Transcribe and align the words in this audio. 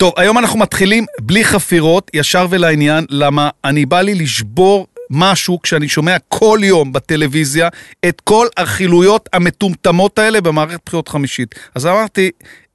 טוב, 0.00 0.12
היום 0.16 0.38
אנחנו 0.38 0.58
מתחילים 0.58 1.06
בלי 1.20 1.44
חפירות, 1.44 2.10
ישר 2.14 2.46
ולעניין, 2.50 3.06
למה 3.10 3.50
אני 3.64 3.86
בא 3.86 4.00
לי 4.00 4.14
לשבור 4.14 4.86
משהו 5.10 5.62
כשאני 5.62 5.88
שומע 5.88 6.16
כל 6.28 6.58
יום 6.62 6.92
בטלוויזיה 6.92 7.68
את 8.08 8.20
כל 8.20 8.46
הרכילויות 8.56 9.28
המטומטמות 9.32 10.18
האלה 10.18 10.40
במערכת 10.40 10.80
בחירות 10.86 11.08
חמישית. 11.08 11.54
אז 11.74 11.86
אמרתי, 11.86 12.30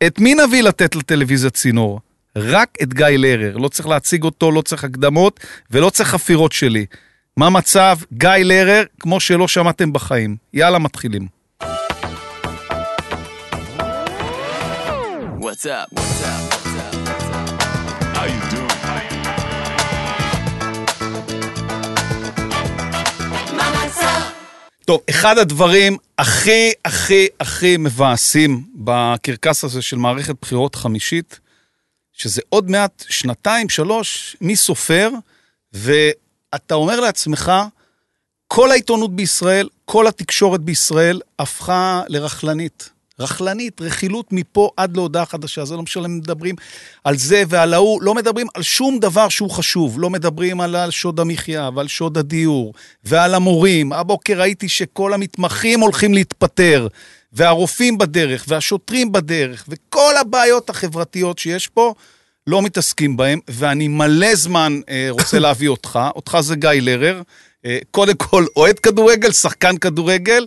את 0.07 0.19
מי 0.19 0.35
נביא 0.35 0.63
לתת 0.63 0.95
לטלוויזיה 0.95 1.49
צינור? 1.49 1.99
רק 2.35 2.69
את 2.83 2.93
גיא 2.93 3.05
לרר. 3.07 3.57
לא 3.57 3.67
צריך 3.67 3.87
להציג 3.87 4.23
אותו, 4.23 4.51
לא 4.51 4.61
צריך 4.61 4.83
הקדמות 4.83 5.39
ולא 5.71 5.89
צריך 5.89 6.09
חפירות 6.09 6.51
שלי. 6.51 6.85
מה 7.37 7.49
מצב? 7.49 7.97
גיא 8.13 8.29
לרר, 8.29 8.83
כמו 8.99 9.19
שלא 9.19 9.47
שמעתם 9.47 9.93
בחיים. 9.93 10.35
יאללה, 10.53 10.79
מתחילים. 10.79 11.27
What's 15.39 15.65
up? 15.65 16.12
טוב, 24.85 25.01
אחד 25.09 25.37
הדברים 25.37 25.97
הכי 26.17 26.71
הכי 26.85 27.27
הכי 27.39 27.77
מבאסים 27.77 28.63
בקרקס 28.75 29.63
הזה 29.63 29.81
של 29.81 29.97
מערכת 29.97 30.35
בחירות 30.41 30.75
חמישית, 30.75 31.39
שזה 32.13 32.41
עוד 32.49 32.69
מעט 32.69 33.03
שנתיים, 33.09 33.69
שלוש, 33.69 34.37
מי 34.41 34.55
סופר, 34.55 35.09
ואתה 35.73 36.75
אומר 36.75 36.99
לעצמך, 36.99 37.51
כל 38.47 38.71
העיתונות 38.71 39.15
בישראל, 39.15 39.69
כל 39.85 40.07
התקשורת 40.07 40.61
בישראל 40.61 41.21
הפכה 41.39 42.01
לרכלנית. 42.07 42.89
רכלנית, 43.19 43.81
רכילות 43.81 44.25
מפה 44.31 44.69
עד 44.77 44.95
להודעה 44.97 45.25
חדשה, 45.25 45.65
זה 45.65 45.75
לא 45.75 45.81
משנה, 45.81 46.07
מדברים 46.07 46.55
על 47.03 47.17
זה 47.17 47.43
ועל 47.47 47.73
ההוא, 47.73 48.01
לא 48.01 48.13
מדברים 48.13 48.47
על 48.53 48.63
שום 48.63 48.99
דבר 48.99 49.29
שהוא 49.29 49.49
חשוב, 49.49 49.99
לא 49.99 50.09
מדברים 50.09 50.61
על 50.61 50.91
שוד 50.91 51.19
המחיה 51.19 51.69
ועל 51.75 51.87
שוד 51.87 52.17
הדיור 52.17 52.73
ועל 53.03 53.35
המורים. 53.35 53.93
הבוקר 53.93 54.39
ראיתי 54.39 54.69
שכל 54.69 55.13
המתמחים 55.13 55.79
הולכים 55.79 56.13
להתפטר, 56.13 56.87
והרופאים 57.33 57.97
בדרך, 57.97 58.45
והשוטרים 58.47 59.11
בדרך, 59.11 59.65
וכל 59.67 60.13
הבעיות 60.21 60.69
החברתיות 60.69 61.39
שיש 61.39 61.67
פה, 61.67 61.93
לא 62.47 62.61
מתעסקים 62.61 63.17
בהם, 63.17 63.39
ואני 63.47 63.87
מלא 63.87 64.35
זמן 64.35 64.79
אה, 64.89 65.07
רוצה 65.09 65.39
להביא 65.45 65.67
אותך, 65.67 65.99
אותך 66.15 66.37
זה 66.41 66.55
גיא 66.55 66.69
לרר, 66.73 67.21
אה, 67.65 67.77
קודם 67.91 68.15
כל 68.15 68.45
אוהד 68.55 68.79
כדורגל, 68.79 69.31
שחקן 69.31 69.77
כדורגל, 69.77 70.45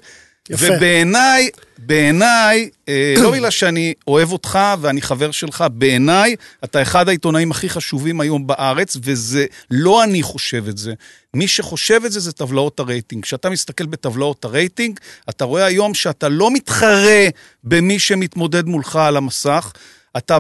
יפה. 0.51 0.67
ובעיניי, 0.67 1.51
בעיניי, 1.79 2.71
אה, 2.89 3.15
לא 3.23 3.31
בגלל 3.31 3.51
שאני 3.51 3.95
אוהב 4.07 4.33
אותך 4.33 4.59
ואני 4.81 5.03
חבר 5.03 5.31
שלך, 5.31 5.65
בעיניי 5.73 6.37
אתה 6.65 6.83
אחד 6.83 7.09
העיתונאים 7.09 7.51
הכי 7.51 7.69
חשובים 7.69 8.21
היום 8.21 8.47
בארץ, 8.47 8.97
וזה, 9.03 9.47
לא 9.71 10.05
אני 10.05 10.23
חושב 10.23 10.69
את 10.69 10.79
זה. 10.79 10.95
מי 11.35 11.49
שחושב 11.49 12.01
את 12.07 12.13
זה 12.13 12.21
זה 12.21 12.33
טבלאות 12.33 12.81
הרייטינג. 12.81 13.23
כשאתה 13.23 13.51
מסתכל 13.51 13.87
בטבלאות 13.87 14.45
הרייטינג, 14.45 15.01
אתה 15.31 15.45
רואה 15.45 15.65
היום 15.65 15.95
שאתה 15.95 16.29
לא 16.29 16.51
מתחרה 16.51 17.29
במי 17.65 17.99
שמתמודד 17.99 18.67
מולך 18.67 18.97
על 18.97 19.17
המסך, 19.17 19.73
אתה 20.17 20.39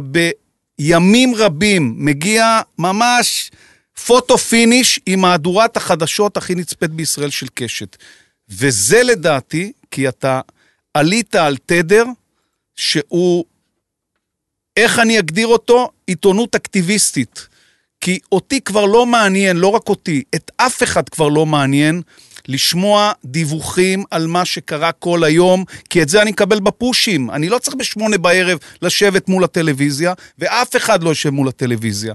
בימים 0.79 1.35
רבים 1.35 1.95
מגיע 1.97 2.61
ממש 2.79 3.51
פוטו 4.07 4.39
פיניש 4.39 5.01
עם 5.07 5.21
מהדורת 5.21 5.77
החדשות 5.77 6.37
הכי 6.37 6.55
נצפית 6.55 6.91
בישראל 6.91 7.31
של 7.31 7.47
קשת. 7.55 7.97
וזה 8.49 9.03
לדעתי, 9.03 9.73
כי 9.91 10.09
אתה 10.09 10.41
עלית 10.95 11.35
על 11.35 11.57
תדר 11.67 12.05
שהוא, 12.77 13.45
איך 14.77 14.99
אני 14.99 15.19
אגדיר 15.19 15.47
אותו? 15.47 15.91
עיתונות 16.07 16.55
אקטיביסטית. 16.55 17.49
כי 18.01 18.19
אותי 18.33 18.61
כבר 18.61 18.85
לא 18.85 19.07
מעניין, 19.07 19.57
לא 19.57 19.69
רק 19.69 19.89
אותי, 19.89 20.23
את 20.35 20.51
אף 20.57 20.83
אחד 20.83 21.09
כבר 21.09 21.29
לא 21.29 21.47
מעניין 21.47 22.03
לשמוע 22.49 23.13
דיווחים 23.25 24.05
על 24.11 24.27
מה 24.27 24.45
שקרה 24.45 24.93
כל 24.93 25.25
היום, 25.25 25.65
כי 25.91 26.03
את 26.03 26.09
זה 26.09 26.23
אני 26.23 26.31
מקבל 26.31 26.61
בפושים. 26.61 27.31
אני 27.31 27.49
לא 27.49 27.59
צריך 27.59 27.77
בשמונה 27.77 28.19
בערב 28.19 28.59
לשבת 28.83 29.29
מול 29.29 29.45
הטלוויזיה, 29.45 30.13
ואף 30.39 30.77
אחד 30.77 31.03
לא 31.03 31.09
יושב 31.09 31.31
מול 31.31 31.49
הטלוויזיה. 31.49 32.15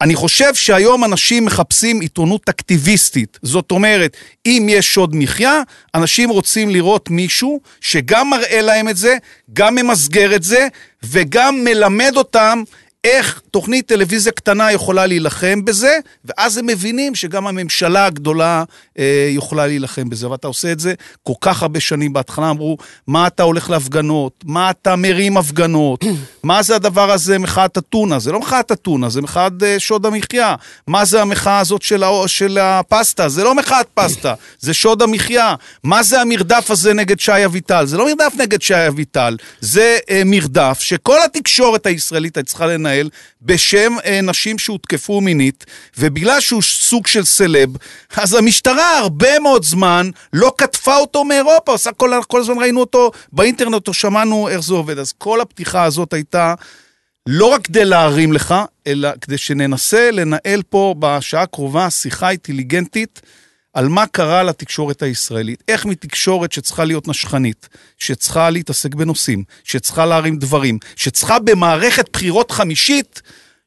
אני 0.00 0.14
חושב 0.14 0.54
שהיום 0.54 1.04
אנשים 1.04 1.44
מחפשים 1.44 2.00
עיתונות 2.00 2.48
אקטיביסטית. 2.48 3.38
זאת 3.42 3.70
אומרת, 3.70 4.16
אם 4.46 4.66
יש 4.70 4.94
שוד 4.94 5.16
מחיה, 5.16 5.60
אנשים 5.94 6.30
רוצים 6.30 6.70
לראות 6.70 7.10
מישהו 7.10 7.60
שגם 7.80 8.30
מראה 8.30 8.60
להם 8.60 8.88
את 8.88 8.96
זה, 8.96 9.16
גם 9.52 9.74
ממסגר 9.74 10.34
את 10.34 10.42
זה, 10.42 10.68
וגם 11.02 11.64
מלמד 11.64 12.12
אותם 12.16 12.62
איך 13.06 13.40
תוכנית 13.50 13.86
טלוויזיה 13.88 14.32
קטנה 14.32 14.72
יכולה 14.72 15.06
להילחם 15.06 15.64
בזה, 15.64 15.98
ואז 16.24 16.58
הם 16.58 16.66
מבינים 16.66 17.14
שגם 17.14 17.46
הממשלה 17.46 18.06
הגדולה 18.06 18.64
אה, 18.98 19.28
יכולה 19.30 19.66
להילחם 19.66 20.08
בזה. 20.08 20.30
ואתה 20.30 20.48
עושה 20.48 20.72
את 20.72 20.80
זה 20.80 20.94
כל 21.22 21.32
כך 21.40 21.62
הרבה 21.62 21.80
שנים. 21.80 22.12
בהתחלה 22.12 22.50
אמרו, 22.50 22.76
מה 23.06 23.26
אתה 23.26 23.42
הולך 23.42 23.70
להפגנות? 23.70 24.44
מה 24.46 24.70
אתה 24.70 24.96
מרים 24.96 25.36
הפגנות? 25.36 26.04
מה 26.42 26.62
זה 26.62 26.76
הדבר 26.76 27.10
הזה, 27.10 27.38
מחאת 27.38 27.78
אתונה? 27.78 28.18
זה 28.18 28.32
לא 28.32 28.40
מחאת 28.40 28.72
אתונה, 28.72 29.08
זה 29.08 29.22
מחאת 29.22 29.52
אה, 29.62 29.78
שוד 29.78 30.06
המחיה. 30.06 30.54
מה 30.86 31.04
זה 31.04 31.22
המחאה 31.22 31.58
הזאת 31.58 31.82
של, 31.82 32.02
ה, 32.02 32.10
של 32.26 32.58
הפסטה? 32.58 33.28
זה 33.28 33.44
לא 33.44 33.54
מחאת 33.54 33.86
פסטה, 33.94 34.34
זה 34.58 34.74
שוד 34.74 35.02
המחיה. 35.02 35.54
מה 35.82 36.02
זה 36.02 36.20
המרדף 36.20 36.70
הזה 36.70 36.94
נגד 36.94 37.20
שי 37.20 37.44
אביטל? 37.44 37.86
זה 37.86 37.96
לא 37.96 38.06
מרדף 38.06 38.32
נגד 38.38 38.62
שי 38.62 38.88
אביטל, 38.88 39.36
זה 39.60 39.98
אה, 40.10 40.22
מרדף 40.24 40.78
שכל 40.80 41.18
התקשורת 41.24 41.86
הישראלית 41.86 42.38
צריכה 42.38 42.66
לנהל. 42.66 42.95
ישראל 42.96 43.08
בשם 43.42 43.92
אה, 44.04 44.20
נשים 44.22 44.58
שהותקפו 44.58 45.20
מינית, 45.20 45.64
ובגלל 45.98 46.40
שהוא 46.40 46.62
סוג 46.62 47.06
של 47.06 47.24
סלב, 47.24 47.70
אז 48.16 48.34
המשטרה 48.34 48.98
הרבה 48.98 49.38
מאוד 49.38 49.64
זמן 49.64 50.10
לא 50.32 50.52
קטפה 50.56 50.96
אותו 50.96 51.24
מאירופה, 51.24 51.72
עושה 51.72 51.92
כל, 51.92 52.10
כל 52.28 52.40
הזמן 52.40 52.58
ראינו 52.58 52.80
אותו 52.80 53.10
באינטרנט 53.32 53.88
או 53.88 53.94
שמענו 53.94 54.48
איך 54.48 54.60
זה 54.60 54.74
עובד. 54.74 54.98
אז 54.98 55.12
כל 55.12 55.40
הפתיחה 55.40 55.84
הזאת 55.84 56.12
הייתה... 56.12 56.54
לא 57.28 57.46
רק 57.46 57.66
כדי 57.66 57.84
להרים 57.84 58.32
לך, 58.32 58.54
אלא 58.86 59.08
כדי 59.20 59.38
שננסה 59.38 60.10
לנהל 60.10 60.62
פה 60.68 60.94
בשעה 60.98 61.42
הקרובה 61.42 61.90
שיחה 61.90 62.30
אינטליגנטית 62.30 63.20
על 63.76 63.88
מה 63.88 64.06
קרה 64.06 64.42
לתקשורת 64.42 65.02
הישראלית. 65.02 65.62
איך 65.68 65.86
מתקשורת 65.86 66.52
שצריכה 66.52 66.84
להיות 66.84 67.08
נשכנית, 67.08 67.68
שצריכה 67.98 68.50
להתעסק 68.50 68.94
בנושאים, 68.94 69.44
שצריכה 69.64 70.06
להרים 70.06 70.36
דברים, 70.36 70.78
שצריכה 70.96 71.38
במערכת 71.38 72.08
בחירות 72.12 72.50
חמישית 72.50 73.22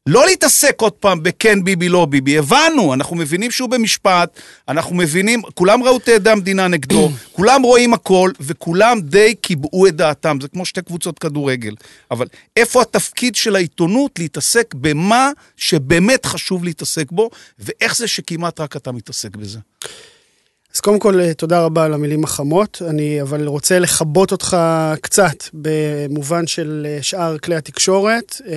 לא 0.09 0.25
להתעסק 0.25 0.81
עוד 0.81 0.93
פעם 0.93 1.23
בכן 1.23 1.63
ביבי, 1.63 1.89
לא 1.89 2.05
ביבי. 2.05 2.37
הבנו, 2.37 2.93
אנחנו 2.93 3.15
מבינים 3.15 3.51
שהוא 3.51 3.69
במשפט, 3.69 4.39
אנחנו 4.67 4.95
מבינים, 4.95 5.41
כולם 5.53 5.83
ראו 5.83 5.97
את 5.97 6.09
עדי 6.09 6.29
המדינה 6.29 6.67
נגדו, 6.67 7.09
כולם 7.35 7.61
רואים 7.61 7.93
הכל, 7.93 8.31
וכולם 8.39 9.01
די 9.01 9.35
קיבעו 9.41 9.87
את 9.87 9.95
דעתם. 9.95 10.37
זה 10.41 10.47
כמו 10.47 10.65
שתי 10.65 10.81
קבוצות 10.81 11.19
כדורגל. 11.19 11.75
אבל 12.11 12.27
איפה 12.57 12.81
התפקיד 12.81 13.35
של 13.35 13.55
העיתונות 13.55 14.19
להתעסק 14.19 14.73
במה 14.73 15.31
שבאמת 15.57 16.25
חשוב 16.25 16.63
להתעסק 16.63 17.11
בו, 17.11 17.29
ואיך 17.59 17.97
זה 17.97 18.07
שכמעט 18.07 18.59
רק 18.59 18.75
אתה 18.75 18.91
מתעסק 18.91 19.35
בזה? 19.35 19.59
אז 20.75 20.79
קודם 20.79 20.99
כל, 20.99 21.19
אה, 21.19 21.33
תודה 21.33 21.61
רבה 21.61 21.85
על 21.85 21.93
המילים 21.93 22.23
החמות. 22.23 22.81
אני 22.89 23.21
אבל 23.21 23.47
רוצה 23.47 23.79
לכבות 23.79 24.31
אותך 24.31 24.57
קצת 25.01 25.43
במובן 25.53 26.47
של 26.47 26.87
אה, 26.89 26.97
שאר 27.01 27.37
כלי 27.37 27.55
התקשורת, 27.55 28.41
אה, 28.47 28.53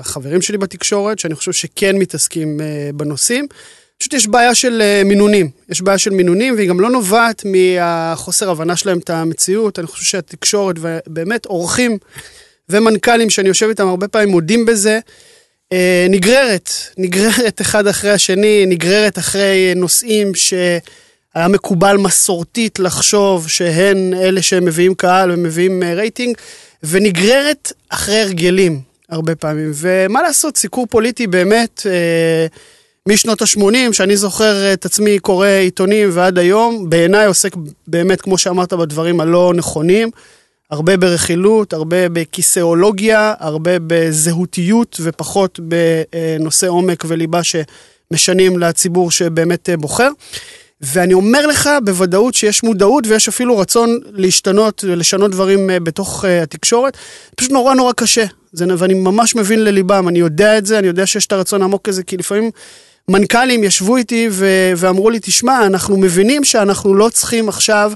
החברים 0.00 0.42
שלי 0.42 0.58
בתקשורת, 0.58 1.18
שאני 1.18 1.34
חושב 1.34 1.52
שכן 1.52 1.96
מתעסקים 1.96 2.60
בנושאים. 2.94 3.46
פשוט 3.98 4.12
יש 4.12 4.26
בעיה 4.26 4.54
של 4.54 5.02
מינונים. 5.04 5.50
יש 5.68 5.82
בעיה 5.82 5.98
של 5.98 6.10
מינונים, 6.10 6.54
והיא 6.54 6.68
גם 6.68 6.80
לא 6.80 6.90
נובעת 6.90 7.42
מהחוסר 7.44 8.50
הבנה 8.50 8.76
שלהם 8.76 8.98
את 8.98 9.10
המציאות. 9.10 9.78
אני 9.78 9.86
חושב 9.86 10.04
שהתקשורת, 10.04 10.76
ובאמת 10.80 11.46
אורחים 11.46 11.98
ומנכ"לים 12.68 13.30
שאני 13.30 13.48
יושב 13.48 13.68
איתם 13.68 13.88
הרבה 13.88 14.08
פעמים 14.08 14.28
מודים 14.28 14.66
בזה, 14.66 14.98
נגררת, 16.08 16.70
נגררת 16.98 17.60
אחד 17.60 17.86
אחרי 17.86 18.10
השני, 18.10 18.66
נגררת 18.66 19.18
אחרי 19.18 19.72
נושאים 19.76 20.34
ש... 20.34 20.54
היה 21.36 21.48
מקובל 21.48 21.96
מסורתית 21.96 22.78
לחשוב 22.78 23.48
שהן 23.48 24.14
אלה 24.14 24.42
שמביאים 24.42 24.94
קהל 24.94 25.30
ומביאים 25.30 25.82
אה, 25.82 25.94
רייטינג, 25.94 26.36
ונגררת 26.82 27.72
אחרי 27.88 28.20
הרגלים 28.20 28.80
הרבה 29.08 29.34
פעמים. 29.34 29.70
ומה 29.74 30.22
לעשות, 30.22 30.56
סיקור 30.56 30.86
פוליטי 30.86 31.26
באמת, 31.26 31.86
אה, 31.86 32.46
משנות 33.08 33.42
ה-80, 33.42 33.92
שאני 33.92 34.16
זוכר 34.16 34.72
את 34.72 34.84
עצמי 34.84 35.18
קורא 35.18 35.46
עיתונים 35.46 36.08
ועד 36.12 36.38
היום, 36.38 36.90
בעיניי 36.90 37.26
עוסק 37.26 37.56
באמת, 37.86 38.20
כמו 38.20 38.38
שאמרת, 38.38 38.72
בדברים 38.72 39.20
הלא 39.20 39.52
נכונים. 39.56 40.10
הרבה 40.70 40.96
ברכילות, 40.96 41.72
הרבה 41.72 42.08
בכיסאולוגיה, 42.08 43.34
הרבה 43.38 43.72
בזהותיות 43.86 45.00
ופחות 45.02 45.60
בנושא 45.62 46.66
עומק 46.66 47.04
וליבה 47.08 47.40
שמשנים 47.42 48.58
לציבור 48.58 49.10
שבאמת 49.10 49.68
אה, 49.68 49.76
בוחר. 49.76 50.08
ואני 50.80 51.14
אומר 51.14 51.46
לך 51.46 51.70
בוודאות 51.84 52.34
שיש 52.34 52.62
מודעות 52.62 53.06
ויש 53.06 53.28
אפילו 53.28 53.58
רצון 53.58 53.98
להשתנות 54.12 54.84
ולשנות 54.88 55.30
דברים 55.30 55.70
אה, 55.70 55.80
בתוך 55.80 56.24
uh, 56.24 56.28
התקשורת. 56.42 56.96
פשוט 57.36 57.52
נורא 57.52 57.74
נורא 57.74 57.92
קשה. 57.92 58.24
זה, 58.52 58.66
ואני 58.78 58.94
ממש 58.94 59.34
מבין 59.34 59.64
לליבם, 59.64 60.08
אני 60.08 60.18
יודע 60.18 60.58
את 60.58 60.66
זה, 60.66 60.78
אני 60.78 60.86
יודע 60.86 61.06
שיש 61.06 61.26
את 61.26 61.32
הרצון 61.32 61.62
העמוק 61.62 61.88
הזה, 61.88 62.02
כי 62.02 62.16
לפעמים 62.16 62.50
מנכ"לים 63.10 63.64
ישבו 63.64 63.96
איתי 63.96 64.28
ו- 64.30 64.72
ואמרו 64.76 65.10
לי, 65.10 65.18
תשמע, 65.22 65.66
אנחנו 65.66 65.96
מבינים 65.96 66.44
שאנחנו 66.44 66.94
לא 66.94 67.08
צריכים 67.08 67.48
עכשיו 67.48 67.92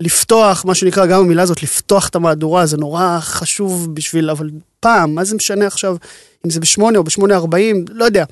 לפתוח, 0.00 0.64
מה 0.64 0.74
שנקרא, 0.74 1.06
גם 1.06 1.20
המילה 1.20 1.42
הזאת, 1.42 1.62
לפתוח 1.62 2.08
את 2.08 2.14
המהדורה, 2.14 2.66
זה 2.66 2.76
נורא 2.76 3.18
חשוב 3.20 3.94
בשביל, 3.94 4.30
אבל 4.30 4.50
פעם, 4.80 5.14
מה 5.14 5.24
זה 5.24 5.36
משנה 5.36 5.66
עכשיו, 5.66 5.96
אם 6.46 6.50
זה 6.50 6.60
בשמונה 6.60 6.98
או 6.98 7.04
בשמונה 7.04 7.34
ארבעים, 7.36 7.84
לא 7.88 8.04
יודע. 8.04 8.24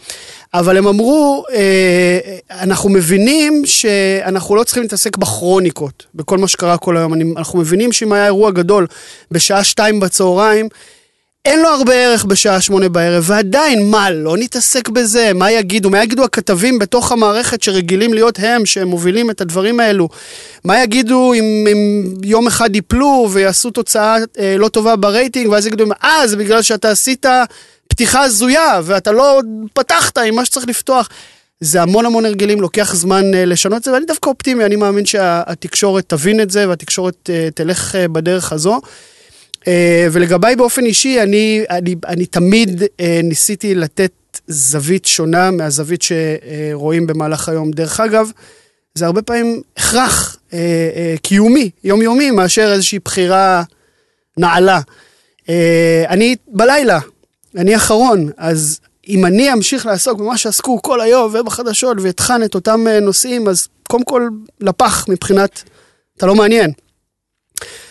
אבל 0.54 0.76
הם 0.76 0.86
אמרו, 0.86 1.44
אה, 1.52 2.18
אנחנו 2.50 2.90
מבינים 2.90 3.62
שאנחנו 3.66 4.56
לא 4.56 4.64
צריכים 4.64 4.82
להתעסק 4.82 5.16
בכרוניקות, 5.16 6.06
בכל 6.14 6.38
מה 6.38 6.48
שקרה 6.48 6.78
כל 6.78 6.96
היום. 6.96 7.14
אני, 7.14 7.24
אנחנו 7.36 7.58
מבינים 7.58 7.92
שאם 7.92 8.12
היה 8.12 8.24
אירוע 8.24 8.50
גדול 8.50 8.86
בשעה 9.30 9.64
שתיים 9.64 10.00
בצהריים, 10.00 10.68
אין 11.44 11.62
לו 11.62 11.68
הרבה 11.68 11.94
ערך 11.94 12.24
בשעה 12.24 12.60
שמונה 12.60 12.88
בערב, 12.88 13.24
ועדיין, 13.26 13.90
מה, 13.90 14.10
לא 14.10 14.36
נתעסק 14.36 14.88
בזה? 14.88 15.32
מה 15.34 15.50
יגידו? 15.50 15.90
מה 15.90 16.02
יגידו 16.02 16.24
הכתבים 16.24 16.78
בתוך 16.78 17.12
המערכת 17.12 17.62
שרגילים 17.62 18.14
להיות 18.14 18.38
הם, 18.38 18.66
שהם 18.66 18.88
מובילים 18.88 19.30
את 19.30 19.40
הדברים 19.40 19.80
האלו? 19.80 20.08
מה 20.64 20.82
יגידו 20.82 21.34
אם, 21.34 21.66
אם 21.72 22.04
יום 22.24 22.46
אחד 22.46 22.74
ייפלו 22.74 23.28
ויעשו 23.32 23.70
תוצאה 23.70 24.16
אה, 24.38 24.56
לא 24.58 24.68
טובה 24.68 24.96
ברייטינג, 24.96 25.48
ואז 25.48 25.66
יגידו, 25.66 25.84
אה, 26.04 26.26
זה 26.26 26.36
בגלל 26.36 26.62
שאתה 26.62 26.90
עשית 26.90 27.26
פתיחה 27.88 28.22
הזויה, 28.22 28.80
ואתה 28.84 29.12
לא 29.12 29.40
פתחת 29.72 30.18
עם 30.18 30.34
מה 30.34 30.44
שצריך 30.44 30.68
לפתוח. 30.68 31.08
זה 31.60 31.82
המון 31.82 32.06
המון 32.06 32.24
הרגלים, 32.24 32.60
לוקח 32.60 32.94
זמן 32.94 33.34
אה, 33.34 33.44
לשנות 33.44 33.78
את 33.78 33.84
זה, 33.84 33.92
ואני 33.92 34.06
דווקא 34.06 34.30
אופטימי, 34.30 34.64
אני 34.64 34.76
מאמין 34.76 35.06
שהתקשורת 35.06 36.04
תבין 36.06 36.40
את 36.40 36.50
זה, 36.50 36.68
והתקשורת 36.68 37.30
אה, 37.30 37.48
תלך 37.54 37.94
אה, 37.96 38.08
בדרך 38.08 38.52
הזו. 38.52 38.80
אה, 39.68 40.06
ולגביי 40.12 40.56
באופן 40.56 40.84
אישי, 40.84 41.22
אני, 41.22 41.64
אני, 41.70 41.94
אני 42.06 42.26
תמיד 42.26 42.82
אה, 43.00 43.20
ניסיתי 43.24 43.74
לתת 43.74 44.12
זווית 44.46 45.06
שונה 45.06 45.50
מהזווית 45.50 46.00
שרואים 46.02 47.06
במהלך 47.06 47.48
היום. 47.48 47.70
דרך 47.70 48.00
אגב, 48.00 48.30
זה 48.94 49.06
הרבה 49.06 49.22
פעמים 49.22 49.62
הכרח 49.76 50.36
אה, 50.52 51.14
קיומי, 51.22 51.70
יומיומי, 51.84 52.30
מאשר 52.30 52.72
איזושהי 52.72 52.98
בחירה 52.98 53.62
נעלה. 54.36 54.80
אני 56.08 56.36
בלילה, 56.48 57.00
אני 57.56 57.76
אחרון, 57.76 58.30
אז 58.36 58.80
אם 59.08 59.24
אני 59.24 59.52
אמשיך 59.52 59.86
לעסוק 59.86 60.18
במה 60.18 60.38
שעסקו 60.38 60.82
כל 60.82 61.00
היום 61.00 61.34
ובחדשות 61.34 61.96
ואטחן 62.00 62.42
את 62.42 62.54
אותם 62.54 62.86
נושאים, 63.02 63.48
אז 63.48 63.68
קודם 63.88 64.04
כל 64.04 64.28
לפח 64.60 65.08
מבחינת, 65.08 65.62
אתה 66.16 66.26
לא 66.26 66.34
מעניין. 66.34 66.72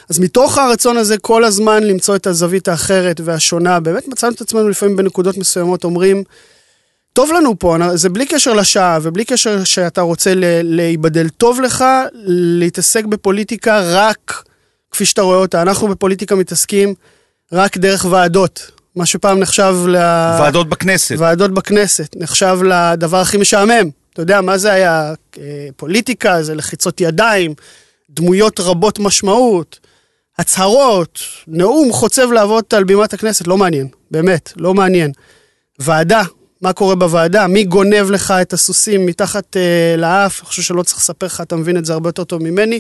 אז 0.09 0.19
מתוך 0.19 0.57
הרצון 0.57 0.97
הזה 0.97 1.17
כל 1.17 1.44
הזמן 1.44 1.83
למצוא 1.83 2.15
את 2.15 2.27
הזווית 2.27 2.67
האחרת 2.67 3.21
והשונה, 3.23 3.79
באמת 3.79 4.07
מצאנו 4.07 4.33
את 4.33 4.41
עצמנו 4.41 4.69
לפעמים 4.69 4.95
בנקודות 4.95 5.38
מסוימות 5.38 5.83
אומרים, 5.83 6.23
טוב 7.13 7.31
לנו 7.31 7.59
פה, 7.59 7.77
זה 7.95 8.09
בלי 8.09 8.25
קשר 8.25 8.53
לשעה 8.53 9.00
ובלי 9.01 9.25
קשר 9.25 9.63
שאתה 9.63 10.01
רוצה 10.01 10.33
להיבדל. 10.63 11.29
טוב 11.29 11.61
לך 11.61 11.85
להתעסק 12.25 13.05
בפוליטיקה 13.05 13.81
רק 13.83 14.44
כפי 14.91 15.05
שאתה 15.05 15.21
רואה 15.21 15.38
אותה. 15.38 15.61
אנחנו 15.61 15.88
בפוליטיקה 15.88 16.35
מתעסקים 16.35 16.94
רק 17.51 17.77
דרך 17.77 18.06
ועדות. 18.09 18.71
מה 18.95 19.06
שפעם 19.06 19.39
נחשב 19.39 19.75
ל... 19.88 19.95
ועדות 20.39 20.69
בכנסת. 20.69 21.15
ועדות 21.17 21.51
בכנסת. 21.51 22.15
נחשב 22.15 22.59
לדבר 22.63 23.17
הכי 23.17 23.38
משעמם. 23.38 23.89
אתה 24.13 24.21
יודע, 24.21 24.41
מה 24.41 24.57
זה 24.57 24.73
היה? 24.73 25.13
אה, 25.38 25.67
פוליטיקה, 25.75 26.44
זה 26.44 26.56
לחיצות 26.56 27.01
ידיים, 27.01 27.53
דמויות 28.09 28.59
רבות 28.59 28.99
משמעות. 28.99 29.79
הצהרות, 30.38 31.19
נאום 31.47 31.91
חוצב 31.91 32.31
להבות 32.31 32.74
על 32.74 32.83
בימת 32.83 33.13
הכנסת, 33.13 33.47
לא 33.47 33.57
מעניין, 33.57 33.88
באמת, 34.12 34.53
לא 34.56 34.74
מעניין. 34.74 35.12
ועדה, 35.80 36.21
מה 36.62 36.74
קורה 36.74 36.95
בוועדה, 36.95 37.47
מי 37.47 37.63
גונב 37.63 38.12
לך 38.12 38.33
את 38.41 38.53
הסוסים 38.53 39.06
מתחת 39.06 39.57
אה, 39.57 39.95
לאף, 39.97 40.39
אני 40.39 40.47
חושב 40.47 40.62
שלא 40.62 40.83
צריך 40.83 40.97
לספר 40.97 41.25
לך, 41.25 41.41
אתה 41.41 41.56
מבין 41.56 41.77
את 41.77 41.85
זה 41.85 41.94
הרבה 41.94 42.09
יותר 42.09 42.24
טוב 42.24 42.44
ממני, 42.44 42.80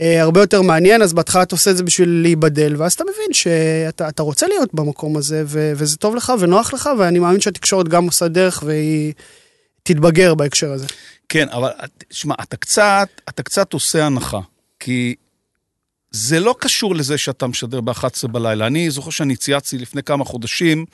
אה, 0.00 0.22
הרבה 0.22 0.40
יותר 0.40 0.62
מעניין, 0.62 1.02
אז 1.02 1.12
בהתחלה 1.12 1.42
אתה 1.42 1.54
עושה 1.54 1.70
את 1.70 1.76
זה 1.76 1.82
בשביל 1.82 2.08
להיבדל, 2.22 2.74
ואז 2.78 2.92
אתה 2.92 3.04
מבין 3.04 3.32
שאתה 3.32 4.22
רוצה 4.22 4.46
להיות 4.48 4.74
במקום 4.74 5.16
הזה, 5.16 5.42
ו, 5.46 5.72
וזה 5.76 5.96
טוב 5.96 6.14
לך 6.14 6.32
ונוח 6.38 6.72
לך, 6.74 6.90
ואני 6.98 7.18
מאמין 7.18 7.40
שהתקשורת 7.40 7.88
גם 7.88 8.04
עושה 8.04 8.28
דרך 8.28 8.62
והיא 8.66 9.12
תתבגר 9.82 10.34
בהקשר 10.34 10.72
הזה. 10.72 10.86
כן, 11.28 11.48
אבל 11.48 11.70
שמע, 12.10 12.34
אתה 12.42 12.56
קצת, 12.56 13.08
אתה 13.28 13.42
קצת 13.42 13.72
עושה 13.72 14.06
הנחה, 14.06 14.40
כי 14.80 15.14
זה 16.10 16.40
לא 16.40 16.54
קשור 16.58 16.94
לזה 16.94 17.18
שאתה 17.18 17.46
משדר 17.46 17.80
ב-11 17.80 18.28
בלילה. 18.28 18.66
אני 18.66 18.90
זוכר 18.90 19.10
שאני 19.10 19.36
צייצתי 19.36 19.78
לפני 19.78 20.02
כמה 20.02 20.24
חודשים, 20.24 20.84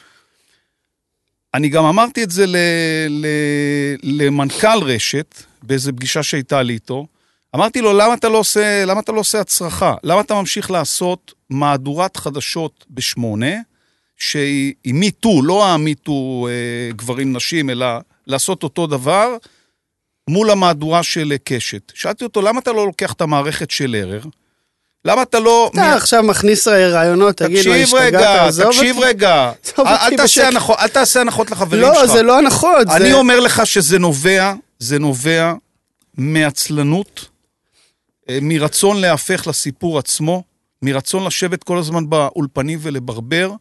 אני 1.54 1.68
גם 1.68 1.84
אמרתי 1.84 2.22
את 2.22 2.30
זה 2.30 2.46
ל, 2.46 2.56
ל, 3.08 3.26
למנכ"ל 4.02 4.82
רשת, 4.82 5.42
באיזו 5.62 5.92
פגישה 5.92 6.22
שהייתה 6.22 6.62
לי 6.62 6.72
איתו. 6.72 7.06
אמרתי 7.54 7.80
לו, 7.80 7.92
למה 7.92 8.14
אתה 8.14 8.28
לא 8.28 8.38
עושה, 8.38 8.84
למה 8.84 9.00
אתה 9.00 9.12
לא 9.12 9.20
עושה 9.20 9.40
הצרחה? 9.40 9.94
למה 10.02 10.20
אתה 10.20 10.34
ממשיך 10.34 10.70
לעשות 10.70 11.34
מהדורת 11.50 12.16
חדשות 12.16 12.84
בשמונה, 12.90 13.54
שהיא 14.16 14.74
מיטו, 14.86 15.42
לא 15.42 15.66
המיטו 15.66 16.48
אה, 16.50 16.92
גברים-נשים, 16.92 17.70
אלא 17.70 17.86
לעשות 18.26 18.62
אותו 18.62 18.86
דבר 18.86 19.36
מול 20.30 20.50
המהדורה 20.50 21.02
של 21.02 21.32
קשת. 21.44 21.92
שאלתי 21.94 22.24
אותו, 22.24 22.42
למה 22.42 22.60
אתה 22.60 22.72
לא 22.72 22.86
לוקח 22.86 23.12
את 23.12 23.20
המערכת 23.20 23.70
של 23.70 23.96
ערר? 23.98 24.22
למה 25.06 25.22
אתה 25.22 25.40
לא... 25.40 25.70
אתה 25.74 25.94
עכשיו 25.94 26.22
מכניס 26.22 26.68
רעיונות, 26.68 27.36
תגיד, 27.36 27.68
מה 27.68 27.74
השתגעת, 27.74 28.48
עזוב 28.48 28.66
אותי. 28.66 28.78
תקשיב 28.78 28.98
רגע, 28.98 29.52
אל 30.78 30.88
תעשה 30.88 31.20
הנחות 31.20 31.50
לחברים 31.50 31.82
שלך. 31.94 31.96
לא, 31.96 32.06
זה 32.06 32.22
לא 32.22 32.38
הנחות. 32.38 32.86
אני 32.88 33.12
אומר 33.12 33.40
לך 33.40 33.66
שזה 33.66 33.98
נובע, 33.98 34.52
זה 34.78 34.98
נובע 34.98 35.52
מעצלנות, 36.16 37.28
אה, 38.28 38.38
מרצון 38.42 39.00
להפך 39.00 39.46
לסיפור 39.46 39.98
עצמו, 39.98 40.42
מרצון 40.82 41.24
לשבת 41.24 41.64
כל 41.64 41.78
הזמן 41.78 42.10
באולפנים 42.10 42.78
ולברבר. 42.82 43.52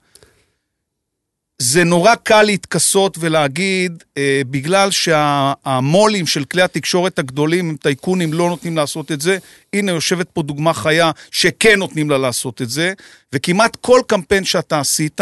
זה 1.59 1.83
נורא 1.83 2.15
קל 2.15 2.43
להתכסות 2.43 3.17
ולהגיד, 3.19 4.03
אה, 4.17 4.41
בגלל 4.49 4.91
שהמו"לים 4.91 6.27
של 6.27 6.45
כלי 6.45 6.61
התקשורת 6.61 7.19
הגדולים 7.19 7.69
הם 7.69 7.75
טייקונים, 7.75 8.33
לא 8.33 8.49
נותנים 8.49 8.77
לעשות 8.77 9.11
את 9.11 9.21
זה. 9.21 9.37
הנה, 9.73 9.91
יושבת 9.91 10.29
פה 10.29 10.43
דוגמה 10.43 10.73
חיה 10.73 11.11
שכן 11.31 11.79
נותנים 11.79 12.09
לה 12.09 12.17
לעשות 12.17 12.61
את 12.61 12.69
זה, 12.69 12.93
וכמעט 13.33 13.77
כל 13.81 14.01
קמפיין 14.07 14.43
שאתה 14.43 14.79
עשית, 14.79 15.21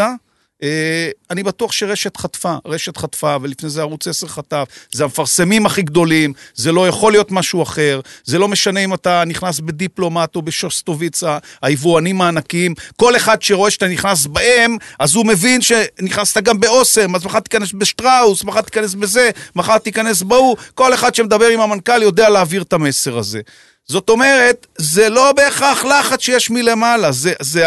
אני 1.30 1.42
בטוח 1.42 1.72
שרשת 1.72 2.16
חטפה, 2.16 2.54
רשת 2.66 2.96
חטפה, 2.96 3.36
ולפני 3.42 3.70
זה 3.70 3.80
ערוץ 3.80 4.08
10 4.08 4.26
חטף. 4.26 4.64
זה 4.92 5.04
המפרסמים 5.04 5.66
הכי 5.66 5.82
גדולים, 5.82 6.32
זה 6.54 6.72
לא 6.72 6.88
יכול 6.88 7.12
להיות 7.12 7.32
משהו 7.32 7.62
אחר, 7.62 8.00
זה 8.24 8.38
לא 8.38 8.48
משנה 8.48 8.80
אם 8.80 8.94
אתה 8.94 9.22
נכנס 9.26 9.60
בדיפלומט 9.60 10.36
או 10.36 10.42
בשוסטוביצה, 10.42 11.38
היבואנים 11.62 12.20
הענקיים, 12.20 12.74
כל 12.96 13.16
אחד 13.16 13.42
שרואה 13.42 13.70
שאתה 13.70 13.86
נכנס 13.88 14.26
בהם, 14.26 14.76
אז 14.98 15.14
הוא 15.14 15.26
מבין 15.26 15.60
שנכנסת 15.60 16.42
גם 16.42 16.60
באוסם, 16.60 17.14
אז 17.14 17.24
מחר 17.24 17.40
תיכנס 17.40 17.72
בשטראוס, 17.72 18.44
מחר 18.44 18.60
תיכנס 18.60 18.94
בזה, 18.94 19.30
מחר 19.56 19.78
תיכנס 19.78 20.22
בהוא, 20.22 20.56
כל 20.74 20.94
אחד 20.94 21.14
שמדבר 21.14 21.46
עם 21.46 21.60
המנכ"ל 21.60 22.02
יודע 22.02 22.28
להעביר 22.28 22.62
את 22.62 22.72
המסר 22.72 23.18
הזה. 23.18 23.40
זאת 23.88 24.10
אומרת, 24.10 24.66
זה 24.78 25.08
לא 25.08 25.32
בהכרח 25.32 25.84
לחץ 25.84 26.20
שיש 26.20 26.50
מלמעלה, 26.50 27.12
זה, 27.12 27.32
זה 27.40 27.64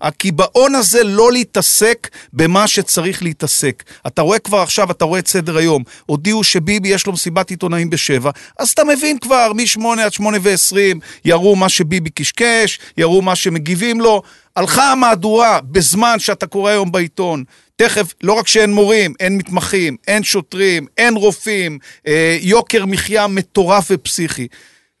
הקיבעון 0.00 0.74
הזה 0.74 1.04
לא 1.04 1.32
להתעסק 1.32 2.08
במה 2.32 2.68
שצריך 2.68 3.22
להתעסק. 3.22 3.84
אתה 4.06 4.22
רואה 4.22 4.38
כבר 4.38 4.58
עכשיו, 4.58 4.90
אתה 4.90 5.04
רואה 5.04 5.18
את 5.18 5.28
סדר 5.28 5.56
היום, 5.56 5.82
הודיעו 6.06 6.44
שביבי 6.44 6.88
יש 6.88 7.06
לו 7.06 7.12
מסיבת 7.12 7.50
עיתונאים 7.50 7.90
בשבע, 7.90 8.30
אז 8.58 8.70
אתה 8.70 8.84
מבין 8.84 9.18
כבר, 9.18 9.52
מ-8 9.52 10.00
עד 10.00 10.12
8 10.12 10.38
ו-20 10.42 10.76
יראו 11.24 11.56
מה 11.56 11.68
שביבי 11.68 12.10
קשקש, 12.10 12.78
יראו 12.96 13.22
מה 13.22 13.36
שמגיבים 13.36 14.00
לו. 14.00 14.22
הלכה 14.56 14.92
המהדורה 14.92 15.60
בזמן 15.62 16.18
שאתה 16.18 16.46
קורא 16.46 16.70
היום 16.70 16.92
בעיתון, 16.92 17.44
תכף, 17.76 18.14
לא 18.22 18.32
רק 18.32 18.48
שאין 18.48 18.72
מורים, 18.72 19.14
אין 19.20 19.36
מתמחים, 19.36 19.96
אין 20.08 20.22
שוטרים, 20.22 20.86
אין 20.98 21.14
רופאים, 21.14 21.78
אה, 22.06 22.38
יוקר 22.40 22.86
מחיה 22.86 23.26
מטורף 23.26 23.86
ופסיכי. 23.90 24.48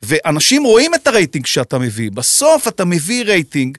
ואנשים 0.02 0.64
רואים 0.64 0.94
את 0.94 1.06
הרייטינג 1.06 1.46
שאתה 1.46 1.78
מביא. 1.78 2.10
בסוף 2.10 2.68
אתה 2.68 2.84
מביא 2.84 3.24
רייטינג. 3.24 3.78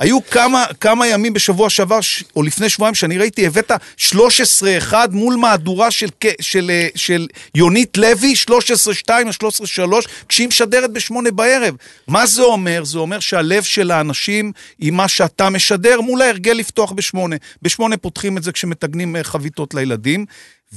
היו 0.00 0.18
כמה, 0.30 0.64
כמה 0.80 1.06
ימים 1.06 1.32
בשבוע 1.32 1.70
שעבר, 1.70 1.98
או 2.36 2.42
לפני 2.42 2.68
שבועיים, 2.68 2.94
שאני 2.94 3.18
ראיתי, 3.18 3.46
הבאת 3.46 3.70
13-1 3.98 4.94
מול 5.10 5.36
מהדורה 5.36 5.90
של, 5.90 6.08
של, 6.40 6.70
אה, 6.70 6.88
של 6.94 7.26
יונית 7.54 7.96
לוי, 7.96 8.34
13-2 8.34 9.10
או 9.26 9.32
13-3, 9.32 10.06
כשהיא 10.28 10.48
משדרת 10.48 10.92
בשמונה 10.92 11.30
בערב. 11.30 11.74
מה 12.08 12.26
זה 12.26 12.42
אומר? 12.42 12.84
זה 12.84 12.98
אומר 12.98 13.20
שהלב 13.20 13.62
של 13.62 13.90
האנשים 13.90 14.52
היא 14.78 14.92
מה 14.92 15.08
שאתה 15.08 15.50
משדר 15.50 16.00
מול 16.00 16.22
ההרגל 16.22 16.52
לפתוח 16.52 16.92
בשמונה. 16.92 17.36
בשמונה 17.62 17.96
פותחים 17.96 18.38
את 18.38 18.42
זה 18.42 18.52
כשמתגנים 18.52 19.16
אה, 19.16 19.24
חביתות 19.24 19.74
לילדים. 19.74 20.26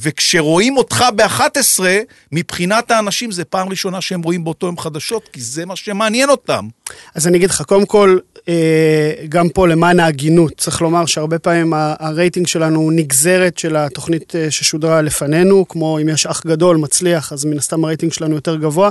וכשרואים 0.02 0.78
אותך 0.78 1.04
ב-11, 1.16 1.84
מבחינת 2.32 2.92
האנשים 2.92 3.32
זה 3.32 3.46
פעם 3.46 3.70
ראשונה 3.70 4.02
שהם 4.02 4.22
רואים 4.22 4.44
באותו 4.44 4.66
יום 4.66 4.78
חדשות, 4.78 5.30
כי 5.34 5.42
זה 5.42 5.66
מה 5.66 5.76
שמעניין 5.76 6.30
אותם. 6.30 6.68
אז 7.16 7.28
אני 7.28 7.38
אגיד 7.38 7.50
לך, 7.50 7.62
קודם 7.62 7.86
כל, 7.86 8.18
אה, 8.48 9.14
גם 9.30 9.50
פה 9.50 9.68
למען 9.68 10.00
ההגינות, 10.00 10.54
צריך 10.58 10.82
לומר 10.82 11.06
שהרבה 11.06 11.40
פעמים 11.40 11.74
הרייטינג 11.76 12.48
שלנו 12.48 12.80
הוא 12.80 12.94
נגזרת 12.94 13.58
של 13.58 13.76
התוכנית 13.76 14.36
אה, 14.36 14.52
ששודרה 14.52 15.02
לפנינו, 15.02 15.68
כמו 15.68 16.00
אם 16.00 16.10
יש 16.10 16.26
אח 16.26 16.42
גדול, 16.46 16.78
מצליח, 16.78 17.34
אז 17.34 17.46
מן 17.46 17.58
הסתם 17.58 17.84
הרייטינג 17.84 18.14
שלנו 18.14 18.36
יותר 18.36 18.56
גבוה. 18.56 18.90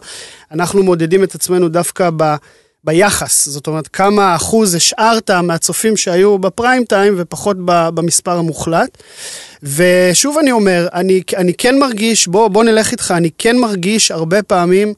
אנחנו 0.50 0.82
מודדים 0.82 1.24
את 1.24 1.34
עצמנו 1.34 1.68
דווקא 1.68 2.10
ב... 2.16 2.34
ביחס, 2.84 3.48
זאת 3.48 3.66
אומרת, 3.66 3.88
כמה 3.88 4.36
אחוז 4.36 4.74
השארת 4.74 5.30
מהצופים 5.30 5.96
שהיו 5.96 6.38
בפריים 6.38 6.84
טיים 6.84 7.14
ופחות 7.16 7.56
במספר 7.66 8.38
המוחלט. 8.38 8.98
ושוב 9.62 10.38
אני 10.38 10.52
אומר, 10.52 10.88
אני, 10.94 11.22
אני 11.36 11.54
כן 11.54 11.78
מרגיש, 11.78 12.26
בוא, 12.26 12.48
בוא 12.48 12.64
נלך 12.64 12.92
איתך, 12.92 13.14
אני 13.16 13.30
כן 13.38 13.56
מרגיש 13.56 14.10
הרבה 14.10 14.42
פעמים 14.42 14.94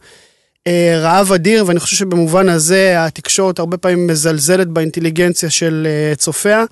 אה, 0.67 0.99
רעב 1.03 1.33
אדיר, 1.33 1.65
ואני 1.67 1.81
חושב 1.81 1.97
שבמובן 1.97 2.49
הזה 2.49 2.95
התקשורת 2.99 3.59
הרבה 3.59 3.77
פעמים 3.77 4.07
מזלזלת 4.07 4.69
באינטליגנציה 4.69 5.51
של 5.51 5.87
אה, 5.91 6.15
צופיה. 6.17 6.65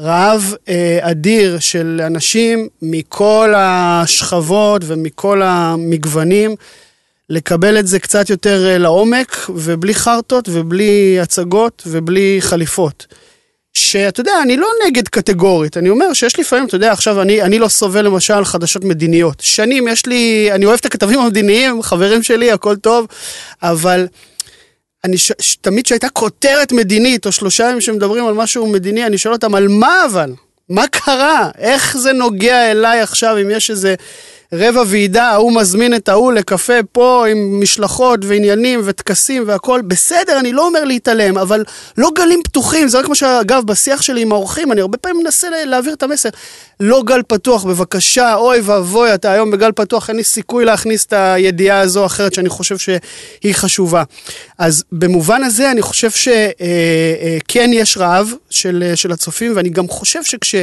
רעב 0.00 0.54
אה, 0.68 0.98
אדיר 1.00 1.58
של 1.58 2.00
אנשים 2.06 2.68
מכל 2.82 3.52
השכבות 3.56 4.82
ומכל 4.86 5.42
המגוונים. 5.44 6.54
לקבל 7.30 7.78
את 7.78 7.86
זה 7.86 7.98
קצת 7.98 8.30
יותר 8.30 8.66
אה, 8.66 8.78
לעומק, 8.78 9.36
ובלי 9.48 9.94
חרטות, 9.94 10.48
ובלי 10.52 11.20
הצגות, 11.20 11.82
ובלי 11.86 12.36
חליפות. 12.40 13.06
שאתה 13.74 14.20
יודע, 14.20 14.32
אני 14.42 14.56
לא 14.56 14.68
נגד 14.86 15.08
קטגורית, 15.08 15.76
אני 15.76 15.88
אומר 15.88 16.12
שיש 16.12 16.38
לפעמים, 16.38 16.66
אתה 16.66 16.76
יודע, 16.76 16.92
עכשיו 16.92 17.22
אני, 17.22 17.42
אני 17.42 17.58
לא 17.58 17.68
סובל 17.68 18.04
למשל 18.04 18.44
חדשות 18.44 18.84
מדיניות. 18.84 19.40
שנים 19.40 19.88
יש 19.88 20.06
לי, 20.06 20.48
אני 20.52 20.66
אוהב 20.66 20.78
את 20.80 20.86
הכתבים 20.86 21.20
המדיניים, 21.20 21.82
חברים 21.82 22.22
שלי, 22.22 22.52
הכל 22.52 22.76
טוב, 22.76 23.06
אבל 23.62 24.06
אני 25.04 25.18
ש, 25.18 25.32
ש, 25.40 25.56
תמיד 25.56 25.86
שהייתה 25.86 26.08
כותרת 26.08 26.72
מדינית, 26.72 27.26
או 27.26 27.32
שלושה 27.32 27.64
ימים 27.68 27.80
שמדברים 27.80 28.26
על 28.26 28.34
משהו 28.34 28.66
מדיני, 28.66 29.06
אני 29.06 29.18
שואל 29.18 29.34
אותם, 29.34 29.54
על 29.54 29.68
מה 29.68 30.04
אבל? 30.10 30.32
מה 30.68 30.86
קרה? 30.86 31.50
איך 31.58 31.96
זה 31.96 32.12
נוגע 32.12 32.70
אליי 32.70 33.00
עכשיו, 33.00 33.38
אם 33.42 33.50
יש 33.50 33.70
איזה... 33.70 33.94
רבע 34.52 34.82
ועידה, 34.86 35.24
ההוא 35.24 35.52
מזמין 35.52 35.94
את 35.94 36.08
ההוא 36.08 36.32
לקפה 36.32 36.82
פה 36.92 37.26
עם 37.30 37.60
משלחות 37.60 38.20
ועניינים 38.22 38.80
וטקסים 38.84 39.44
והכל, 39.46 39.80
בסדר, 39.82 40.38
אני 40.38 40.52
לא 40.52 40.66
אומר 40.66 40.84
להתעלם, 40.84 41.38
אבל 41.38 41.64
לא 41.98 42.10
גלים 42.14 42.40
פתוחים, 42.44 42.88
זה 42.88 42.98
רק 42.98 43.08
מה 43.08 43.14
שאגב, 43.14 43.62
בשיח 43.66 44.02
שלי 44.02 44.22
עם 44.22 44.32
האורחים, 44.32 44.72
אני 44.72 44.80
הרבה 44.80 44.98
פעמים 44.98 45.22
מנסה 45.22 45.48
להעביר 45.64 45.92
את 45.92 46.02
המסר. 46.02 46.28
לא 46.80 47.02
גל 47.06 47.22
פתוח, 47.22 47.64
בבקשה, 47.64 48.34
אוי 48.34 48.60
ואבוי, 48.60 49.14
אתה 49.14 49.32
היום 49.32 49.50
בגל 49.50 49.72
פתוח, 49.72 50.08
אין 50.08 50.16
לי 50.16 50.24
סיכוי 50.24 50.64
להכניס 50.64 51.06
את 51.06 51.12
הידיעה 51.12 51.80
הזו 51.80 52.00
או 52.00 52.06
אחרת 52.06 52.34
שאני 52.34 52.48
חושב 52.48 52.78
שהיא 52.78 53.54
חשובה. 53.54 54.02
אז 54.58 54.84
במובן 54.92 55.44
הזה 55.44 55.70
אני 55.70 55.82
חושב 55.82 56.10
שכן 56.10 56.50
אה, 57.56 57.76
אה, 57.76 57.80
יש 57.80 57.96
רעב 57.96 58.32
של, 58.50 58.92
של 58.94 59.12
הצופים, 59.12 59.52
ואני 59.56 59.68
גם 59.68 59.88
חושב 59.88 60.24
שכש... 60.24 60.54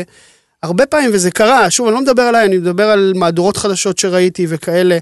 הרבה 0.66 0.86
פעמים, 0.86 1.10
וזה 1.14 1.32
קרה, 1.32 1.70
שוב, 1.70 1.88
אני 1.88 1.96
לא 1.96 2.02
מדבר 2.02 2.22
עליי, 2.22 2.46
אני 2.46 2.58
מדבר 2.58 2.84
על 2.84 3.14
מהדורות 3.16 3.58
חדשות 3.58 3.98
שראיתי 3.98 4.46
וכאלה, 4.50 4.98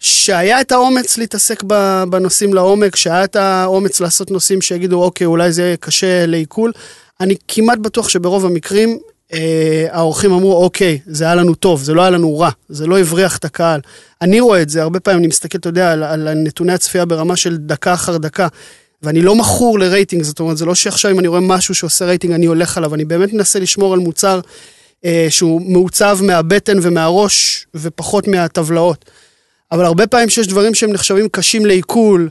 שהיה 0.00 0.60
את 0.60 0.72
האומץ 0.72 1.18
להתעסק 1.18 1.62
בנושאים 2.10 2.54
לעומק, 2.54 2.96
שהיה 2.96 3.24
את 3.24 3.36
האומץ 3.36 4.00
לעשות 4.00 4.30
נושאים 4.30 4.60
שיגידו, 4.60 5.02
אוקיי, 5.02 5.26
אולי 5.26 5.52
זה 5.52 5.74
קשה 5.80 6.26
לעיכול. 6.26 6.72
אני 7.20 7.34
כמעט 7.48 7.78
בטוח 7.78 8.08
שברוב 8.08 8.46
המקרים 8.46 8.98
אה, 9.32 9.86
האורחים 9.90 10.32
אמרו, 10.32 10.64
אוקיי, 10.64 10.98
זה 11.06 11.24
היה 11.24 11.34
לנו 11.34 11.54
טוב, 11.54 11.82
זה 11.82 11.94
לא 11.94 12.00
היה 12.02 12.10
לנו 12.10 12.38
רע, 12.38 12.50
זה 12.68 12.86
לא 12.86 12.98
הבריח 12.98 13.36
את 13.36 13.44
הקהל. 13.44 13.80
אני 14.22 14.40
רואה 14.40 14.62
את 14.62 14.68
זה, 14.68 14.82
הרבה 14.82 15.00
פעמים 15.00 15.18
אני 15.18 15.26
מסתכל, 15.26 15.58
אתה 15.58 15.68
יודע, 15.68 15.92
על, 15.92 16.02
על 16.02 16.34
נתוני 16.34 16.72
הצפייה 16.72 17.04
ברמה 17.04 17.36
של 17.36 17.56
דקה 17.56 17.94
אחר 17.94 18.16
דקה. 18.16 18.48
ואני 19.02 19.22
לא 19.22 19.34
מכור 19.34 19.78
לרייטינג, 19.78 20.22
זאת 20.22 20.40
אומרת, 20.40 20.56
זה 20.56 20.64
לא 20.64 20.74
שעכשיו 20.74 21.10
אם 21.10 21.18
אני 21.18 21.28
רואה 21.28 21.40
משהו 21.40 21.74
שעושה 21.74 22.04
רייטינג, 22.04 22.32
אני 22.32 22.46
הולך 22.46 22.76
עליו, 22.76 22.94
אני 22.94 23.04
באמת 23.04 23.32
מנסה 23.32 23.58
לשמור 23.58 23.92
על 23.94 23.98
מוצר 23.98 24.40
אה, 25.04 25.26
שהוא 25.30 25.60
מעוצב 25.60 26.18
מהבטן 26.22 26.78
ומהראש, 26.82 27.66
ופחות 27.74 28.28
מהטבלאות. 28.28 29.04
אבל 29.72 29.84
הרבה 29.84 30.06
פעמים 30.06 30.28
שיש 30.28 30.46
דברים 30.46 30.74
שהם 30.74 30.92
נחשבים 30.92 31.28
קשים 31.28 31.66
לעיכול, 31.66 32.28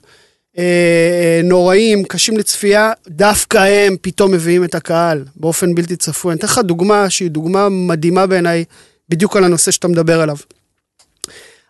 אה, 0.58 0.64
אה, 0.64 1.42
נוראים, 1.44 2.04
קשים 2.04 2.38
לצפייה, 2.38 2.92
דווקא 3.08 3.58
הם 3.58 3.96
פתאום 4.02 4.32
מביאים 4.32 4.64
את 4.64 4.76
הקהל 4.76 5.26
באופן 5.36 5.76
בלתי 5.76 5.96
צפוי. 5.96 6.32
אני 6.32 6.40
אתן 6.40 6.48
לך 6.48 6.58
דוגמה 6.58 7.10
שהיא 7.10 7.32
דוגמה 7.32 7.70
מדהימה 7.70 8.28
בעיניי, 8.28 8.66
בדיוק 9.10 9.38
על 9.38 9.44
הנושא 9.44 9.72
שאתה 9.72 9.88
מדבר 9.88 10.22
עליו. 10.22 10.38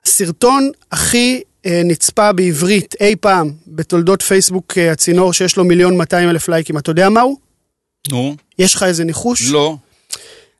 הסרטון 0.05 0.71
הכי 0.91 1.41
נצפה 1.67 2.31
בעברית 2.31 2.95
אי 2.99 3.15
פעם 3.15 3.51
בתולדות 3.67 4.21
פייסבוק 4.21 4.73
אה, 4.77 4.91
הצינור 4.91 5.33
שיש 5.33 5.57
לו 5.57 5.65
מיליון 5.65 5.97
200 5.97 6.29
אלף 6.29 6.49
לייקים. 6.49 6.77
אתה 6.77 6.91
יודע 6.91 7.09
מהו? 7.09 7.37
נו. 8.11 8.35
יש 8.59 8.75
לך 8.75 8.83
איזה 8.83 9.03
ניחוש? 9.03 9.51
לא. 9.51 9.75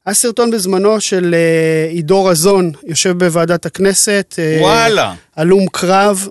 היה 0.06 0.14
סרטון 0.14 0.52
בזמנו 0.52 1.02
של 1.02 1.36
אה, 1.36 1.92
עידו 1.92 2.26
רזון, 2.26 2.72
יושב 2.88 3.18
בוועדת 3.18 3.66
הכנסת. 3.66 4.40
וואלה. 4.60 5.14
הלום 5.36 5.68
קרב, 5.72 6.28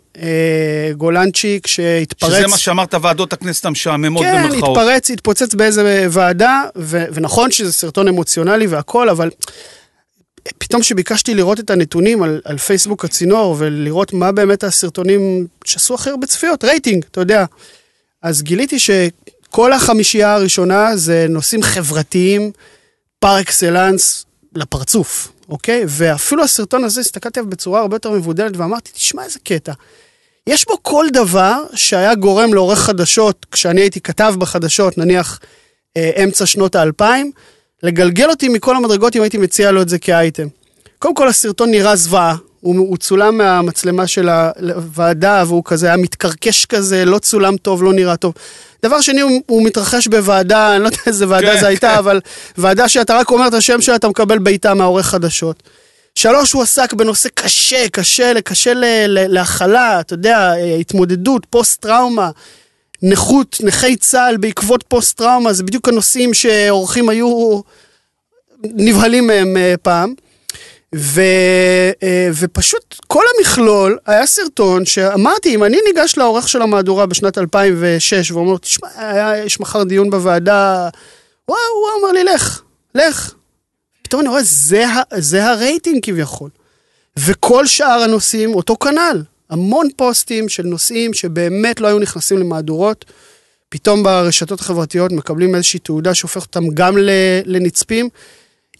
גולנצ'יק, 0.96 1.66
שהתפרץ... 1.66 2.30
שזה 2.30 2.46
מה 2.46 2.58
שאמרת, 2.58 2.94
ועדות 3.02 3.32
הכנסת 3.32 3.66
המשעממות 3.66 4.22
כן, 4.22 4.42
במרכאות. 4.42 4.76
כן, 4.76 4.82
התפרץ, 4.82 5.10
התפוצץ 5.10 5.54
באיזה 5.54 6.06
ועדה, 6.10 6.62
ו- 6.76 7.04
ונכון 7.12 7.50
שזה 7.50 7.72
סרטון 7.72 8.08
אמוציונלי 8.08 8.66
והכל, 8.66 9.08
אבל 9.08 9.30
פתאום 10.58 10.82
כשביקשתי 10.82 11.34
לראות 11.34 11.60
את 11.60 11.70
הנתונים 11.70 12.22
על, 12.22 12.40
על 12.44 12.58
פייסבוק 12.58 13.04
הצינור 13.04 13.56
ולראות 13.58 14.12
מה 14.12 14.32
באמת 14.32 14.64
הסרטונים 14.64 15.46
שעשו 15.64 15.94
הכי 15.94 16.10
הרבה 16.10 16.26
צפיות, 16.26 16.64
רייטינג, 16.64 17.04
אתה 17.10 17.20
יודע. 17.20 17.44
אז 18.22 18.42
גיליתי 18.42 18.78
שכל 18.78 19.72
החמישייה 19.72 20.34
הראשונה 20.34 20.96
זה 20.96 21.26
נושאים 21.28 21.62
חברתיים 21.62 22.52
פר 23.18 23.40
אקסלנס 23.40 24.24
לפרצוף, 24.54 25.32
אוקיי? 25.48 25.84
ואפילו 25.88 26.44
הסרטון 26.44 26.84
הזה, 26.84 27.00
הסתכלתי 27.00 27.40
עליו 27.40 27.50
בצורה 27.50 27.80
הרבה 27.80 27.96
יותר 27.96 28.10
מבודלת 28.10 28.56
ואמרתי, 28.56 28.90
תשמע 28.92 29.24
איזה 29.24 29.38
קטע. 29.44 29.72
יש 30.46 30.66
בו 30.66 30.82
כל 30.82 31.06
דבר 31.12 31.62
שהיה 31.74 32.14
גורם 32.14 32.54
לעורך 32.54 32.78
חדשות, 32.78 33.46
כשאני 33.50 33.80
הייתי 33.80 34.00
כתב 34.00 34.34
בחדשות, 34.38 34.98
נניח 34.98 35.40
אה, 35.96 36.10
אמצע 36.24 36.46
שנות 36.46 36.74
האלפיים, 36.74 37.32
לגלגל 37.82 38.30
אותי 38.30 38.49
מכל 38.49 38.76
המדרגות 38.76 39.16
אם 39.16 39.23
הייתי 39.23 39.38
מציע 39.38 39.70
לו 39.70 39.82
את 39.82 39.88
זה 39.88 39.99
כאייטם. 39.99 40.47
קודם 40.99 41.14
כל 41.14 41.28
הסרטון 41.28 41.70
נראה 41.70 41.97
זוועה, 41.97 42.37
הוא, 42.61 42.78
הוא 42.78 42.97
צולם 42.97 43.38
מהמצלמה 43.38 44.06
של 44.06 44.28
הוועדה 44.28 45.44
והוא 45.47 45.62
כזה 45.64 45.87
היה 45.87 45.97
מתקרקש 45.97 46.64
כזה, 46.64 47.04
לא 47.04 47.18
צולם 47.18 47.56
טוב, 47.56 47.82
לא 47.82 47.92
נראה 47.92 48.16
טוב. 48.16 48.35
דבר 48.82 49.00
שני, 49.00 49.20
הוא, 49.20 49.42
הוא 49.47 49.64
מתרחש 49.64 50.08
בוועדה, 50.08 50.75
אני 50.75 50.82
לא 50.82 50.87
יודע 50.88 50.99
איזה 51.06 51.28
ועדה 51.28 51.54
כן, 51.54 51.61
זה 51.61 51.66
הייתה, 51.66 51.90
כן. 51.90 51.99
אבל 51.99 52.20
ועדה 52.58 52.88
שאתה 52.88 53.18
רק 53.18 53.30
אומר 53.30 53.49
את 53.49 53.54
השם 53.54 53.80
שלה, 53.80 53.97
אתה 53.97 54.08
מקבל 54.08 54.38
בעיטה 54.38 54.75
מהעורך 54.75 55.06
חדשות. 55.06 55.62
שלוש, 56.14 56.52
הוא 56.52 56.62
עסק 56.62 56.92
בנושא 56.92 57.28
קשה, 57.35 57.88
קשה, 57.88 58.32
קשה 58.44 58.73
להכלה, 59.06 60.00
אתה 60.00 60.14
יודע, 60.14 60.52
התמודדות, 60.80 61.47
פוסט-טראומה. 61.50 62.30
נכות, 63.02 63.56
נכי 63.64 63.96
צה"ל 63.96 64.36
בעקבות 64.36 64.84
פוסט-טראומה, 64.88 65.52
זה 65.52 65.62
בדיוק 65.62 65.88
הנושאים 65.88 66.34
שאורחים 66.34 67.08
היו 67.08 67.60
נבהלים 68.64 69.26
מהם 69.26 69.56
אה, 69.56 69.74
פעם. 69.82 70.14
ו, 70.94 71.20
אה, 72.02 72.28
ופשוט 72.34 72.94
כל 73.06 73.24
המכלול 73.38 73.98
היה 74.06 74.26
סרטון 74.26 74.86
שאמרתי, 74.86 75.54
אם 75.54 75.64
אני 75.64 75.78
ניגש 75.86 76.16
לעורך 76.16 76.48
של 76.48 76.62
המהדורה 76.62 77.06
בשנת 77.06 77.38
2006 77.38 78.30
ואומר 78.30 78.50
לו, 78.50 78.58
תשמע, 78.58 78.88
יש 79.44 79.60
מחר 79.60 79.82
דיון 79.82 80.10
בוועדה, 80.10 80.88
וואו, 81.48 81.58
הוא 81.74 82.00
אמר 82.00 82.12
לי, 82.12 82.24
לך, 82.24 82.62
לך. 82.94 83.34
פתאום 84.02 84.20
אני 84.20 84.28
רואה, 84.28 84.42
זה, 84.42 84.84
זה 85.18 85.44
הרייטינג 85.44 86.04
כביכול. 86.04 86.50
וכל 87.16 87.66
שאר 87.66 88.02
הנושאים 88.02 88.54
אותו 88.54 88.76
כנ"ל. 88.76 89.22
המון 89.50 89.88
פוסטים 89.96 90.48
של 90.48 90.62
נושאים 90.62 91.14
שבאמת 91.14 91.80
לא 91.80 91.86
היו 91.86 91.98
נכנסים 91.98 92.38
למהדורות, 92.38 93.04
פתאום 93.68 94.02
ברשתות 94.02 94.60
החברתיות 94.60 95.12
מקבלים 95.12 95.54
איזושהי 95.54 95.78
תעודה 95.78 96.14
שהופכת 96.14 96.46
אותם 96.46 96.68
גם 96.74 96.94
לנצפים. 97.44 98.08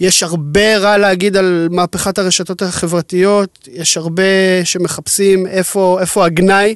יש 0.00 0.22
הרבה 0.22 0.78
רע 0.78 0.98
להגיד 0.98 1.37
על 1.37 1.68
מהפכת 1.70 2.18
הרשתות 2.18 2.62
החברתיות, 2.62 3.68
יש 3.72 3.96
הרבה 3.96 4.22
שמחפשים 4.64 5.46
איפה, 5.46 5.98
איפה 6.00 6.26
הגנאי. 6.26 6.75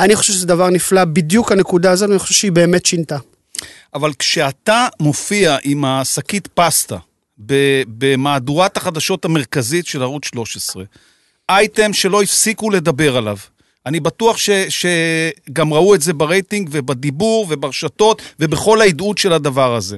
אני 0.00 0.16
חושב 0.16 0.32
שזה 0.32 0.46
דבר 0.46 0.70
נפלא, 0.70 1.04
בדיוק 1.04 1.52
הנקודה 1.52 1.90
הזאת, 1.90 2.10
אני 2.10 2.18
חושב 2.18 2.34
שהיא 2.34 2.52
באמת 2.52 2.86
שינתה. 2.86 3.18
אבל 3.94 4.12
כשאתה 4.18 4.88
מופיע 5.00 5.56
עם 5.62 5.84
השקית 5.84 6.48
פסטה 6.54 6.96
במהדורת 7.98 8.76
החדשות 8.76 9.24
המרכזית 9.24 9.86
של 9.86 10.02
ערוץ 10.02 10.24
13, 10.24 10.84
אייטם 11.48 11.92
שלא 11.92 12.22
הפסיקו 12.22 12.70
לדבר 12.70 13.16
עליו. 13.16 13.36
אני 13.86 14.00
בטוח 14.00 14.36
ש, 14.36 14.50
שגם 14.68 15.74
ראו 15.74 15.94
את 15.94 16.00
זה 16.00 16.12
ברייטינג 16.12 16.68
ובדיבור 16.72 17.46
וברשתות 17.48 18.22
ובכל 18.40 18.80
העדות 18.80 19.18
של 19.18 19.32
הדבר 19.32 19.74
הזה. 19.74 19.96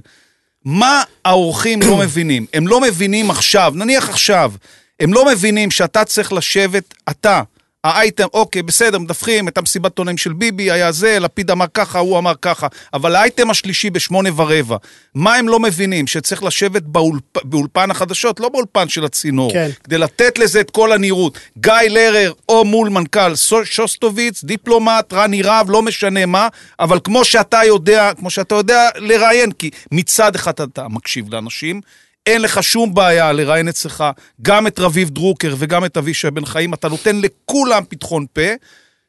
מה 0.65 1.03
האורחים 1.25 1.83
לא 1.83 1.97
מבינים? 1.97 2.47
הם 2.55 2.69
לא 2.69 2.81
מבינים 2.81 3.31
עכשיו, 3.31 3.73
נניח 3.77 4.09
עכשיו, 4.09 4.53
הם 5.01 5.15
לא 5.15 5.27
מבינים 5.27 5.71
שאתה 5.71 6.05
צריך 6.05 6.33
לשבת, 6.33 6.95
אתה, 7.11 7.43
האייטם, 7.87 8.27
אוקיי, 8.33 8.63
בסדר, 8.63 8.99
מדווחים, 8.99 9.47
הייתה 9.47 9.63
מסיבת 9.63 9.85
עיתונאים 9.85 10.17
של 10.17 10.33
ביבי, 10.33 10.71
היה 10.71 10.93
זה, 10.93 11.19
לפיד 11.19 11.51
אמר 11.51 11.67
ככה, 11.75 11.99
הוא 11.99 12.19
אמר 12.19 12.33
ככה, 12.43 12.67
אבל 12.95 13.17
האייטם 13.17 13.51
השלישי 13.51 13.91
בשמונה 13.91 14.29
ורבע, 14.37 14.77
מה 15.15 15.35
הם 15.35 15.49
לא 15.49 15.61
מבינים? 15.61 16.07
שצריך 16.07 16.43
לשבת 16.43 16.83
באולפ... 16.83 17.23
באולפן 17.45 17.91
החדשות, 17.91 18.41
לא 18.41 18.49
באולפן 18.49 18.89
של 18.89 19.05
הצינור, 19.05 19.53
כן. 19.53 19.71
כדי 19.85 19.99
לתת 19.99 20.39
לזה 20.39 20.61
את 20.61 20.71
כל 20.71 20.93
הנראות. 20.93 21.39
גיא 21.59 21.73
לרר 21.91 22.33
או 22.49 22.65
מול 22.65 22.89
מנכ"ל 22.89 23.35
שוסטוביץ, 23.65 24.45
דיפלומט, 24.45 25.13
רני 25.13 25.43
רהב, 25.43 25.71
לא 25.71 25.83
משנה 25.83 26.27
מה, 26.27 26.49
אבל 26.81 26.99
כמו 27.05 27.25
שאתה 27.25 27.61
יודע, 27.67 28.11
כמו 28.19 28.31
שאתה 28.31 28.55
יודע 28.55 28.89
לראיין, 28.97 29.53
כי 29.53 29.71
מצד 29.93 30.35
אחד 30.35 30.61
אתה 30.61 30.89
מקשיב 30.89 31.35
לאנשים, 31.35 31.81
אין 32.27 32.43
לך 32.43 32.63
שום 32.63 32.95
בעיה 32.95 33.33
לראיין 33.33 33.69
אצלך 33.69 34.05
גם 34.43 34.67
את 34.67 34.79
רביב 34.79 35.11
דרוקר 35.11 35.55
וגם 35.59 35.85
את 35.85 35.97
אבישי 35.97 36.31
בן 36.31 36.45
חיים, 36.45 36.75
אתה 36.75 36.89
נותן 36.89 37.21
לכולם 37.21 37.83
פתחון 37.89 38.27
פה. 38.33 38.43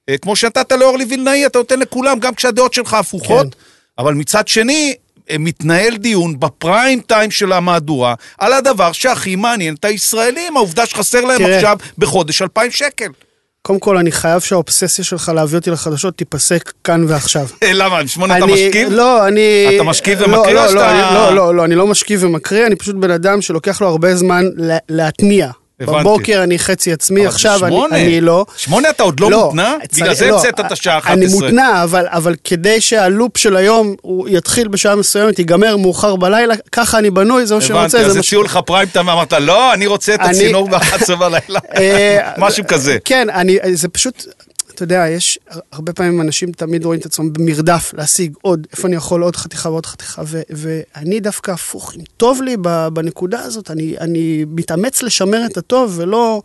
אה, 0.09 0.17
כמו 0.17 0.36
שנתת 0.36 0.71
לאורלי 0.71 1.05
וילנאי, 1.05 1.45
אתה 1.45 1.57
נותן 1.57 1.79
לכולם, 1.79 2.19
גם 2.19 2.36
כשהדעות 2.36 2.74
שלך 2.74 2.93
הפוכות. 2.93 3.53
כן. 3.53 3.59
אבל 3.97 4.13
מצד 4.13 4.47
שני, 4.47 4.95
אה, 5.29 5.36
מתנהל 5.39 5.97
דיון 5.97 6.39
בפריים 6.39 7.00
טיים 7.00 7.31
של 7.31 7.51
המהדורה 7.51 8.13
על 8.38 8.53
הדבר 8.53 8.91
שהכי 8.91 9.36
מעניין 9.36 9.75
את 9.75 9.86
הישראלים, 9.86 10.57
העובדה 10.57 10.86
שחסר 10.86 11.21
להם 11.21 11.38
תראה. 11.38 11.55
עכשיו 11.55 11.77
בחודש 11.97 12.41
2,000 12.41 12.71
שקל. 12.71 13.09
קודם 13.67 13.79
כל, 13.79 13.97
אני 13.97 14.12
חייב 14.12 14.39
שהאובססיה 14.41 15.05
שלך 15.05 15.31
להביא 15.36 15.57
אותי 15.57 15.69
לחדשות 15.71 16.17
תיפסק 16.17 16.74
כאן 16.83 17.05
ועכשיו. 17.07 17.47
למה, 17.74 18.07
שמונה 18.07 18.38
אתה 18.38 18.45
משכיב? 18.45 18.89
לא, 18.91 19.27
אני... 19.27 19.65
אתה 19.75 19.83
משכיב 19.83 20.21
לא, 20.21 20.25
ומקריא 20.38 20.53
לא, 20.53 20.59
או 20.59 20.74
לא, 20.75 20.81
שאתה- 20.81 20.91
אני- 20.91 21.15
לא, 21.15 21.36
לא, 21.36 21.55
לא, 21.55 21.65
אני 21.65 21.75
לא 21.75 21.88
משכיב 21.88 22.24
ומקריא, 22.24 22.65
אני 22.67 22.75
פשוט 22.75 22.95
בן 22.95 23.12
אדם 23.12 23.41
שלוקח 23.41 23.81
לו 23.81 23.88
הרבה 23.88 24.15
זמן 24.15 24.43
לה- 24.55 24.77
להתניע. 24.89 25.50
הבנתי. 25.81 26.00
בבוקר 26.00 26.43
אני 26.43 26.60
חצי 26.60 26.93
עצמי, 26.93 27.25
עכשיו 27.27 27.51
אני- 27.65 27.72
שמונה. 27.75 27.96
אני 28.01 28.22
לא. 28.22 28.46
שמונה 28.57 28.89
אתה 28.89 29.03
עוד 29.03 29.19
לא 29.19 29.29
מותנע? 29.29 29.74
צריך- 29.89 30.01
בגלל 30.03 30.15
זה 30.15 30.27
לא, 30.27 30.36
המצאת 30.36 30.60
את 30.60 30.72
השעה 30.72 30.98
11. 30.98 31.13
אני 31.13 31.27
מותנע, 31.34 31.84
אבל, 31.84 32.05
אבל 32.10 32.36
כדי 32.43 32.81
שהלופ 32.81 33.38
של 33.38 33.55
היום 33.55 33.96
הוא 34.01 34.29
יתחיל 34.31 34.67
בשעה 34.67 34.96
מסוימת, 34.96 35.39
ייגמר 35.39 35.77
מאוחר 35.77 36.15
בלילה, 36.15 36.53
ככה 36.72 36.98
אני 37.00 37.10
בנוי, 37.10 37.46
זה 37.46 37.55
מה 37.55 37.62
שאני 37.62 37.79
הבנתי, 37.79 37.98
רוצה. 37.98 38.05
אז 38.07 38.12
זה 38.12 38.17
מה 38.17 38.24
הציעו 38.25 38.43
לך 38.43 38.60
פריים 38.65 38.89
טיים 38.89 39.07
ואמרת, 39.07 39.34
לא, 39.34 39.74
אני 39.74 39.88
רוצה 39.88 40.13
את 40.15 40.19
הצינור 40.24 40.69
ב-11 40.69 41.15
בלילה. 41.15 41.60
אה, 41.77 42.17
משהו 42.38 42.63
כזה. 42.67 42.98
כן, 43.05 43.29
אני, 43.29 43.57
זה 43.74 43.88
פשוט, 43.89 44.25
אתה 44.77 44.84
יודע, 44.84 45.05
יש 45.10 45.39
הרבה 45.72 45.93
פעמים 45.93 46.22
אנשים 46.22 46.51
תמיד 46.51 46.86
רואים 46.86 47.00
את 47.00 47.05
עצמם 47.05 47.34
במרדף 47.34 47.91
להשיג 47.98 48.34
עוד, 48.41 48.67
איפה 48.72 48.88
אני 48.88 48.96
יכול 48.96 49.22
עוד 49.24 49.36
חתיכה 49.36 49.69
ועוד 49.69 49.86
חתיכה, 49.86 50.22
ו, 50.25 50.41
ואני 50.50 51.19
דווקא 51.19 51.51
הפוך, 51.51 51.93
אם 51.96 52.01
טוב 52.17 52.41
לי 52.41 52.57
בנקודה 52.93 53.39
הזאת, 53.39 53.72
אני, 53.72 53.96
אני 54.00 54.46
מתאמץ 54.50 55.03
לשמר 55.03 55.46
את 55.46 55.57
הטוב 55.57 55.93
ולא 55.98 56.41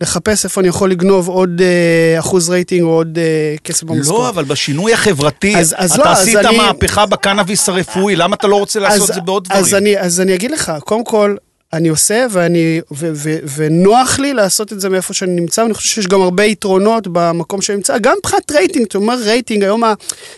לחפש 0.00 0.44
איפה 0.44 0.60
אני 0.60 0.68
יכול 0.68 0.90
לגנוב 0.90 1.28
עוד 1.28 1.60
אה, 1.60 2.18
אחוז 2.18 2.50
רייטינג 2.50 2.82
או 2.82 2.88
עוד 2.88 3.18
אה, 3.18 3.54
כסף 3.64 3.82
לא, 3.82 3.88
במשכורת. 3.88 4.28
אבל 4.34 4.44
בשינוי 4.44 4.92
החברתי, 4.92 5.56
אז- 5.56 5.74
אז 5.78 5.92
אתה 5.92 6.04
לא, 6.04 6.08
אז 6.08 6.20
עשית 6.22 6.36
אני- 6.36 6.56
מהפכה 6.56 7.06
בקנאביס 7.06 7.68
הרפואי, 7.68 8.16
למה 8.16 8.36
אתה 8.36 8.46
לא 8.46 8.56
רוצה 8.56 8.80
לעשות 8.80 9.02
אז- 9.02 9.08
את 9.10 9.14
זה 9.14 9.20
בעוד 9.20 9.46
אז 9.50 9.66
דברים? 9.68 9.82
אני, 9.82 9.98
אז 10.00 10.20
אני 10.20 10.34
אגיד 10.34 10.50
לך, 10.50 10.72
קודם 10.84 11.04
כל, 11.04 11.36
אני 11.72 11.88
עושה 11.88 12.26
ואני, 12.30 12.80
ו, 12.92 13.10
ו, 13.14 13.36
ונוח 13.56 14.18
לי 14.18 14.34
לעשות 14.34 14.72
את 14.72 14.80
זה 14.80 14.88
מאיפה 14.88 15.14
שאני 15.14 15.32
נמצא, 15.40 15.60
ואני 15.60 15.74
חושב 15.74 15.88
שיש 15.94 16.06
גם 16.06 16.20
הרבה 16.22 16.44
יתרונות 16.44 17.08
במקום 17.12 17.62
שאני 17.62 17.76
נמצא, 17.76 17.98
גם 17.98 18.14
מבחינת 18.18 18.50
רייטינג, 18.52 18.86
אתה 18.86 18.98
אומר 18.98 19.14
רייטינג, 19.18 19.62
היום 19.64 19.82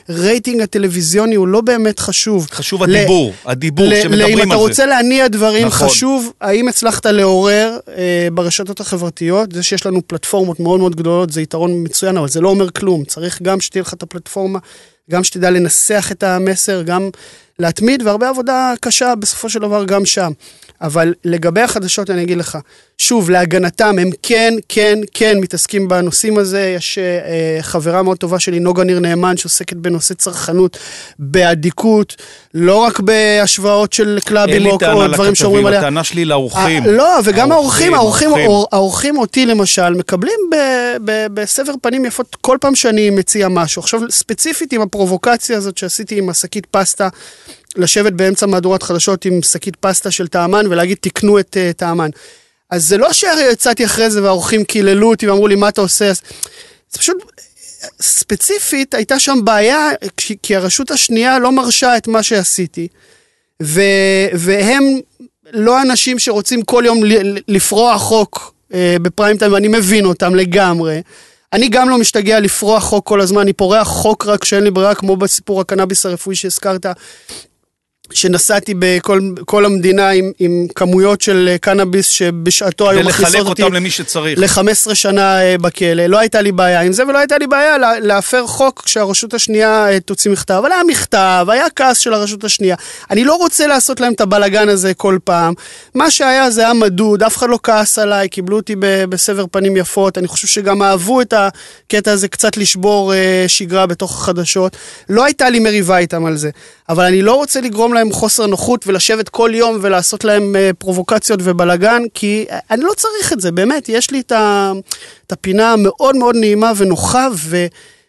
הרייטינג 0.09 0.61
הטלוויזיוני 0.61 1.35
הוא 1.35 1.49
לא 1.49 1.61
באמת 1.61 1.99
חשוב. 2.01 2.47
חשוב 2.51 2.83
ל- 2.85 2.97
הדיבור, 2.97 3.33
הדיבור 3.45 3.87
ל- 3.87 3.93
ל- 3.93 4.03
שמדברים 4.03 4.39
אם 4.39 4.45
אתה 4.47 4.53
על 4.55 4.59
רוצה 4.59 4.75
זה. 4.75 4.87
להניע 4.87 5.29
דברים, 5.29 5.67
נכון. 5.67 5.89
חשוב, 5.89 6.33
האם 6.41 6.69
הצלחת 6.69 7.07
לעורר 7.07 7.79
אה, 7.97 8.29
ברשתות 8.33 8.81
החברתיות, 8.81 9.53
זה 9.53 9.63
שיש 9.63 9.87
לנו 9.87 10.01
פלטפורמות 10.07 10.61
מאוד 10.61 10.81
מאוד 10.81 10.97
גדולות, 10.97 11.33
זה 11.33 11.43
יתרון 11.43 11.83
מצוין, 11.85 12.17
אבל 12.17 12.29
זה 12.29 12.41
לא 12.41 12.49
אומר 12.49 12.71
כלום. 12.71 13.05
צריך 13.05 13.43
גם 13.43 13.61
שתהיה 13.61 13.83
לך 13.83 13.93
את 13.95 14.03
הפלטפורמה, 14.03 14.59
גם 15.11 15.25
שתדע 15.25 15.51
לנסח 15.51 16.09
את 16.13 16.23
המסר, 16.23 16.83
גם 16.83 17.11
להתמיד, 17.59 18.03
והרבה 18.07 18.29
עבודה 18.29 18.73
קשה 18.81 19.15
בסופו 19.15 19.51
של 19.51 19.59
דבר 19.61 19.85
גם 19.85 20.05
שם. 20.05 20.33
אבל 20.83 21.15
לגבי 21.25 21.61
החדשות 21.61 22.11
אני 22.11 22.23
אגיד 22.23 22.39
לך, 22.39 22.59
שוב, 22.99 23.31
להגנתם, 23.31 23.97
הם 24.01 24.11
כן, 24.23 24.55
כן, 24.69 24.99
כן 25.15 25.39
מתעסקים 25.41 25.89
בנושאים 25.89 26.39
הזה. 26.39 26.73
יש 26.77 26.99
אה, 26.99 27.63
חברה 27.63 28.03
מאוד 28.03 28.17
טובה 28.17 28.39
שלי, 28.41 28.61
נוגה 28.61 28.85
ניר 28.85 28.99
נאמן, 29.01 29.37
שעוסקת 29.37 29.77
בנושא 29.77 30.15
צרכנות 30.15 30.79
באדיקות, 31.19 32.17
לא 32.55 32.77
רק 32.77 33.01
בהשוואות 33.01 33.93
של 33.93 34.09
אין 34.09 34.21
קלאבים 34.21 34.63
לי 34.63 34.71
או, 34.71 34.79
טענה 34.79 34.93
או 34.95 35.09
דברים 35.09 35.35
שאומרים 35.35 35.61
לכתבים, 35.63 35.67
עליה. 35.67 35.81
הטענה 35.81 36.05
שלי 36.05 36.25
לאורחים. 36.25 36.85
אה, 36.87 36.91
לא, 36.93 37.19
וגם 37.25 37.53
האורחים, 37.53 37.95
האורחים, 37.95 38.29
האורחים. 38.29 38.47
האור- 38.51 38.69
האורחים 38.73 39.19
אותי 39.19 39.47
למשל, 39.47 39.91
מקבלים 39.95 40.39
ב- 40.53 40.57
ב- 41.11 41.27
בסבר 41.35 41.73
פנים 41.83 42.05
יפות 42.05 42.37
כל 42.41 42.59
פעם 42.61 42.75
שאני 42.75 43.11
מציע 43.11 43.49
משהו. 43.49 43.81
עכשיו, 43.83 44.01
ספציפית 44.11 44.73
עם 44.73 44.81
הפרובוקציה 44.83 45.57
הזאת 45.57 45.79
שעשיתי 45.79 46.19
עם 46.19 46.29
השקית 46.29 46.67
פסטה, 46.67 47.09
לשבת 47.79 48.13
באמצע 48.13 48.47
מהדורת 48.47 48.83
חדשות 48.83 49.25
עם 49.25 49.43
שקית 49.43 49.77
פסטה 49.77 50.11
של 50.11 50.29
טעמן 50.29 50.67
ולהגיד 50.67 50.97
תקנו 51.01 51.39
את 51.39 51.57
uh, 51.57 51.73
טעמן. 51.73 52.11
אז 52.71 52.89
זה 52.89 52.97
לא 52.97 53.13
שיצאתי 53.13 53.85
אחרי 53.85 54.11
זה 54.11 54.23
והאורחים 54.23 54.65
קיללו 54.65 55.11
אותי 55.11 55.29
ואמרו 55.29 55.49
לי 55.49 55.55
מה 55.55 55.69
אתה 55.69 55.81
עושה, 55.81 56.11
אז 56.11 56.21
זה 56.91 56.99
פשוט 56.99 57.17
ספציפית 58.01 58.95
הייתה 58.95 59.19
שם 59.19 59.39
בעיה 59.45 59.89
כי, 60.43 60.57
הרשות 60.57 60.91
השנייה 60.91 61.39
לא 61.39 61.53
מרשה 61.53 61.97
את 61.97 62.09
מה 62.09 62.23
שעשיתי. 62.23 62.89
ו, 63.63 63.81
והם 64.33 65.01
לא 65.53 65.83
אנשים 65.83 66.19
שרוצים 66.19 66.63
כל 66.63 66.83
יום 66.87 67.01
לפרוע 67.49 67.99
חוק 67.99 68.55
אה, 68.75 68.97
בפריים 69.03 69.39
טיים, 69.39 69.53
ואני 69.53 69.69
מבין 69.69 70.05
אותם 70.05 70.35
לגמרי. 70.35 71.03
אני 71.53 71.69
גם 71.69 71.89
לא 71.89 71.99
משתגע 71.99 72.41
לפרוע 72.41 72.81
חוק 72.81 73.07
כל 73.07 73.21
הזמן, 73.21 73.41
אני 73.41 73.53
פורע 73.53 73.85
חוק 73.85 74.27
רק 74.27 74.43
כשאין 74.43 74.65
לי 74.65 74.71
ברירה, 74.71 74.95
כמו 74.95 75.17
בסיפור 75.17 75.61
הקנאביס 75.61 76.07
הרפואי 76.07 76.37
שהזכרת. 76.37 76.87
שנסעתי 78.13 78.75
בכל 78.79 79.21
כל 79.47 79.65
המדינה 79.65 80.11
עם, 80.11 80.33
עם 80.39 80.67
כמויות 80.75 81.21
של 81.21 81.49
אה, 81.53 81.59
קנאביס 81.59 82.09
שבשעתו 82.09 82.91
היו 82.91 83.03
מכניסות 83.03 83.47
אותי 83.47 83.63
אותם 83.63 83.75
למי 83.75 83.91
שצריך. 83.91 84.39
ל-15 84.39 84.95
שנה 84.95 85.43
אה, 85.43 85.59
בכלא. 85.59 86.07
לא 86.07 86.19
הייתה 86.19 86.41
לי 86.41 86.53
בעיה 86.53 86.81
עם 86.81 86.93
זה, 86.93 87.03
ולא 87.07 87.19
הייתה 87.19 87.39
לי 87.39 87.47
בעיה 87.47 87.79
לה- 87.79 88.01
להפר 88.01 88.47
חוק 88.47 88.83
כשהרשות 88.85 89.35
השנייה 89.35 89.89
אה, 89.91 90.01
תוציא 90.01 90.31
מכתב. 90.31 90.55
אבל 90.55 90.73
היה 90.73 90.83
מכתב, 90.89 91.47
היה 91.51 91.67
כעס 91.77 91.99
של 91.99 92.15
הרשות 92.15 92.45
השנייה. 92.45 92.77
אני 93.11 93.25
לא 93.25 93.35
רוצה 93.35 93.67
לעשות 93.67 94.01
להם 94.01 94.13
את 94.13 94.21
הבלגן 94.21 94.69
הזה 94.69 94.95
כל 94.95 95.19
פעם. 95.25 95.55
מה 95.95 96.11
שהיה 96.11 96.51
זה 96.51 96.61
היה 96.61 96.73
מדוד, 96.75 97.23
אף 97.23 97.37
אחד 97.37 97.49
לא 97.51 97.59
כעס 97.63 97.99
עליי, 97.99 98.29
קיבלו 98.29 98.57
אותי 98.57 98.75
ב- 98.79 99.05
בסבר 99.05 99.45
פנים 99.51 99.77
יפות. 99.77 100.19
אני 100.19 100.29
חושב 100.29 100.47
שגם 100.49 100.83
אהבו 100.83 101.21
את 101.21 101.35
הקטע 101.37 102.13
הזה 102.13 102.29
קצת 102.29 102.57
לשבור 102.57 103.13
שגרה 103.47 103.87
בתוך 103.87 104.13
החדשות. 104.23 104.77
לא 105.09 105.25
הייתה 105.25 105.51
לי 105.51 105.59
מריבה 105.59 105.99
איתם 105.99 106.25
על 106.27 106.37
זה. 106.37 106.51
אבל 106.89 107.05
אני 107.05 107.23
לא 107.23 107.35
רוצה 107.35 107.61
לגרום 107.61 107.95
להם 107.95 108.13
חוסר 108.13 108.47
נוחות 108.47 108.87
ולשבת 108.87 109.29
כל 109.29 109.51
יום 109.55 109.79
ולעשות 109.83 110.25
להם 110.25 110.57
אה, 110.57 110.71
פרובוקציות 110.79 111.41
ובלגן, 111.43 112.03
כי 112.15 112.45
אני 112.71 112.85
לא 112.85 112.93
צריך 112.97 113.33
את 113.33 113.41
זה, 113.41 113.53
באמת, 113.53 113.89
יש 113.89 114.11
לי 114.11 114.21
את, 114.21 114.33
ה, 114.33 114.73
את 115.27 115.33
הפינה 115.33 115.73
המאוד 115.73 116.17
מאוד 116.17 116.37
נעימה 116.37 116.73
ונוחה, 116.77 117.29
ו, 117.37 117.67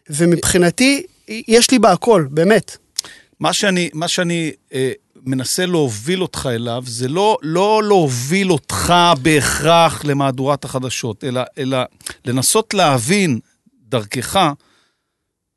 ומבחינתי, 0.10 1.04
יש 1.28 1.72
לי 1.72 1.80
בה 1.80 1.92
הכל, 1.92 2.26
באמת. 2.32 2.78
מה 3.40 3.54
שאני, 3.54 3.90
מה 3.94 4.08
שאני 4.08 4.52
אה, 4.74 4.92
מנסה 5.26 5.66
להוביל 5.66 6.22
אותך 6.22 6.50
אליו, 6.52 6.84
זה 6.88 7.08
לא, 7.08 7.38
לא 7.42 7.82
להוביל 7.84 8.52
אותך 8.52 8.94
בהכרח 9.22 10.06
למהדורת 10.06 10.66
החדשות, 10.66 11.24
אלא, 11.24 11.42
אלא 11.58 11.78
לנסות 12.26 12.74
להבין 12.74 13.40
דרכך, 13.90 14.54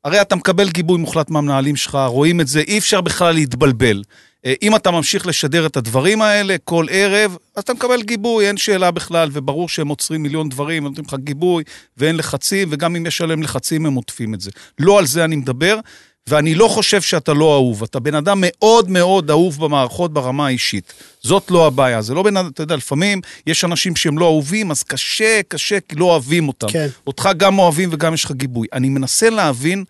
הרי 0.03 0.21
אתה 0.21 0.35
מקבל 0.35 0.69
גיבוי 0.69 0.97
מוחלט 0.97 1.29
מהמנהלים 1.29 1.75
שלך, 1.75 1.97
רואים 2.07 2.41
את 2.41 2.47
זה, 2.47 2.59
אי 2.59 2.77
אפשר 2.77 3.01
בכלל 3.01 3.33
להתבלבל. 3.33 4.03
אה, 4.45 4.53
אם 4.61 4.75
אתה 4.75 4.91
ממשיך 4.91 5.27
לשדר 5.27 5.65
את 5.65 5.77
הדברים 5.77 6.21
האלה 6.21 6.55
כל 6.63 6.85
ערב, 6.89 7.37
אז 7.55 7.63
אתה 7.63 7.73
מקבל 7.73 8.01
גיבוי, 8.01 8.47
אין 8.47 8.57
שאלה 8.57 8.91
בכלל, 8.91 9.29
וברור 9.31 9.69
שהם 9.69 9.87
עוצרים 9.87 10.23
מיליון 10.23 10.49
דברים, 10.49 10.83
נותנים 10.83 11.05
לך 11.07 11.15
גיבוי, 11.19 11.63
ואין 11.97 12.17
לחצים, 12.17 12.67
וגם 12.71 12.95
אם 12.95 13.05
יש 13.05 13.21
עליהם 13.21 13.43
לחצים, 13.43 13.85
הם 13.85 13.93
עוטפים 13.93 14.33
את 14.33 14.41
זה. 14.41 14.51
לא 14.79 14.99
על 14.99 15.05
זה 15.05 15.23
אני 15.23 15.35
מדבר, 15.35 15.79
ואני 16.27 16.55
לא 16.55 16.67
חושב 16.67 17.01
שאתה 17.01 17.33
לא 17.33 17.53
אהוב. 17.53 17.83
אתה 17.83 17.99
בן 17.99 18.15
אדם 18.15 18.37
מאוד 18.41 18.89
מאוד 18.89 19.29
אהוב 19.29 19.65
במערכות 19.65 20.13
ברמה 20.13 20.45
האישית. 20.45 20.93
זאת 21.21 21.51
לא 21.51 21.67
הבעיה. 21.67 22.01
זה 22.01 22.13
לא 22.13 22.23
בן 22.23 22.37
אדם, 22.37 22.47
אתה 22.47 22.63
יודע, 22.63 22.75
לפעמים 22.75 23.21
יש 23.47 23.63
אנשים 23.63 23.95
שהם 23.95 24.17
לא 24.17 24.25
אהובים, 24.25 24.71
אז 24.71 24.83
קשה, 24.83 25.41
קשה, 25.47 25.79
כי 25.79 25.95
לא 25.95 26.05
אוהבים 26.05 26.47
אותם. 26.47 26.67
כן. 26.67 26.87
אותך 27.07 27.29
גם 27.37 27.59
אוהבים 27.59 27.89
וגם 27.91 28.13
יש 28.13 28.25
לך 28.25 28.31
גיבוי. 28.31 28.67
אני 28.73 28.89
מנסה 28.89 29.29
להבין 29.29 29.83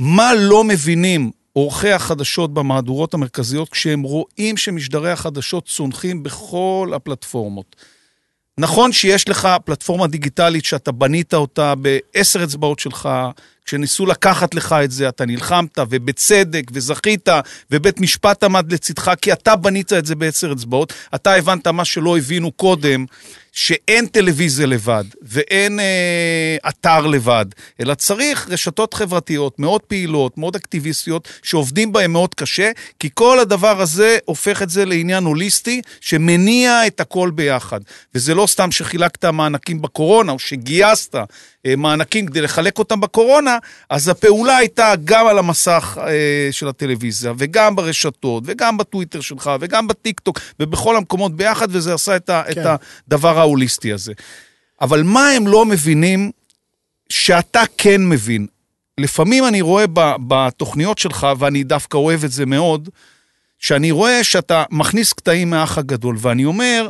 מה 0.00 0.34
לא 0.34 0.64
מבינים 0.64 1.30
עורכי 1.52 1.90
החדשות 1.90 2.54
במהדורות 2.54 3.14
המרכזיות 3.14 3.68
כשהם 3.68 4.02
רואים 4.02 4.56
שמשדרי 4.56 5.10
החדשות 5.10 5.66
צונחים 5.66 6.22
בכל 6.22 6.92
הפלטפורמות. 6.94 7.76
נכון 8.58 8.92
שיש 8.92 9.28
לך 9.28 9.48
פלטפורמה 9.64 10.06
דיגיטלית 10.06 10.64
שאתה 10.64 10.92
בנית 10.92 11.34
אותה 11.34 11.74
בעשר 11.74 12.44
אצבעות 12.44 12.78
שלך, 12.78 13.08
כשניסו 13.64 14.06
לקחת 14.06 14.54
לך 14.54 14.74
את 14.84 14.90
זה, 14.90 15.08
אתה 15.08 15.26
נלחמת, 15.26 15.78
ובצדק, 15.90 16.64
וזכית, 16.72 17.28
ובית 17.70 18.00
משפט 18.00 18.44
עמד 18.44 18.72
לצדך, 18.72 19.12
כי 19.22 19.32
אתה 19.32 19.56
בנית 19.56 19.92
את 19.92 20.06
זה 20.06 20.14
בעשר 20.14 20.52
אצבעות. 20.52 20.92
אתה 21.14 21.34
הבנת 21.34 21.66
מה 21.66 21.84
שלא 21.84 22.18
הבינו 22.18 22.52
קודם, 22.52 23.04
שאין 23.52 24.06
טלוויזיה 24.06 24.66
לבד, 24.66 25.04
ואין 25.22 25.80
אה, 25.80 26.56
אתר 26.68 27.06
לבד, 27.06 27.46
אלא 27.80 27.94
צריך 27.94 28.48
רשתות 28.50 28.94
חברתיות 28.94 29.58
מאוד 29.58 29.80
פעילות, 29.80 30.38
מאוד 30.38 30.56
אקטיביסטיות, 30.56 31.28
שעובדים 31.42 31.92
בהן 31.92 32.10
מאוד 32.10 32.34
קשה, 32.34 32.70
כי 32.98 33.08
כל 33.14 33.38
הדבר 33.38 33.80
הזה 33.80 34.18
הופך 34.24 34.62
את 34.62 34.70
זה 34.70 34.84
לעניין 34.84 35.24
הוליסטי, 35.24 35.82
שמניע 36.00 36.86
את 36.86 37.00
הכל 37.00 37.30
ביחד. 37.34 37.80
וזה 38.14 38.34
לא 38.34 38.46
סתם 38.46 38.70
שחילקת 38.70 39.24
מענקים 39.24 39.82
בקורונה, 39.82 40.32
או 40.32 40.38
שגייסת 40.38 41.14
אה, 41.66 41.76
מענקים 41.76 42.26
כדי 42.26 42.40
לחלק 42.40 42.78
אותם 42.78 43.00
בקורונה, 43.00 43.51
אז 43.90 44.08
הפעולה 44.08 44.56
הייתה 44.56 44.94
גם 45.04 45.26
על 45.26 45.38
המסך 45.38 45.98
אה, 46.06 46.48
של 46.50 46.68
הטלוויזיה, 46.68 47.32
וגם 47.38 47.76
ברשתות, 47.76 48.42
וגם 48.46 48.76
בטוויטר 48.76 49.20
שלך, 49.20 49.50
וגם 49.60 49.88
בטיקטוק, 49.88 50.40
ובכל 50.60 50.96
המקומות 50.96 51.36
ביחד, 51.36 51.68
וזה 51.70 51.94
עשה 51.94 52.16
את, 52.16 52.30
ה, 52.30 52.42
כן. 52.54 52.60
את 52.60 52.80
הדבר 53.08 53.38
ההוליסטי 53.38 53.92
הזה. 53.92 54.12
אבל 54.80 55.02
מה 55.02 55.28
הם 55.28 55.46
לא 55.46 55.66
מבינים 55.66 56.30
שאתה 57.08 57.62
כן 57.78 58.08
מבין? 58.08 58.46
לפעמים 58.98 59.44
אני 59.44 59.60
רואה 59.60 59.84
בתוכניות 60.26 60.98
שלך, 60.98 61.26
ואני 61.38 61.64
דווקא 61.64 61.96
אוהב 61.96 62.24
את 62.24 62.32
זה 62.32 62.46
מאוד, 62.46 62.88
שאני 63.58 63.90
רואה 63.90 64.24
שאתה 64.24 64.64
מכניס 64.70 65.12
קטעים 65.12 65.50
מהאח 65.50 65.78
הגדול, 65.78 66.16
ואני 66.20 66.44
אומר, 66.44 66.88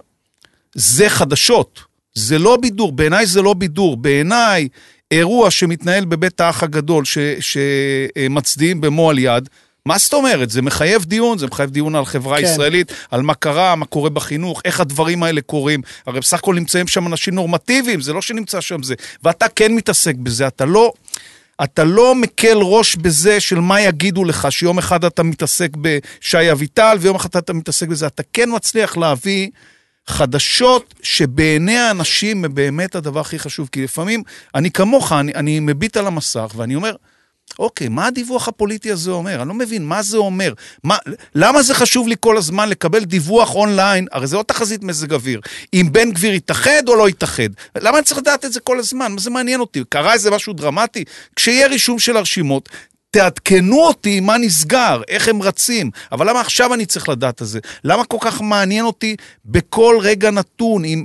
זה 0.74 1.08
חדשות. 1.08 1.80
זה 2.14 2.38
לא 2.38 2.56
בידור, 2.56 2.92
בעיניי 2.92 3.26
זה 3.26 3.42
לא 3.42 3.54
בידור. 3.54 3.96
בעיניי, 3.96 4.68
אירוע 5.12 5.50
שמתנהל 5.50 6.04
בבית 6.04 6.40
האח 6.40 6.62
הגדול, 6.62 7.04
שמצדיעים 7.40 8.80
במו 8.80 9.10
על 9.10 9.18
יד, 9.18 9.48
מה 9.86 9.98
זאת 9.98 10.12
אומרת? 10.12 10.50
זה 10.50 10.62
מחייב 10.62 11.04
דיון, 11.04 11.38
זה 11.38 11.46
מחייב 11.46 11.70
דיון 11.70 11.94
על 11.94 12.04
חברה 12.04 12.38
כן. 12.38 12.44
ישראלית, 12.44 12.92
על 13.10 13.22
מה 13.22 13.34
קרה, 13.34 13.76
מה 13.76 13.86
קורה 13.86 14.10
בחינוך, 14.10 14.62
איך 14.64 14.80
הדברים 14.80 15.22
האלה 15.22 15.40
קורים. 15.40 15.82
הרי 16.06 16.20
בסך 16.20 16.38
הכל 16.38 16.54
נמצאים 16.54 16.88
שם 16.88 17.06
אנשים 17.06 17.34
נורמטיביים, 17.34 18.00
זה 18.00 18.12
לא 18.12 18.22
שנמצא 18.22 18.60
שם 18.60 18.82
זה. 18.82 18.94
ואתה 19.24 19.46
כן 19.56 19.74
מתעסק 19.74 20.14
בזה, 20.14 20.46
אתה 20.46 20.64
לא... 20.64 20.92
אתה 21.64 21.84
לא 21.84 22.14
מקל 22.14 22.58
ראש 22.60 22.96
בזה 22.96 23.40
של 23.40 23.60
מה 23.60 23.80
יגידו 23.80 24.24
לך, 24.24 24.46
שיום 24.50 24.78
אחד 24.78 25.04
אתה 25.04 25.22
מתעסק 25.22 25.70
בשי 25.80 26.52
אביטל 26.52 26.96
ויום 27.00 27.16
אחד 27.16 27.36
אתה 27.36 27.52
מתעסק 27.52 27.88
בזה. 27.88 28.06
אתה 28.06 28.22
כן 28.32 28.48
מצליח 28.56 28.96
להביא 28.96 29.48
חדשות 30.06 30.94
שבעיני 31.02 31.78
האנשים 31.78 32.44
הם 32.44 32.54
באמת 32.54 32.94
הדבר 32.94 33.20
הכי 33.20 33.38
חשוב. 33.38 33.68
כי 33.72 33.84
לפעמים, 33.84 34.22
אני 34.54 34.70
כמוך, 34.70 35.12
אני, 35.12 35.34
אני 35.34 35.60
מביט 35.60 35.96
על 35.96 36.06
המסך 36.06 36.52
ואני 36.56 36.74
אומר, 36.74 36.94
אוקיי, 37.58 37.88
מה 37.88 38.06
הדיווח 38.06 38.48
הפוליטי 38.48 38.92
הזה 38.92 39.10
אומר? 39.10 39.40
אני 39.40 39.48
לא 39.48 39.54
מבין, 39.54 39.86
מה 39.86 40.02
זה 40.02 40.16
אומר? 40.16 40.52
מה, 40.84 40.96
למה 41.34 41.62
זה 41.62 41.74
חשוב 41.74 42.08
לי 42.08 42.14
כל 42.20 42.36
הזמן 42.36 42.68
לקבל 42.68 43.04
דיווח 43.04 43.54
אונליין? 43.54 44.06
הרי 44.12 44.26
זה 44.26 44.36
לא 44.36 44.42
תחזית 44.42 44.82
מזג 44.82 45.12
אוויר. 45.12 45.40
אם 45.74 45.88
בן 45.92 46.10
גביר 46.10 46.34
יתאחד 46.34 46.88
או 46.88 46.96
לא 46.96 47.08
יתאחד. 47.08 47.48
למה 47.76 47.98
אני 47.98 48.04
צריך 48.04 48.18
לדעת 48.18 48.44
את 48.44 48.52
זה 48.52 48.60
כל 48.60 48.78
הזמן? 48.78 49.12
מה 49.12 49.20
זה 49.20 49.30
מעניין 49.30 49.60
אותי? 49.60 49.82
קרה 49.88 50.12
איזה 50.12 50.30
משהו 50.30 50.52
דרמטי? 50.52 51.04
כשיהיה 51.36 51.66
רישום 51.66 51.98
של 51.98 52.16
הרשימות, 52.16 52.68
תעדכנו 53.16 53.80
אותי 53.80 54.20
מה 54.20 54.38
נסגר, 54.38 55.02
איך 55.08 55.28
הם 55.28 55.42
רצים. 55.42 55.90
אבל 56.12 56.30
למה 56.30 56.40
עכשיו 56.40 56.74
אני 56.74 56.86
צריך 56.86 57.08
לדעת 57.08 57.42
את 57.42 57.46
זה? 57.46 57.60
למה 57.84 58.04
כל 58.04 58.16
כך 58.20 58.40
מעניין 58.40 58.84
אותי 58.84 59.16
בכל 59.44 59.98
רגע 60.00 60.30
נתון, 60.30 60.84
אם, 60.84 61.04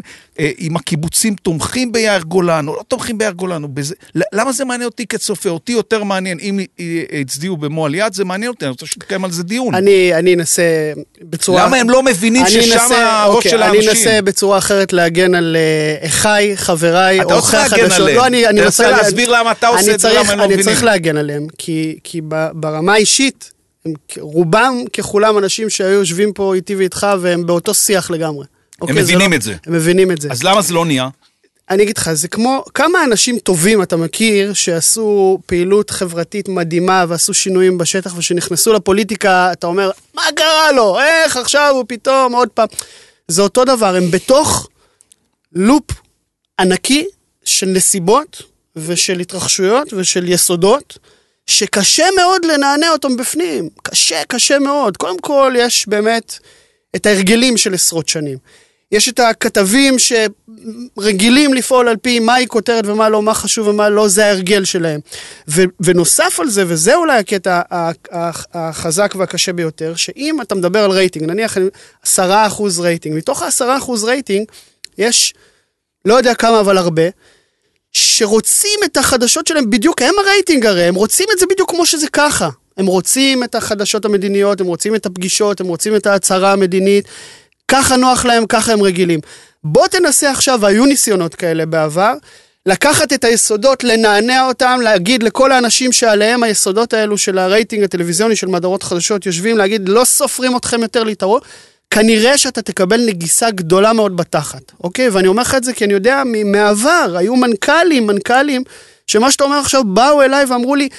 אם 0.59 0.75
הקיבוצים 0.75 1.35
תומכים 1.35 1.91
ביאיר 1.91 2.21
גולן 2.21 2.67
או 2.67 2.75
לא 2.75 2.83
תומכים 2.87 3.17
ביאיר 3.17 3.31
גולן? 3.31 3.63
או 3.63 3.67
בזה, 3.67 3.95
למה 4.33 4.51
זה 4.51 4.65
מעניין 4.65 4.89
אותי 4.89 5.07
כצופה? 5.07 5.49
אותי 5.49 5.71
יותר 5.71 6.03
מעניין, 6.03 6.37
אם 6.39 6.59
הצדיעו 7.21 7.57
במו 7.57 7.85
על 7.85 7.95
יד, 7.95 8.13
זה 8.13 8.25
מעניין 8.25 8.51
אותי, 8.51 8.65
אני 8.65 8.69
רוצה 8.69 8.85
שתקיים 8.85 9.25
על 9.25 9.31
זה 9.31 9.43
דיון. 9.43 9.75
אני, 9.75 10.13
אני 10.13 10.33
אנסה 10.33 10.93
בצורה... 11.21 11.65
למה 11.65 11.77
הם 11.77 11.89
לא 11.89 12.03
מבינים 12.03 12.47
ששם 12.47 12.79
הראש 12.91 13.35
אוקיי, 13.35 13.51
של 13.51 13.61
האנשים? 13.61 13.89
אני 13.89 13.99
אנסה 13.99 14.21
בצורה 14.21 14.57
אחרת 14.57 14.93
להגן 14.93 15.35
על 15.35 15.55
אה, 15.55 16.07
אחיי, 16.07 16.57
חבריי, 16.57 17.19
עורכי 17.19 17.57
החדשות. 17.57 17.79
אתה 17.79 17.83
רוצה 17.83 17.99
להגן 17.99 18.01
עליהם. 18.01 18.17
לא, 18.17 18.27
אני, 18.27 18.47
אני 18.47 18.65
רוצה 18.65 18.91
להסביר 18.91 19.29
למה 19.29 19.51
אתה 19.51 19.67
עושה 19.67 19.93
את 19.93 19.99
זה, 19.99 20.09
למה 20.09 20.19
הם 20.19 20.39
לא 20.39 20.45
מבינים. 20.45 20.53
אני 20.53 20.63
צריך 20.63 20.83
להגן 20.83 21.17
עליהם, 21.17 21.47
כי... 21.57 21.99
כי 22.03 22.21
ברמה 22.53 22.93
האישית, 22.93 23.51
רובם 24.19 24.83
ככולם 24.93 25.37
אנשים 25.37 25.69
שהיו 25.69 25.99
יושבים 25.99 26.33
פה 26.33 26.55
איתי 26.55 26.75
ואיתך 26.75 27.07
והם 27.21 27.45
באותו 27.45 27.73
שיח 27.73 28.11
לגמרי. 28.11 28.45
הם 28.81 28.87
אוקיי, 28.87 29.03
מבינים 29.03 29.31
לא, 29.31 29.35
את 29.35 29.41
זה. 29.41 29.55
הם 29.65 29.73
מבינים 29.73 30.11
את 30.11 30.21
זה. 30.21 30.31
אז 30.31 30.43
למה 30.43 30.61
זה 30.61 30.73
לא 30.73 30.85
נהיה? 30.85 31.09
אני 31.69 31.83
אגיד 31.83 31.97
לך, 31.97 32.13
זה 32.13 32.27
כמו, 32.27 32.63
כמה 32.73 33.03
אנשים 33.03 33.39
טובים 33.39 33.83
אתה 33.83 33.97
מכיר 33.97 34.53
שעשו 34.53 35.39
פעילות 35.45 35.89
חברתית 35.89 36.49
מדהימה 36.49 37.05
ועשו 37.07 37.33
שינויים 37.33 37.77
בשטח 37.77 38.17
ושנכנסו 38.17 38.73
לפוליטיקה, 38.73 39.51
אתה 39.51 39.67
אומר, 39.67 39.91
מה 40.13 40.23
קרה 40.35 40.71
לו? 40.71 40.99
איך 40.99 41.37
עכשיו 41.37 41.71
הוא 41.75 41.85
פתאום 41.87 42.35
עוד 42.35 42.49
פעם? 42.49 42.67
זה 43.27 43.41
אותו 43.41 43.65
דבר, 43.65 43.95
הם 43.95 44.11
בתוך 44.11 44.67
לופ 45.53 45.91
ענקי 46.59 47.05
של 47.45 47.67
נסיבות 47.67 48.41
ושל 48.75 49.19
התרחשויות 49.19 49.93
ושל 49.93 50.29
יסודות. 50.29 50.97
שקשה 51.47 52.05
מאוד 52.15 52.45
לנענע 52.45 52.89
אותם 52.89 53.17
בפנים. 53.17 53.69
קשה, 53.83 54.21
קשה 54.27 54.59
מאוד. 54.59 54.97
קודם 54.97 55.19
כל, 55.19 55.53
יש 55.57 55.87
באמת 55.87 56.39
את 56.95 57.05
ההרגלים 57.05 57.57
של 57.57 57.73
עשרות 57.73 58.09
שנים. 58.09 58.37
יש 58.91 59.09
את 59.09 59.19
הכתבים 59.19 59.95
שרגילים 59.99 61.53
לפעול 61.53 61.87
על 61.87 61.97
פי 61.97 62.19
מה 62.19 62.33
היא 62.33 62.47
כותרת 62.47 62.85
ומה 62.87 63.09
לא, 63.09 63.21
מה 63.21 63.33
חשוב 63.33 63.67
ומה 63.67 63.89
לא, 63.89 64.07
זה 64.07 64.25
ההרגל 64.25 64.65
שלהם. 64.65 64.99
ו- 65.47 65.63
ונוסף 65.79 66.39
על 66.39 66.49
זה, 66.49 66.63
וזה 66.67 66.95
אולי 66.95 67.19
הקטע 67.19 67.61
החזק 68.53 69.13
והקשה 69.17 69.53
ביותר, 69.53 69.95
שאם 69.95 70.41
אתה 70.41 70.55
מדבר 70.55 70.83
על 70.83 70.91
רייטינג, 70.91 71.25
נניח 71.25 71.57
10% 72.03 72.09
רייטינג, 72.79 73.15
מתוך 73.17 73.41
ה-10% 73.41 73.91
רייטינג 74.05 74.47
יש, 74.97 75.33
לא 76.05 76.13
יודע 76.13 76.33
כמה, 76.35 76.59
אבל 76.59 76.77
הרבה, 76.77 77.03
שרוצים 77.93 78.79
את 78.85 78.97
החדשות 78.97 79.47
שלהם 79.47 79.69
בדיוק, 79.69 80.01
הם 80.01 80.13
הרייטינג 80.19 80.65
הרי, 80.65 80.83
הם 80.83 80.95
רוצים 80.95 81.27
את 81.33 81.39
זה 81.39 81.45
בדיוק 81.49 81.69
כמו 81.69 81.85
שזה 81.85 82.07
ככה. 82.13 82.49
הם 82.77 82.85
רוצים 82.85 83.43
את 83.43 83.55
החדשות 83.55 84.05
המדיניות, 84.05 84.61
הם 84.61 84.67
רוצים 84.67 84.95
את 84.95 85.05
הפגישות, 85.05 85.61
הם 85.61 85.67
רוצים 85.67 85.95
את 85.95 86.07
ההצהרה 86.07 86.51
המדינית. 86.53 87.05
ככה 87.67 87.95
נוח 87.95 88.25
להם, 88.25 88.45
ככה 88.45 88.73
הם 88.73 88.81
רגילים. 88.81 89.19
בוא 89.63 89.87
תנסה 89.87 90.31
עכשיו, 90.31 90.59
והיו 90.61 90.85
ניסיונות 90.85 91.35
כאלה 91.35 91.65
בעבר, 91.65 92.13
לקחת 92.65 93.13
את 93.13 93.23
היסודות, 93.23 93.83
לנענע 93.83 94.47
אותם, 94.47 94.79
להגיד 94.83 95.23
לכל 95.23 95.51
האנשים 95.51 95.91
שעליהם 95.91 96.43
היסודות 96.43 96.93
האלו 96.93 97.17
של 97.17 97.37
הרייטינג 97.37 97.83
הטלוויזיוני 97.83 98.35
של 98.35 98.47
מהדורות 98.47 98.83
חדשות 98.83 99.25
יושבים, 99.25 99.57
להגיד, 99.57 99.89
לא 99.89 100.05
סופרים 100.05 100.57
אתכם 100.57 100.81
יותר 100.81 101.03
להתערות. 101.03 101.45
כנראה 101.91 102.37
שאתה 102.37 102.61
תקבל 102.61 103.05
נגיסה 103.05 103.51
גדולה 103.51 103.93
מאוד 103.93 104.17
בתחת, 104.17 104.71
אוקיי? 104.83 105.09
ואני 105.09 105.27
אומר 105.27 105.41
לך 105.41 105.55
את 105.55 105.63
זה 105.63 105.73
כי 105.73 105.85
אני 105.85 105.93
יודע 105.93 106.23
מהעבר, 106.45 107.15
היו 107.17 107.35
מנכ"לים, 107.35 108.07
מנכ"לים, 108.07 108.63
שמה 109.07 109.31
שאתה 109.31 109.43
אומר 109.43 109.57
עכשיו 109.57 109.83
באו 109.83 110.21
אליי 110.21 110.45
ואמרו 110.45 110.75
לי, 110.75 110.89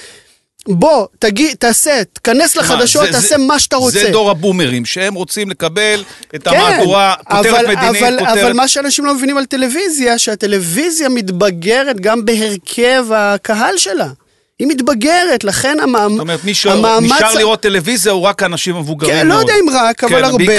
בוא, 0.67 1.07
תגיד, 1.19 1.57
תעשה, 1.57 2.01
תכנס 2.13 2.55
לחדשות, 2.55 3.05
זה, 3.05 3.11
תעשה 3.11 3.27
זה, 3.27 3.37
מה 3.37 3.59
שאתה 3.59 3.75
רוצה. 3.75 3.99
זה 3.99 4.09
דור 4.09 4.31
הבומרים, 4.31 4.85
שהם 4.85 5.13
רוצים 5.13 5.49
לקבל 5.49 6.03
את 6.35 6.47
כן, 6.47 6.55
המהדורה, 6.55 7.15
כותרת 7.23 7.45
אבל, 7.45 7.75
מדינית, 7.75 8.03
אבל, 8.03 8.19
כותרת... 8.19 8.37
אבל 8.37 8.53
מה 8.53 8.67
שאנשים 8.67 9.05
לא 9.05 9.15
מבינים 9.15 9.37
על 9.37 9.45
טלוויזיה, 9.45 10.17
שהטלוויזיה 10.17 11.09
מתבגרת 11.09 11.99
גם 11.99 12.25
בהרכב 12.25 13.05
הקהל 13.15 13.77
שלה. 13.77 14.07
היא 14.59 14.67
מתבגרת, 14.67 15.43
לכן 15.43 15.77
המאמץ... 15.81 16.11
זאת 16.11 16.19
אומרת, 16.19 16.43
מי 16.43 16.53
שנשאר 16.53 17.33
לראות 17.37 17.61
טלוויזיה 17.61 18.11
הוא 18.11 18.21
רק 18.21 18.43
אנשים 18.43 18.75
מבוגרים 18.75 19.15
כן, 19.15 19.27
מאוד. 19.27 19.37
לא 19.37 19.41
יודע 19.41 19.53
אם 19.63 19.69
רק, 19.69 20.03
אבל 20.03 20.19
כן, 20.19 20.23
הרבה. 20.23 20.53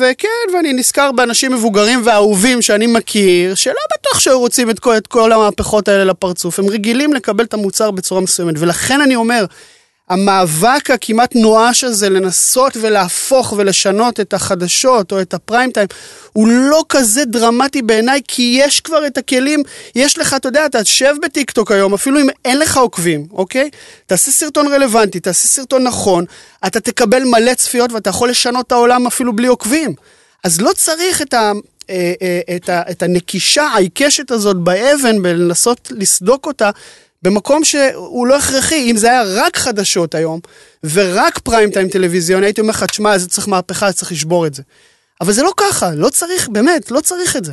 וכן, 0.00 0.54
ואני 0.54 0.72
נזכר 0.72 1.12
באנשים 1.12 1.52
מבוגרים 1.52 2.00
ואהובים 2.04 2.62
שאני 2.62 2.86
מכיר, 2.86 3.54
שלא 3.54 3.74
בטוח 3.98 4.20
שהיו 4.20 4.38
רוצים 4.38 4.70
את 4.70 4.78
כל, 4.78 4.96
את 4.96 5.06
כל 5.06 5.32
המהפכות 5.32 5.88
האלה 5.88 6.04
לפרצוף. 6.04 6.58
הם 6.58 6.68
רגילים 6.68 7.12
לקבל 7.12 7.44
את 7.44 7.54
המוצר 7.54 7.90
בצורה 7.90 8.20
מסוימת. 8.20 8.54
ולכן 8.58 9.00
אני 9.00 9.16
אומר, 9.16 9.44
המאבק 10.08 10.90
הכמעט 10.90 11.34
נואש 11.34 11.84
הזה 11.84 12.08
לנסות 12.08 12.72
ולהפוך 12.80 13.54
ולשנות 13.56 14.20
את 14.20 14.34
החדשות 14.34 15.12
או 15.12 15.20
את 15.20 15.34
הפריים 15.34 15.70
טיים 15.70 15.86
הוא 16.32 16.48
לא 16.48 16.84
כזה 16.88 17.24
דרמטי 17.24 17.82
בעיניי 17.82 18.20
כי 18.28 18.58
יש 18.60 18.80
כבר 18.80 19.06
את 19.06 19.18
הכלים, 19.18 19.62
יש 19.94 20.18
לך, 20.18 20.34
אתה 20.34 20.48
יודע, 20.48 20.66
אתה 20.66 20.82
תשב 20.82 21.14
בטיקטוק 21.22 21.72
היום 21.72 21.94
אפילו 21.94 22.20
אם 22.20 22.26
אין 22.44 22.58
לך 22.58 22.76
עוקבים, 22.76 23.26
אוקיי? 23.32 23.70
תעשה 24.06 24.30
סרטון 24.30 24.66
רלוונטי, 24.72 25.20
תעשה 25.20 25.48
סרטון 25.48 25.82
נכון, 25.84 26.24
אתה 26.66 26.80
תקבל 26.80 27.24
מלא 27.24 27.54
צפיות 27.54 27.92
ואתה 27.92 28.10
יכול 28.10 28.30
לשנות 28.30 28.66
את 28.66 28.72
העולם 28.72 29.06
אפילו 29.06 29.36
בלי 29.36 29.46
עוקבים. 29.46 29.94
אז 30.44 30.60
לא 30.60 30.72
צריך 30.72 31.22
את 31.22 31.34
ה... 31.34 31.52
אה, 31.90 32.12
אה, 32.22 32.56
את, 32.56 32.68
ה, 32.68 32.82
את 32.90 33.02
הנקישה 33.02 33.62
העיקשת 33.62 34.30
הזאת 34.30 34.56
באבן 34.56 35.22
בלנסות 35.22 35.92
לסדוק 35.94 36.46
אותה 36.46 36.70
במקום 37.26 37.64
שהוא 37.64 38.26
לא 38.26 38.36
הכרחי. 38.36 38.90
אם 38.90 38.96
זה 38.96 39.10
היה 39.10 39.22
רק 39.26 39.56
חדשות 39.56 40.14
היום, 40.14 40.40
ורק 40.84 41.38
פריים 41.38 41.70
טיים 41.70 41.88
טלוויזיון, 41.88 42.42
הייתי 42.42 42.60
אומר 42.60 42.70
לך, 42.70 42.84
תשמע, 42.84 43.18
זה 43.18 43.28
צריך 43.28 43.48
מהפכה, 43.48 43.92
צריך 43.92 44.12
לשבור 44.12 44.46
את 44.46 44.54
זה. 44.54 44.62
אבל 45.20 45.32
זה 45.32 45.42
לא 45.42 45.52
ככה, 45.56 45.94
לא 45.94 46.08
צריך, 46.08 46.48
באמת, 46.48 46.90
לא 46.90 47.00
צריך 47.00 47.36
את 47.36 47.44
זה. 47.44 47.52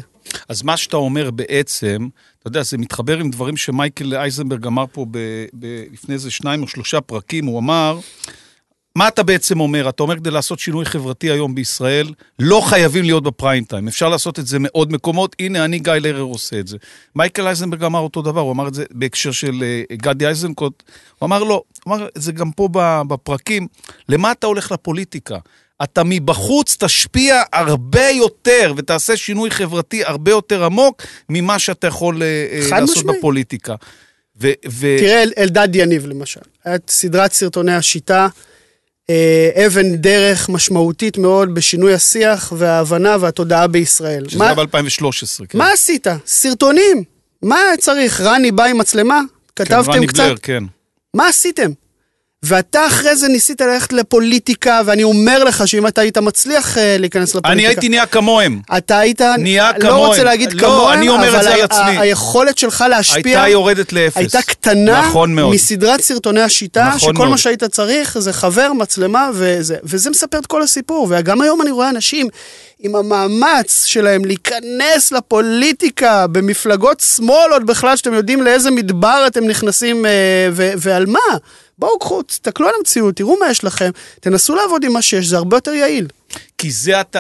אז 0.50 0.62
מה 0.62 0.78
שאתה 0.78 0.98
אומר 0.98 1.32
בעצם, 1.32 2.08
אתה 2.40 2.48
יודע, 2.48 2.64
זה 2.64 2.78
מתחבר 2.78 3.18
עם 3.18 3.32
דברים 3.32 3.58
שמייקל 3.58 4.16
אייזנברג 4.16 4.68
אמר 4.68 4.86
פה 4.92 5.06
ב, 5.12 5.18
ב, 5.60 5.84
לפני 5.94 6.14
איזה 6.14 6.32
שניים 6.32 6.62
או 6.62 6.68
שלושה 6.68 7.02
פרקים, 7.02 7.46
הוא 7.46 7.60
אמר, 7.60 8.00
מה 8.96 9.08
אתה 9.08 9.24
בעצם 9.24 9.60
אומר? 9.60 9.90
אתה 9.90 10.04
אומר 10.04 10.16
כדי 10.16 10.32
לעשות 10.32 10.60
שינוי 10.60 10.86
חברתי 10.86 11.32
היום 11.32 11.56
בישראל, 11.56 12.14
לא 12.40 12.62
חייבים 12.66 13.04
להיות 13.04 13.24
בפריים 13.24 13.64
טיים. 13.64 13.88
אפשר 13.88 14.10
לעשות 14.10 14.40
את 14.40 14.48
זה 14.48 14.60
מעוד 14.60 14.94
מקומות, 14.94 15.36
הנה 15.40 15.66
אני 15.66 15.80
גיא 15.80 15.94
לרר 15.94 16.22
עושה 16.22 16.60
את 16.60 16.68
זה. 16.68 16.78
מייקל 17.16 17.48
אייזנברג 17.48 17.84
אמר 17.84 18.00
אותו 18.00 18.22
דבר, 18.22 18.40
הוא 18.40 18.52
אמר 18.52 18.68
את 18.68 18.74
זה 18.74 18.86
בהקשר 18.92 19.32
של 19.32 19.64
uh, 19.92 19.96
גדי 19.96 20.26
אייזנקוט, 20.26 20.84
הוא 21.20 21.28
אמר 21.28 21.44
לא, 21.44 21.64
הוא 21.84 21.96
אמר 21.96 22.08
את 22.18 22.22
זה 22.22 22.32
גם 22.32 22.52
פה 22.52 22.70
בפרקים, 23.08 23.68
למה 24.10 24.32
אתה 24.32 24.48
הולך 24.48 24.72
לפוליטיקה? 24.72 25.38
אתה 25.84 26.02
מבחוץ 26.06 26.78
תשפיע 26.80 27.42
הרבה 27.54 28.10
יותר 28.10 28.74
ותעשה 28.78 29.18
שינוי 29.18 29.52
חברתי 29.52 30.04
הרבה 30.04 30.32
יותר 30.32 30.64
עמוק 30.64 31.02
ממה 31.30 31.60
שאתה 31.60 31.88
יכול 31.88 32.22
uh, 32.22 32.72
לעשות 32.72 32.98
משמעי. 32.98 33.18
בפוליטיקה. 33.18 33.76
ו- 34.42 34.52
ו- 34.70 34.98
תראה, 35.00 35.24
אלדד 35.38 35.76
יניב 35.76 36.06
למשל, 36.06 36.42
היה 36.66 36.78
סדרת 36.88 37.34
סרטוני 37.34 37.76
השיטה. 37.76 38.28
אה, 39.10 39.66
אבן 39.66 39.96
דרך 39.96 40.50
משמעותית 40.50 41.18
מאוד 41.18 41.54
בשינוי 41.56 41.94
השיח 41.94 42.54
וההבנה 42.58 43.18
והתודעה 43.20 43.68
בישראל. 43.68 44.30
שזה 44.30 44.44
היה 44.44 44.56
ב-2013, 44.56 45.46
כן. 45.50 45.58
מה 45.58 45.72
עשית? 45.72 46.08
סרטונים. 46.26 47.04
מה 47.42 47.58
צריך? 47.80 48.22
רני 48.22 48.52
בא 48.52 48.64
עם 48.66 48.78
מצלמה? 48.78 49.22
כן, 49.56 49.66
כתבתם 49.66 49.92
רני 49.92 50.08
קצת? 50.08 50.20
בלר, 50.20 50.36
כן. 50.38 50.64
מה 51.14 51.28
עשיתם? 51.28 51.72
ואתה 52.44 52.88
אחרי 52.88 53.16
זה 53.16 53.28
ניסית 53.28 53.62
ללכת 53.62 53.94
לפוליטיקה, 53.94 54.82
ואני 54.86 55.04
אומר 55.04 55.44
לך 55.44 55.68
שאם 55.68 55.88
אתה 55.88 56.02
היית 56.02 56.18
מצליח 56.18 56.78
אה, 56.78 56.98
להיכנס 57.00 57.30
לפוליטיקה... 57.30 57.54
אני 57.54 57.68
הייתי 57.68 57.90
נהיה 57.90 58.06
כמוהם. 58.06 58.60
אתה 58.78 59.00
היית... 59.00 59.22
נהיה 59.22 59.72
לא 59.72 59.80
כמוהם. 59.80 59.96
לא 59.96 60.08
רוצה 60.08 60.24
להגיד 60.24 60.54
לא, 60.54 60.60
כמוהם, 60.60 60.98
אני 60.98 61.10
אומר 61.10 61.38
את 61.38 61.44
זה 61.44 61.54
על 61.54 61.62
עצמי. 61.62 61.98
היכולת 62.00 62.58
שלך 62.58 62.86
להשפיע... 62.90 63.42
הייתה 63.44 63.52
יורדת 63.52 63.94
לאפס. 63.94 64.18
הייתה 64.18 64.42
קטנה 64.42 65.02
נכון 65.02 65.36
מאוד. 65.36 65.54
מסדרת 65.54 66.02
סרטוני 66.02 66.42
השיטה, 66.42 66.88
נכון 66.88 67.00
שכל 67.00 67.14
מאוד. 67.14 67.30
מה 67.30 67.38
שהיית 67.38 67.64
צריך 67.64 68.20
זה 68.20 68.34
חבר, 68.34 68.74
מצלמה 68.74 69.30
וזה. 69.34 69.76
וזה 69.84 70.10
מספר 70.10 70.38
את 70.38 70.46
כל 70.46 70.62
הסיפור. 70.62 71.08
וגם 71.10 71.42
היום 71.42 71.62
אני 71.62 71.72
רואה 71.72 71.90
אנשים 71.90 72.28
עם 72.84 72.96
המאמץ 72.96 73.86
שלהם 73.86 74.26
להיכנס 74.26 75.12
לפוליטיקה 75.12 76.28
במפלגות 76.28 77.00
שמאל 77.00 77.52
עוד 77.52 77.66
בכלל, 77.66 77.98
שאתם 77.98 78.14
יודעים 78.14 78.42
לאיזה 78.42 78.72
מדבר 78.72 79.24
אתם 79.28 79.44
נכנסים 79.44 80.06
אה, 80.06 80.50
ו- 80.52 80.72
ועל 80.78 81.06
מה. 81.06 81.38
בואו 81.78 82.00
קחו, 82.00 82.24
תסתכלו 82.24 82.68
על 82.68 82.74
המציאות, 82.78 83.16
תראו 83.16 83.40
מה 83.40 83.52
יש 83.52 83.64
לכם, 83.64 83.90
תנסו 84.20 84.56
לעבוד 84.56 84.84
עם 84.84 84.94
מה 84.94 85.02
שיש, 85.02 85.28
זה 85.28 85.38
הרבה 85.38 85.58
יותר 85.58 85.72
יעיל. 85.72 86.08
כי 86.58 86.72
זה 86.72 87.02
אתה... 87.02 87.20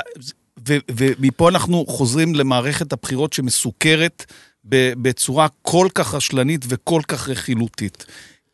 ו- 0.67 0.77
ומפה 0.91 1.49
אנחנו 1.49 1.85
חוזרים 1.87 2.35
למערכת 2.35 2.93
הבחירות 2.93 3.33
שמסוכרת 3.33 4.25
בצורה 4.65 5.47
כל 5.61 5.87
כך 5.95 6.13
רשלנית 6.13 6.65
וכל 6.69 7.01
כך 7.07 7.29
רכילותית. 7.29 8.05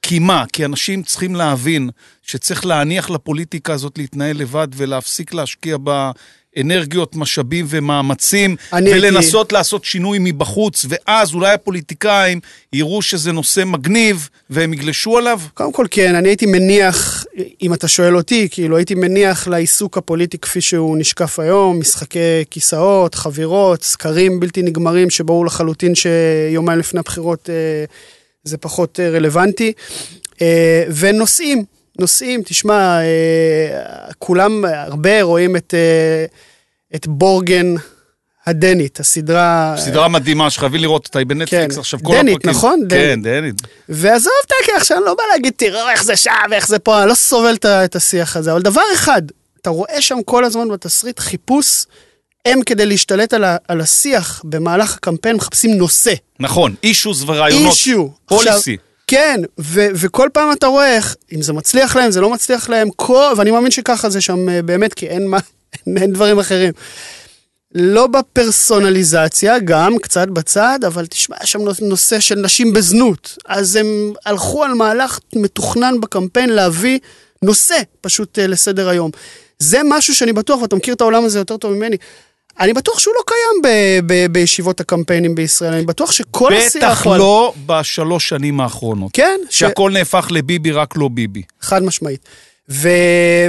כי 0.02 0.19
מה? 0.19 0.43
כי 0.54 0.65
אנשים 0.65 1.04
צריכים 1.04 1.36
להבין 1.36 1.89
שצריך 2.22 2.65
להניח 2.65 3.10
לפוליטיקה 3.10 3.74
הזאת 3.74 3.98
להתנהל 3.98 4.38
לבד 4.38 4.67
ולהפסיק 4.76 5.34
להשקיע 5.34 5.78
בה 5.78 6.12
אנרגיות, 6.58 7.16
משאבים 7.16 7.66
ומאמצים, 7.70 8.56
ולנסות 8.74 9.48
הייתי... 9.48 9.56
לעשות 9.56 9.86
שינוי 9.86 10.18
מבחוץ, 10.22 10.86
ואז 10.90 11.34
אולי 11.34 11.54
הפוליטיקאים 11.54 12.40
יראו 12.74 13.02
שזה 13.02 13.32
נושא 13.32 13.64
מגניב, 13.66 14.30
והם 14.50 14.74
יגלשו 14.74 15.18
עליו? 15.18 15.42
קודם 15.54 15.72
כל 15.72 15.86
כן, 15.92 16.16
אני 16.16 16.30
הייתי 16.30 16.46
מניח, 16.46 17.26
אם 17.62 17.74
אתה 17.74 17.88
שואל 17.88 18.18
אותי, 18.18 18.48
כאילו 18.52 18.78
הייתי 18.78 18.96
מניח 18.96 19.48
לעיסוק 19.48 19.98
הפוליטי 19.98 20.38
כפי 20.38 20.62
שהוא 20.62 20.98
נשקף 20.98 21.40
היום, 21.40 21.80
משחקי 21.80 22.44
כיסאות, 22.50 23.16
חבירות, 23.16 23.84
סקרים 23.84 24.40
בלתי 24.40 24.62
נגמרים, 24.62 25.10
שברור 25.10 25.46
לחלוטין 25.46 25.96
שיומיים 25.96 26.80
לפני 26.80 27.00
הבחירות 27.00 27.50
אה, 27.50 27.86
זה 28.44 28.58
פחות 28.58 29.00
אה, 29.00 29.10
רלוונטי, 29.10 29.74
אה, 30.42 30.84
ונושאים. 30.96 31.64
נושאים, 32.00 32.42
תשמע, 32.46 33.02
אה, 33.02 34.12
כולם, 34.18 34.66
הרבה 34.66 35.22
רואים 35.22 35.56
את, 35.56 35.74
אה, 35.74 36.26
את 36.96 37.08
בורגן 37.08 37.76
הדנית, 38.46 39.00
הסדרה... 39.00 39.76
סדרה 39.78 40.08
מדהימה 40.08 40.50
שחייבים 40.50 40.82
לראות 40.82 41.06
אותה, 41.06 41.20
היא 41.20 41.28
בנטפליקס 41.28 41.74
כן. 41.74 41.80
עכשיו, 41.80 42.00
כל 42.04 42.14
דנית, 42.14 42.36
הפרקים. 42.36 42.50
נכון? 42.50 42.80
כן, 42.90 43.22
דנית. 43.24 43.56
ועזוב 43.90 44.34
את 44.46 44.52
הקטע, 44.62 44.78
עכשיו 44.78 44.98
אני 44.98 45.06
לא 45.06 45.14
בא 45.14 45.24
להגיד, 45.32 45.54
תראו 45.56 45.90
איך 45.90 46.04
זה 46.04 46.16
שם 46.16 46.32
ואיך 46.52 46.68
זה 46.68 46.80
פה, 46.80 47.02
אני 47.02 47.10
לא 47.10 47.14
סובל 47.14 47.56
את 47.66 47.96
השיח 47.96 48.36
הזה, 48.36 48.52
אבל 48.52 48.62
דבר 48.62 48.82
אחד, 48.94 49.22
אתה 49.62 49.70
רואה 49.70 50.02
שם 50.02 50.18
כל 50.26 50.46
הזמן 50.46 50.70
בתסריט 50.70 51.20
חיפוש, 51.20 51.86
הם 52.46 52.62
כדי 52.66 52.86
להשתלט 52.86 53.34
על, 53.34 53.44
ה, 53.44 53.58
על 53.68 53.82
השיח 53.82 54.42
במהלך 54.44 54.94
הקמפיין 54.94 55.36
מחפשים 55.36 55.78
נושא. 55.78 56.14
נכון, 56.40 56.76
אישוס 56.84 57.24
ורעיונות. 57.26 57.72
אישו. 57.72 58.12
פוליסי. 58.26 58.78
כן, 59.10 59.41
ו- 59.60 59.88
וכל 59.95 60.30
פעם 60.34 60.52
אתה 60.52 60.67
רואה 60.67 60.95
איך, 60.95 61.15
אם 61.36 61.41
זה 61.41 61.54
מצליח 61.54 61.95
להם, 61.95 62.12
זה 62.12 62.22
לא 62.22 62.30
מצליח 62.30 62.69
להם, 62.69 62.89
כל, 62.95 63.34
ואני 63.38 63.52
מאמין 63.52 63.72
שככה 63.72 64.10
זה 64.10 64.22
שם 64.22 64.50
אה, 64.50 64.62
באמת, 64.62 64.93
כי 64.93 65.08
אין, 65.08 65.28
מה, 65.28 65.38
אין 66.02 66.13
דברים 66.13 66.39
אחרים. 66.39 66.74
לא 67.76 68.08
בפרסונליזציה, 68.08 69.60
גם 69.60 69.98
קצת 69.98 70.28
בצד, 70.28 70.80
אבל 70.88 71.06
תשמע, 71.06 71.36
יש 71.43 71.52
שם 71.52 71.60
נושא 71.82 72.19
של 72.19 72.36
נשים 72.36 72.74
בזנות. 72.74 73.38
אז 73.45 73.76
הם 73.76 74.13
הלכו 74.26 74.63
על 74.63 74.74
מהלך 74.74 75.19
מתוכנן 75.36 76.02
בקמפיין 76.02 76.50
להביא 76.50 77.00
נושא 77.41 77.82
פשוט 78.02 78.39
אה, 78.39 78.48
לסדר 78.48 78.89
היום. 78.89 79.12
זה 79.60 79.82
משהו 79.86 80.15
שאני 80.15 80.34
בטוח, 80.34 80.62
ואתה 80.62 80.76
מכיר 80.76 80.93
את 80.93 81.02
העולם 81.02 81.26
הזה 81.26 81.39
יותר 81.39 81.58
טוב 81.58 81.74
ממני, 81.74 81.98
אני 82.60 82.74
בטוח 82.74 83.00
שהוא 83.00 83.13
לא 83.17 83.22
קיים 83.28 83.62
ב- 83.63 84.13
ב- 84.13 84.32
בישיבות 84.32 84.80
הקמפיינים 84.80 85.36
בישראל, 85.36 85.74
אני 85.74 85.86
בטוח 85.86 86.12
שכל 86.12 86.54
השיח... 86.54 86.84
בטח 86.84 87.08
לא 87.08 87.54
על... 87.56 87.62
בשלוש 87.65 88.30
שנים 88.30 88.60
האחרונות. 88.60 89.12
כן. 89.13 89.39
שהכל 89.50 89.91
ש... 89.91 89.93
נהפך 89.93 90.28
לביבי, 90.32 90.72
רק 90.72 90.98
לא 90.98 91.08
ביבי. 91.08 91.41
חד 91.62 91.84
משמעית. 91.84 92.19
ו... 92.69 92.89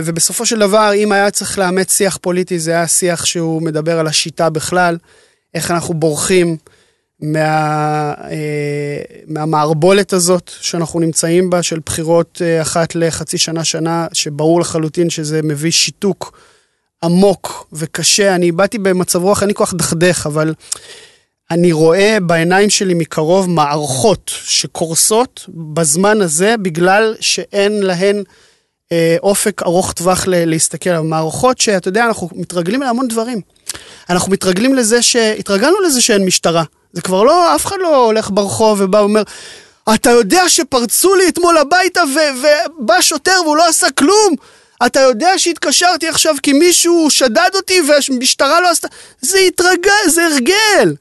ובסופו 0.04 0.46
של 0.46 0.58
דבר, 0.58 0.90
אם 0.94 1.12
היה 1.12 1.30
צריך 1.30 1.58
לאמץ 1.58 1.96
שיח 1.96 2.18
פוליטי, 2.20 2.58
זה 2.58 2.70
היה 2.70 2.86
שיח 2.86 3.24
שהוא 3.24 3.62
מדבר 3.62 3.98
על 3.98 4.06
השיטה 4.06 4.50
בכלל, 4.50 4.98
איך 5.54 5.70
אנחנו 5.70 5.94
בורחים 5.94 6.56
מה... 7.20 8.14
אה, 8.30 9.02
מהמערבולת 9.26 10.12
הזאת 10.12 10.50
שאנחנו 10.60 11.00
נמצאים 11.00 11.50
בה, 11.50 11.62
של 11.62 11.78
בחירות 11.86 12.42
אה, 12.44 12.62
אחת 12.62 12.94
לחצי 12.94 13.38
שנה, 13.38 13.64
שנה, 13.64 14.06
שברור 14.12 14.60
לחלוטין 14.60 15.10
שזה 15.10 15.42
מביא 15.42 15.70
שיתוק. 15.70 16.38
עמוק 17.04 17.66
וקשה. 17.72 18.34
אני 18.34 18.52
באתי 18.52 18.78
במצב 18.78 19.22
רוח, 19.22 19.40
אין 19.42 19.48
לי 19.48 19.54
כוח 19.54 19.74
דכדך, 19.74 20.26
אבל 20.26 20.54
אני 21.50 21.72
רואה 21.72 22.18
בעיניים 22.22 22.70
שלי 22.70 22.94
מקרוב 22.94 23.48
מערכות 23.50 24.30
שקורסות 24.34 25.44
בזמן 25.48 26.20
הזה 26.22 26.54
בגלל 26.62 27.14
שאין 27.20 27.82
להן 27.82 28.22
אה, 28.92 29.16
אופק 29.22 29.62
ארוך 29.62 29.92
טווח 29.92 30.26
ל- 30.26 30.44
להסתכל 30.50 30.90
על 30.90 31.02
מערכות 31.02 31.58
שאתה 31.58 31.88
יודע, 31.88 32.04
אנחנו 32.04 32.28
מתרגלים 32.32 32.82
להמון 32.82 33.08
דברים. 33.08 33.40
אנחנו 34.10 34.32
מתרגלים 34.32 34.74
לזה 34.74 35.02
ש... 35.02 35.16
התרגלנו 35.16 35.80
לזה 35.80 36.00
שאין 36.02 36.24
משטרה. 36.24 36.62
זה 36.92 37.00
כבר 37.00 37.22
לא, 37.22 37.54
אף 37.54 37.66
אחד 37.66 37.76
לא 37.82 38.04
הולך 38.04 38.30
ברחוב 38.30 38.78
ובא 38.80 38.98
ואומר, 38.98 39.22
אתה 39.94 40.10
יודע 40.10 40.48
שפרצו 40.48 41.14
לי 41.14 41.28
אתמול 41.28 41.56
הביתה 41.58 42.02
ו- 42.14 42.46
ובא 42.80 43.00
שוטר 43.00 43.36
והוא 43.44 43.56
לא 43.56 43.68
עשה 43.68 43.86
כלום? 43.90 44.34
אתה 44.86 45.00
יודע 45.00 45.38
שהתקשרתי 45.38 46.08
עכשיו 46.08 46.34
כי 46.42 46.52
מישהו 46.52 47.10
שדד 47.10 47.50
אותי 47.54 47.80
והמשטרה 47.80 48.60
לא 48.60 48.70
עשתה... 48.70 48.88
זה 49.20 49.38
התרגל, 49.38 50.08
זה 50.08 50.26
הרגל. 50.26 50.94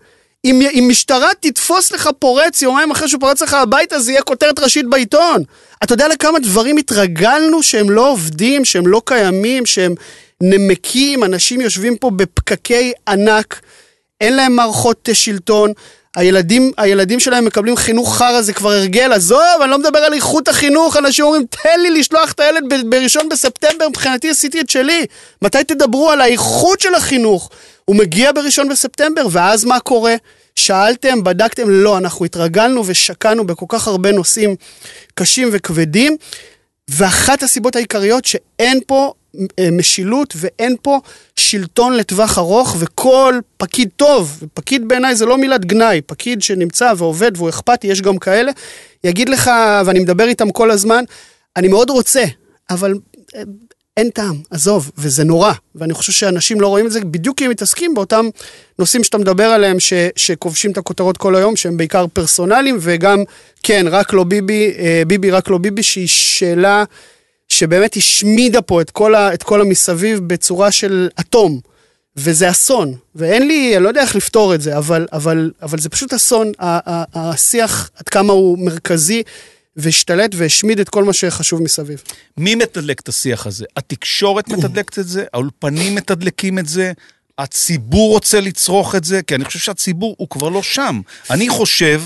אם, 0.45 0.61
אם 0.73 0.85
משטרה 0.89 1.29
תתפוס 1.39 1.91
לך 1.91 2.09
פורץ 2.19 2.61
יומיים 2.61 2.91
אחרי 2.91 3.09
שהוא 3.09 3.21
פורץ 3.21 3.41
לך 3.41 3.53
הביתה, 3.53 3.99
זה 3.99 4.11
יהיה 4.11 4.21
כותרת 4.21 4.59
ראשית 4.59 4.85
בעיתון. 4.89 5.43
אתה 5.83 5.93
יודע 5.93 6.07
לכמה 6.07 6.39
דברים 6.39 6.77
התרגלנו 6.77 7.63
שהם 7.63 7.89
לא 7.89 8.09
עובדים, 8.11 8.65
שהם 8.65 8.87
לא 8.87 9.01
קיימים, 9.05 9.65
שהם 9.65 9.95
נמקים, 10.41 11.23
אנשים 11.23 11.61
יושבים 11.61 11.97
פה 11.97 12.11
בפקקי 12.11 12.91
ענק, 13.07 13.61
אין 14.21 14.35
להם 14.35 14.55
מערכות 14.55 15.09
שלטון. 15.13 15.73
הילדים, 16.15 16.71
הילדים 16.77 17.19
שלהם 17.19 17.45
מקבלים 17.45 17.75
חינוך 17.75 18.17
חרא, 18.17 18.41
זה 18.41 18.53
כבר 18.53 18.71
הרגל, 18.71 19.13
עזוב, 19.13 19.61
אני 19.61 19.71
לא 19.71 19.77
מדבר 19.79 19.99
על 19.99 20.13
איכות 20.13 20.47
החינוך, 20.47 20.97
אנשים 20.97 21.25
אומרים, 21.25 21.45
תן 21.63 21.81
לי 21.81 21.99
לשלוח 21.99 22.31
את 22.31 22.39
הילד 22.39 22.63
בראשון 22.89 23.29
בספטמבר, 23.29 23.89
מבחינתי 23.89 24.29
עשיתי 24.29 24.61
את 24.61 24.69
שלי. 24.69 25.05
מתי 25.41 25.63
תדברו 25.63 26.11
על 26.11 26.21
האיכות 26.21 26.79
של 26.79 26.95
החינוך? 26.95 27.49
הוא 27.85 27.95
מגיע 27.95 28.31
בראשון 28.31 28.69
בספטמבר, 28.69 29.27
ואז 29.31 29.65
מה 29.65 29.79
קורה? 29.79 30.15
שאלתם, 30.55 31.23
בדקתם? 31.23 31.69
לא, 31.69 31.97
אנחנו 31.97 32.25
התרגלנו 32.25 32.83
ושקענו 32.85 33.47
בכל 33.47 33.65
כך 33.69 33.87
הרבה 33.87 34.11
נושאים 34.11 34.55
קשים 35.15 35.49
וכבדים, 35.51 36.17
ואחת 36.89 37.43
הסיבות 37.43 37.75
העיקריות 37.75 38.25
שאין 38.25 38.79
פה 38.87 39.13
משילות 39.71 40.33
ואין 40.37 40.75
פה 40.81 40.99
שלטון 41.35 41.93
לטווח 41.93 42.37
ארוך 42.37 42.75
וכל 42.79 43.39
פקיד 43.57 43.89
טוב, 43.95 44.43
פקיד 44.53 44.87
בעיניי 44.87 45.15
זה 45.15 45.25
לא 45.25 45.37
מילת 45.37 45.65
גנאי, 45.65 46.01
פקיד 46.05 46.41
שנמצא 46.41 46.93
ועובד 46.97 47.31
והוא 47.35 47.49
אכפתי, 47.49 47.87
יש 47.87 48.01
גם 48.01 48.17
כאלה, 48.17 48.51
יגיד 49.03 49.29
לך, 49.29 49.51
ואני 49.85 49.99
מדבר 49.99 50.27
איתם 50.27 50.51
כל 50.51 50.71
הזמן, 50.71 51.03
אני 51.55 51.67
מאוד 51.67 51.89
רוצה, 51.89 52.23
אבל 52.69 52.93
אה, 53.35 53.41
אין 53.97 54.09
טעם, 54.09 54.35
עזוב, 54.51 54.91
וזה 54.97 55.23
נורא. 55.23 55.51
ואני 55.75 55.93
חושב 55.93 56.11
שאנשים 56.11 56.61
לא 56.61 56.67
רואים 56.67 56.85
את 56.85 56.91
זה 56.91 56.99
בדיוק 57.01 57.37
כי 57.37 57.45
הם 57.45 57.51
מתעסקים 57.51 57.93
באותם 57.93 58.25
נושאים 58.79 59.03
שאתה 59.03 59.17
מדבר 59.17 59.43
עליהם, 59.43 59.79
ש, 59.79 59.93
שכובשים 60.15 60.71
את 60.71 60.77
הכותרות 60.77 61.17
כל 61.17 61.35
היום, 61.35 61.55
שהם 61.55 61.77
בעיקר 61.77 62.05
פרסונליים, 62.13 62.77
וגם, 62.79 63.23
כן, 63.63 63.85
רק 63.89 64.13
לא 64.13 64.23
ביבי, 64.23 64.73
אה, 64.79 65.03
ביבי 65.07 65.31
רק 65.31 65.49
לא 65.49 65.57
ביבי, 65.57 65.83
שהיא 65.83 66.07
שאלה 66.07 66.83
שבאמת 67.49 67.95
השמידה 67.95 68.61
פה 68.61 68.81
את 68.81 68.91
כל, 68.91 69.15
ה, 69.15 69.33
את 69.33 69.43
כל 69.43 69.61
המסביב 69.61 70.19
בצורה 70.19 70.71
של 70.71 71.09
אטום. 71.19 71.59
וזה 72.15 72.49
אסון, 72.49 72.95
ואין 73.15 73.47
לי, 73.47 73.75
אני 73.75 73.83
לא 73.83 73.87
יודע 73.87 74.01
איך 74.01 74.15
לפתור 74.15 74.55
את 74.55 74.61
זה, 74.61 74.77
אבל, 74.77 75.07
אבל, 75.13 75.51
אבל 75.61 75.79
זה 75.79 75.89
פשוט 75.89 76.13
אסון, 76.13 76.51
השיח 76.59 77.89
עד 77.95 78.09
כמה 78.09 78.33
הוא 78.33 78.59
מרכזי. 78.59 79.23
והשתלט 79.75 80.31
והשמיד 80.35 80.79
את 80.79 80.89
כל 80.89 81.03
מה 81.03 81.13
שחשוב 81.13 81.61
מסביב. 81.61 82.03
מי 82.37 82.55
מתדלק 82.55 82.99
את 82.99 83.09
השיח 83.09 83.47
הזה? 83.47 83.65
התקשורת 83.77 84.47
מתדלקת 84.47 84.99
את 84.99 85.07
זה? 85.07 85.25
האולפנים 85.33 85.95
מתדלקים 85.95 86.59
את 86.59 86.67
זה? 86.67 86.91
הציבור 87.37 88.11
רוצה 88.11 88.41
לצרוך 88.41 88.95
את 88.95 89.03
זה? 89.03 89.21
כי 89.21 89.35
אני 89.35 89.45
חושב 89.45 89.59
שהציבור 89.59 90.15
הוא 90.17 90.29
כבר 90.29 90.49
לא 90.49 90.63
שם. 90.63 91.01
אני 91.29 91.49
חושב, 91.49 92.01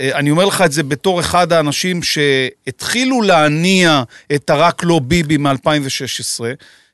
אני 0.00 0.30
אומר 0.30 0.44
לך 0.44 0.60
את 0.60 0.72
זה 0.72 0.82
בתור 0.82 1.20
אחד 1.20 1.52
האנשים 1.52 2.02
שהתחילו 2.02 3.22
להניע 3.22 4.02
את 4.34 4.50
הרק 4.50 4.84
לא 4.84 4.98
ביבי 4.98 5.36
מ-2016, 5.36 6.40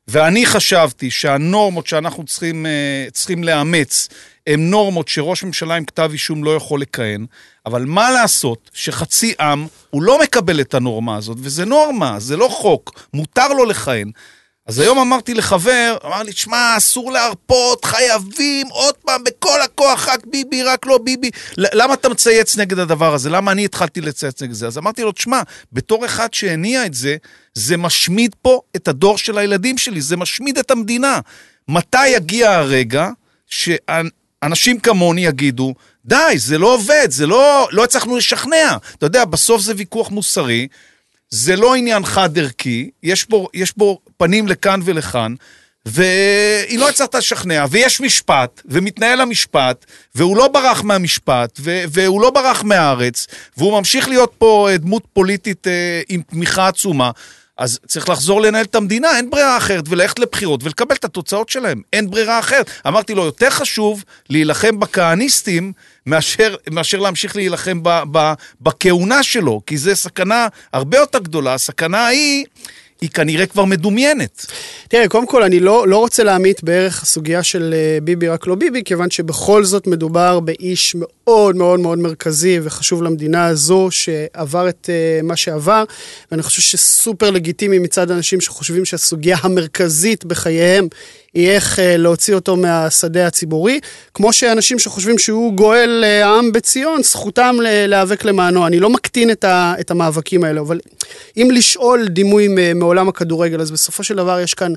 ואני 0.09 0.47
חשבתי 0.47 1.11
שהנורמות 1.11 1.87
שאנחנו 1.87 2.25
צריכים, 2.25 2.67
אה, 2.67 3.07
צריכים 3.13 3.45
לאמץ 3.45 4.09
הן 4.47 4.61
נורמות 4.71 5.09
שראש 5.09 5.45
ממשלה 5.45 5.75
עם 5.75 5.85
כתב 5.85 6.11
אישום 6.13 6.45
לא 6.45 6.57
יכול 6.57 6.81
לכהן, 6.81 7.27
אבל 7.67 7.85
מה 7.85 8.11
לעשות 8.11 8.71
שחצי 8.75 9.35
עם, 9.41 9.67
הוא 9.91 10.03
לא 10.03 10.21
מקבל 10.23 10.61
את 10.61 10.75
הנורמה 10.75 11.17
הזאת, 11.17 11.37
וזה 11.41 11.65
נורמה, 11.65 12.21
זה 12.21 12.37
לא 12.37 12.49
חוק, 12.49 13.09
מותר 13.15 13.49
לו 13.49 13.65
לכהן. 13.65 14.11
אז 14.71 14.79
היום 14.79 14.99
אמרתי 14.99 15.35
לחבר, 15.35 15.97
אמר 16.07 16.23
לי, 16.23 16.33
שמע, 16.33 16.75
אסור 16.77 17.13
להרפות, 17.13 17.85
חייבים 17.85 18.67
עוד 18.67 18.95
פעם 18.95 19.25
בכל 19.25 19.63
הכוח, 19.63 20.09
רק 20.09 20.27
ביבי, 20.27 20.63
רק 20.63 20.87
לא 20.87 20.99
ביבי. 20.99 21.31
למה 21.57 21.95
אתה 21.95 22.09
מצייץ 22.09 22.57
נגד 22.57 22.79
הדבר 22.79 23.15
הזה? 23.15 23.31
למה 23.31 23.53
אני 23.53 23.65
התחלתי 23.65 24.01
לצייץ 24.01 24.43
נגד 24.43 24.53
זה? 24.53 24.67
אז 24.67 24.79
אמרתי 24.79 25.03
לו, 25.03 25.13
תשמע, 25.13 25.43
בתור 25.73 26.05
אחד 26.05 26.35
שהניע 26.35 26.87
את 26.87 26.95
זה, 26.95 27.17
זה 27.55 27.77
משמיד 27.77 28.35
פה 28.43 28.61
את 28.77 28.89
הדור 28.89 29.19
של 29.19 29.39
הילדים 29.39 29.79
שלי, 29.79 30.01
זה 30.01 30.17
משמיד 30.17 30.59
את 30.59 30.71
המדינה. 30.71 31.21
מתי 31.69 32.09
יגיע 32.09 32.53
הרגע 32.53 33.09
שאנשים 33.47 34.81
כמוני 34.81 35.27
יגידו, 35.27 35.75
די, 36.05 36.17
זה 36.37 36.59
לא 36.59 36.75
עובד, 36.75 37.07
זה 37.11 37.27
לא, 37.27 37.69
לא 37.73 37.85
הצלחנו 37.85 38.17
לשכנע. 38.17 38.77
אתה 38.95 39.07
יודע, 39.07 39.25
בסוף 39.25 39.63
זה 39.63 39.73
ויכוח 39.77 40.11
מוסרי, 40.11 40.69
זה 41.31 41.57
לא 41.57 41.75
עניין 41.75 42.05
חד-ערכי, 42.05 42.91
יש 43.03 43.27
יש 43.55 43.73
בו 43.77 43.99
פנים 44.17 44.49
לכאן 44.49 44.81
ולכאן, 44.85 45.35
והיא 45.87 46.79
לא 46.79 46.89
הצלחת 46.89 47.15
לשכנע, 47.15 47.65
ויש 47.71 48.01
משפט, 48.01 48.63
ומתנהל 48.65 49.21
המשפט, 49.21 49.87
והוא 50.15 50.37
לא 50.37 50.49
ברח 50.49 50.83
מהמשפט, 50.83 51.59
ו- 51.61 51.83
והוא 51.89 52.23
לא 52.23 52.31
ברח 52.31 52.63
מהארץ, 52.63 53.27
והוא 53.57 53.79
ממשיך 53.79 54.09
להיות 54.09 54.33
פה 54.39 54.69
אה, 54.71 54.77
דמות 54.77 55.05
פוליטית 55.13 55.67
אה, 55.67 56.01
עם 56.09 56.23
תמיכה 56.23 56.69
עצומה. 56.69 57.11
אז 57.59 57.79
צריך 57.87 58.09
לחזור 58.09 58.41
לנהל 58.41 58.65
את 58.65 58.75
המדינה, 58.75 59.17
אין 59.17 59.31
ברירה 59.31 59.57
אחרת, 59.57 59.85
וללכת 59.89 60.19
לבחירות 60.19 60.65
ולקבל 60.65 60.95
את 60.95 61.05
התוצאות 61.05 61.49
שלהם. 61.49 61.83
אין 61.93 62.11
ברירה 62.11 62.39
אחרת. 62.39 62.71
אמרתי 62.87 63.15
לו, 63.15 63.25
יותר 63.25 63.51
חשוב 63.51 64.05
להילחם 64.31 64.81
בכהניסטים 64.81 65.73
מאשר, 66.07 66.55
מאשר 66.71 66.99
להמשיך 66.99 67.37
להילחם 67.37 67.83
ב, 67.83 68.03
ב, 68.13 68.33
בכהונה 68.61 69.23
שלו, 69.23 69.61
כי 69.67 69.77
זו 69.77 69.97
סכנה 69.97 70.49
הרבה 70.73 70.99
יותר 70.99 71.19
גדולה. 71.19 71.55
הסכנה 71.55 72.07
היא... 72.07 72.45
היא 73.01 73.11
כנראה 73.11 73.47
כבר 73.47 73.65
מדומיינת. 73.65 74.47
תראה, 74.89 75.09
קודם 75.09 75.27
כל, 75.27 75.43
אני 75.43 75.61
לא, 75.61 75.89
לא 75.89 75.99
רוצה 75.99 76.25
להמעיט 76.25 76.63
בערך 76.63 77.03
הסוגיה 77.03 77.43
של 77.43 77.75
uh, 77.75 78.05
ביבי 78.05 78.29
רק 78.29 78.47
לא 78.47 78.55
ביבי, 78.55 78.83
כיוון 78.85 79.11
שבכל 79.11 79.65
זאת 79.65 79.87
מדובר 79.87 80.41
באיש 80.41 80.97
מאוד 80.99 81.57
מאוד 81.57 81.81
מאוד 81.81 81.99
מרכזי 81.99 82.59
וחשוב 82.63 83.03
למדינה 83.03 83.47
הזו, 83.47 83.89
שעבר 83.91 84.69
את 84.69 84.89
uh, 84.89 85.27
מה 85.27 85.37
שעבר, 85.37 85.85
ואני 86.31 86.43
חושב 86.43 86.63
שסופר 86.63 87.31
לגיטימי 87.31 87.79
מצד 87.79 88.11
אנשים 88.11 88.41
שחושבים 88.41 88.85
שהסוגיה 88.85 89.37
המרכזית 89.43 90.25
בחייהם 90.25 90.89
היא 91.35 91.51
איך 91.51 91.79
אה, 91.79 91.97
להוציא 91.97 92.35
אותו 92.35 92.57
מהשדה 92.57 93.27
הציבורי, 93.27 93.81
כמו 94.15 94.33
שאנשים 94.33 94.79
שחושבים 94.79 95.19
שהוא 95.19 95.53
גואל 95.53 96.05
אה, 96.05 96.27
העם 96.27 96.53
בציון, 96.53 97.03
זכותם 97.03 97.57
להיאבק 97.61 98.25
למענו. 98.25 98.67
אני 98.67 98.81
לא 98.81 98.91
מקטין 98.91 99.31
את, 99.31 99.45
ה, 99.45 99.75
את 99.81 99.91
המאבקים 99.91 100.45
האלה, 100.45 100.61
אבל 100.61 100.81
אם 101.37 101.49
לשאול 101.53 102.09
דימוי 102.09 102.49
מעולם 102.75 103.09
הכדורגל, 103.09 103.61
אז 103.61 103.71
בסופו 103.71 104.05
של 104.05 104.17
דבר 104.17 104.41
יש 104.41 104.55
כאן 104.55 104.73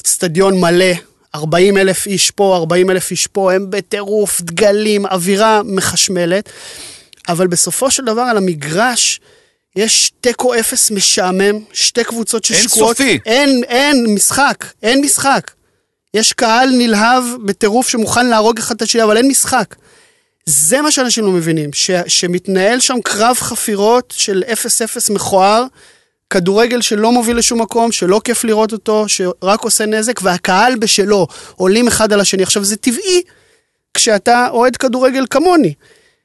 אצטדיון 0.00 0.60
מלא, 0.60 0.92
40 1.34 1.78
אלף 1.78 2.06
איש 2.06 2.30
פה, 2.30 2.56
40 2.56 2.90
אלף 2.90 3.10
איש 3.10 3.26
פה, 3.26 3.52
הם 3.52 3.66
בטירוף, 3.70 4.40
דגלים, 4.40 5.06
אווירה 5.06 5.62
מחשמלת, 5.64 6.48
אבל 7.28 7.46
בסופו 7.46 7.90
של 7.90 8.04
דבר 8.04 8.22
על 8.22 8.36
המגרש, 8.36 9.20
יש 9.76 10.12
תיקו 10.20 10.54
אפס 10.54 10.90
משעמם, 10.90 11.58
שתי 11.72 12.04
קבוצות 12.04 12.44
ששקועות. 12.44 13.00
אין 13.00 13.08
סופי. 13.08 13.30
אין, 13.30 13.62
אין 13.64 14.06
משחק, 14.14 14.64
אין 14.82 15.00
משחק. 15.00 15.50
יש 16.14 16.32
קהל 16.32 16.70
נלהב 16.70 17.24
בטירוף 17.44 17.88
שמוכן 17.88 18.26
להרוג 18.26 18.58
אחד 18.58 18.74
את 18.74 18.82
השני, 18.82 19.02
אבל 19.02 19.16
אין 19.16 19.28
משחק. 19.28 19.74
זה 20.46 20.82
מה 20.82 20.90
שאנשים 20.90 21.24
לא 21.24 21.30
מבינים, 21.30 21.72
ש, 21.72 21.90
שמתנהל 22.06 22.80
שם 22.80 22.96
קרב 23.04 23.36
חפירות 23.36 24.14
של 24.16 24.42
0-0 25.08 25.12
מכוער, 25.12 25.64
כדורגל 26.30 26.80
שלא 26.80 27.12
מוביל 27.12 27.36
לשום 27.36 27.60
מקום, 27.60 27.92
שלא 27.92 28.20
כיף 28.24 28.44
לראות 28.44 28.72
אותו, 28.72 29.04
שרק 29.08 29.60
עושה 29.60 29.86
נזק, 29.86 30.20
והקהל 30.22 30.76
בשלו, 30.76 31.26
עולים 31.56 31.88
אחד 31.88 32.12
על 32.12 32.20
השני. 32.20 32.42
עכשיו, 32.42 32.64
זה 32.64 32.76
טבעי 32.76 33.22
כשאתה 33.94 34.48
אוהד 34.50 34.76
כדורגל 34.76 35.24
כמוני. 35.30 35.74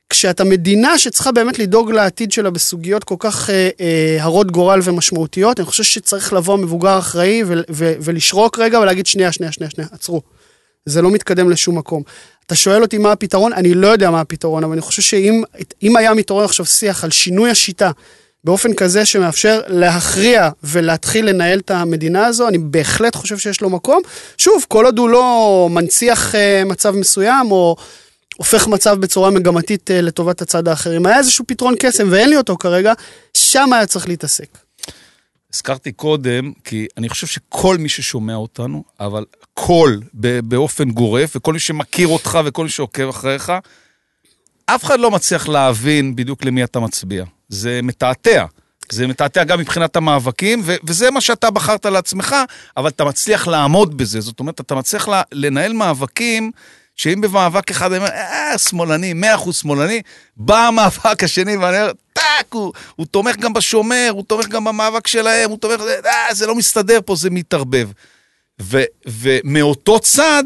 כשאתה 0.09 0.43
מדינה 0.43 0.97
שצריכה 0.97 1.31
באמת 1.31 1.59
לדאוג 1.59 1.91
לעתיד 1.91 2.31
שלה 2.31 2.49
בסוגיות 2.49 3.03
כל 3.03 3.15
כך 3.19 3.49
אה, 3.49 3.69
אה, 3.81 4.17
הרות 4.19 4.51
גורל 4.51 4.79
ומשמעותיות, 4.83 5.59
אני 5.59 5.65
חושב 5.65 5.83
שצריך 5.83 6.33
לבוא 6.33 6.57
מבוגר 6.57 6.99
אחראי 6.99 7.43
ו- 7.45 7.53
ו- 7.71 7.93
ולשרוק 8.01 8.59
רגע 8.59 8.79
ולהגיד 8.79 9.05
שנייה, 9.05 9.31
שנייה, 9.31 9.51
שנייה, 9.51 9.69
שנייה, 9.69 9.89
עצרו. 9.91 10.21
זה 10.85 11.01
לא 11.01 11.11
מתקדם 11.11 11.49
לשום 11.49 11.77
מקום. 11.77 12.03
אתה 12.45 12.55
שואל 12.55 12.81
אותי 12.81 12.97
מה 12.97 13.11
הפתרון, 13.11 13.53
אני 13.53 13.73
לא 13.73 13.87
יודע 13.87 14.11
מה 14.11 14.21
הפתרון, 14.21 14.63
אבל 14.63 14.73
אני 14.73 14.81
חושב 14.81 15.01
שאם 15.01 15.97
היה 15.97 16.13
מתעורר 16.13 16.45
עכשיו 16.45 16.65
שיח 16.65 17.03
על 17.03 17.11
שינוי 17.11 17.49
השיטה 17.49 17.91
באופן 18.43 18.73
כזה 18.73 19.05
שמאפשר 19.05 19.61
להכריע 19.67 20.49
ולהתחיל 20.63 21.29
לנהל 21.29 21.59
את 21.59 21.71
המדינה 21.71 22.25
הזו, 22.25 22.47
אני 22.47 22.57
בהחלט 22.57 23.15
חושב 23.15 23.37
שיש 23.37 23.61
לו 23.61 23.69
מקום. 23.69 24.01
שוב, 24.37 24.65
כל 24.67 24.85
עוד 24.85 24.99
הוא 24.99 25.09
לא 25.09 25.67
מנציח 25.71 26.35
אה, 26.35 26.63
מצב 26.65 26.95
מסוים 26.95 27.51
או... 27.51 27.75
הופך 28.39 28.67
מצב 28.67 28.97
בצורה 28.99 29.29
מגמתית 29.29 29.91
אה, 29.91 30.01
לטובת 30.01 30.41
הצד 30.41 30.67
האחר. 30.67 30.97
אם 30.97 31.05
היה 31.05 31.17
איזשהו 31.17 31.45
פתרון 31.47 31.75
קסם 31.79 32.07
ואין 32.11 32.29
לי 32.29 32.37
אותו 32.37 32.57
כרגע, 32.57 32.93
שם 33.37 33.73
היה 33.73 33.85
צריך 33.85 34.07
להתעסק. 34.07 34.57
הזכרתי 35.53 35.91
קודם, 35.91 36.51
כי 36.63 36.87
אני 36.97 37.09
חושב 37.09 37.27
שכל 37.27 37.77
מי 37.77 37.89
ששומע 37.89 38.35
אותנו, 38.35 38.83
אבל 38.99 39.25
כל 39.53 39.97
באופן 40.43 40.91
גורף, 40.91 41.35
וכל 41.35 41.53
מי 41.53 41.59
שמכיר 41.59 42.07
אותך 42.07 42.39
וכל 42.45 42.63
מי 42.63 42.69
שעוקב 42.69 43.09
אחריך, 43.09 43.53
אף 44.65 44.83
אחד 44.83 44.99
לא 44.99 45.11
מצליח 45.11 45.47
להבין 45.47 46.15
בדיוק 46.15 46.45
למי 46.45 46.63
אתה 46.63 46.79
מצביע. 46.79 47.25
זה 47.49 47.79
מתעתע. 47.83 48.45
זה 48.91 49.07
מתעתע 49.07 49.43
גם 49.43 49.59
מבחינת 49.59 49.95
המאבקים, 49.95 50.61
וזה 50.83 51.11
מה 51.11 51.21
שאתה 51.21 51.51
בחרת 51.51 51.85
לעצמך, 51.85 52.35
אבל 52.77 52.89
אתה 52.89 53.05
מצליח 53.05 53.47
לעמוד 53.47 53.97
בזה. 53.97 54.21
זאת 54.21 54.39
אומרת, 54.39 54.59
אתה 54.59 54.75
מצליח 54.75 55.07
לנהל 55.31 55.73
מאבקים 55.73 56.51
שאם 56.99 57.21
במאבק 57.21 57.71
אחד 57.71 57.91
אני 57.91 57.97
אומר, 57.97 58.09
אה, 58.09 58.57
שמאלני, 58.57 59.13
מאה 59.13 59.35
אחוז 59.35 59.55
שמאלני, 59.55 60.01
בא 60.37 60.67
המאבק 60.67 61.23
השני 61.23 61.57
ואני 61.57 61.81
אומר, 61.81 61.91
טאק, 62.13 62.53
הוא, 62.53 62.73
הוא 62.95 63.05
תומך 63.05 63.35
גם 63.35 63.53
בשומר, 63.53 64.09
הוא 64.11 64.23
תומך 64.23 64.47
גם 64.47 64.63
במאבק 64.63 65.07
שלהם, 65.07 65.49
הוא 65.49 65.57
תומך, 65.57 65.81
אה, 66.05 66.33
זה 66.33 66.47
לא 66.47 66.55
מסתדר 66.55 66.99
פה, 67.05 67.15
זה 67.15 67.29
מתערבב. 67.29 67.89
ו, 68.61 68.83
ומאותו 69.05 69.99
צד, 69.99 70.43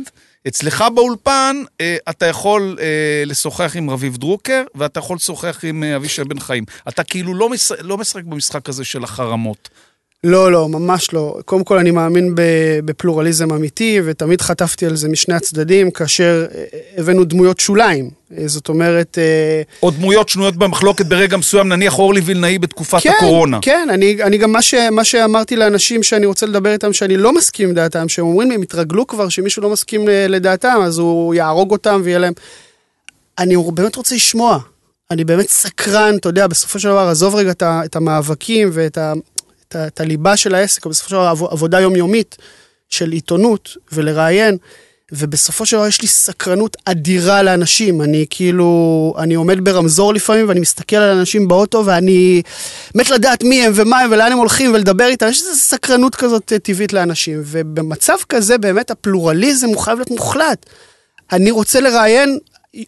אצלך 0.48 0.84
באולפן, 0.96 1.64
אה, 1.82 1.98
אתה 2.10 2.26
יכול 2.26 2.78
אה, 2.82 3.24
לשוחח 3.26 3.76
עם 3.76 3.90
רביב 3.90 4.18
דרוקר, 4.18 4.64
ואתה 4.76 5.00
יכול 5.00 5.16
לשוחח 5.16 5.60
עם 5.64 5.84
אה, 5.84 5.96
אבישי 5.96 6.24
בן 6.24 6.40
חיים. 6.40 6.64
אתה 6.88 7.04
כאילו 7.04 7.34
לא, 7.34 7.50
מש, 7.50 7.72
לא 7.80 7.98
משחק 7.98 8.24
במשחק 8.24 8.70
הזה 8.70 8.86
של 8.86 9.04
החרמות. 9.04 9.70
לא, 10.24 10.52
לא, 10.52 10.70
ממש 10.70 11.14
לא. 11.14 11.38
קודם 11.46 11.64
כל, 11.64 11.78
אני 11.78 11.92
מאמין 11.92 12.34
בפלורליזם 12.86 13.52
אמיתי, 13.52 14.00
ותמיד 14.06 14.42
חטפתי 14.42 14.86
על 14.86 14.96
זה 14.96 15.10
משני 15.10 15.36
הצדדים, 15.36 15.92
כאשר 15.92 16.46
אה, 16.56 16.64
הבאנו 16.98 17.24
דמויות 17.24 17.60
שוליים. 17.60 18.10
אה, 18.38 18.48
זאת 18.48 18.70
אומרת... 18.70 19.18
אה, 19.18 19.62
או 19.84 19.92
דמויות 19.92 20.30
שנויות 20.30 20.56
במחלוקת 20.56 21.06
ברגע 21.06 21.38
מסוים, 21.38 21.70
נניח 21.70 22.00
אורלי 22.00 22.22
וילנאי 22.22 22.60
בתקופת 22.60 23.00
כן, 23.02 23.12
הקורונה. 23.18 23.60
כן, 23.62 23.88
אני, 23.92 24.24
אני 24.24 24.38
גם, 24.38 24.52
מה, 24.52 24.62
ש, 24.62 24.74
מה 24.74 25.04
שאמרתי 25.04 25.56
לאנשים 25.56 26.04
שאני 26.04 26.26
רוצה 26.26 26.46
לדבר 26.46 26.74
איתם, 26.74 26.94
שאני 26.94 27.18
לא 27.18 27.34
מסכים 27.34 27.70
עם 27.70 27.76
דעתם, 27.76 28.10
שהם 28.10 28.26
אומרים 28.26 28.50
לי, 28.50 28.56
הם 28.56 28.62
התרגלו 28.62 29.08
כבר 29.08 29.30
שמישהו 29.30 29.62
לא 29.62 29.70
מסכים 29.70 30.08
לדעתם, 30.08 30.80
אז 30.84 30.98
הוא 30.98 31.34
יהרוג 31.34 31.72
אותם 31.72 32.02
ויהיה 32.04 32.20
להם... 32.20 32.34
אני 33.40 33.56
באמת 33.74 33.96
רוצה 33.96 34.16
לשמוע. 34.16 34.60
אני 35.12 35.24
באמת 35.24 35.50
סקרן, 35.50 36.16
אתה 36.16 36.30
יודע, 36.30 36.48
בסופו 36.48 36.80
של 36.80 36.90
דבר, 36.90 37.08
עזוב 37.08 37.36
רגע 37.36 37.52
את 37.64 37.96
המאבקים 37.96 38.70
ואת 38.74 38.98
ה... 38.98 39.14
את, 39.76 40.00
הליבה 40.00 40.38
של 40.38 40.56
העסק, 40.56 40.86
בסופו 40.86 41.10
של 41.10 41.16
דבר 41.16 41.48
עבודה 41.52 41.80
יומיומית 41.80 42.38
של 42.90 43.12
עיתונות 43.12 43.78
ולראיין. 43.92 44.58
ובסופו 45.16 45.66
של 45.66 45.78
דבר 45.78 45.88
יש 45.88 46.02
לי 46.02 46.08
סקרנות 46.08 46.78
אדירה 46.86 47.44
לאנשים. 47.44 48.02
אני 48.02 48.26
כאילו, 48.30 49.14
אני 49.18 49.34
עומד 49.34 49.64
ברמזור 49.64 50.14
לפעמים 50.14 50.50
ואני 50.50 50.60
מסתכל 50.60 50.96
על 50.96 51.18
אנשים 51.18 51.48
באוטו 51.48 51.86
ואני 51.86 52.42
מת 52.96 53.10
לדעת 53.10 53.44
מי 53.44 53.66
הם 53.66 53.72
ומה 53.76 54.00
הם 54.00 54.12
ולאן 54.12 54.32
הם 54.32 54.38
הולכים 54.38 54.74
ולדבר 54.74 55.08
איתם. 55.08 55.28
יש 55.28 55.42
איזו 55.42 55.56
סקרנות 55.56 56.16
כזאת 56.16 56.54
טבעית 56.64 56.94
לאנשים. 56.94 57.42
ובמצב 57.46 58.18
כזה 58.30 58.58
באמת 58.58 58.92
הפלורליזם 58.92 59.68
הוא 59.68 59.78
חייב 59.78 59.98
להיות 59.98 60.12
מוחלט. 60.12 60.66
אני 61.32 61.52
רוצה 61.52 61.80
לראיין 61.80 62.38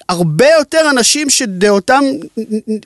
הרבה 0.10 0.48
יותר 0.60 0.90
אנשים 0.90 1.30
שדעותם 1.30 2.04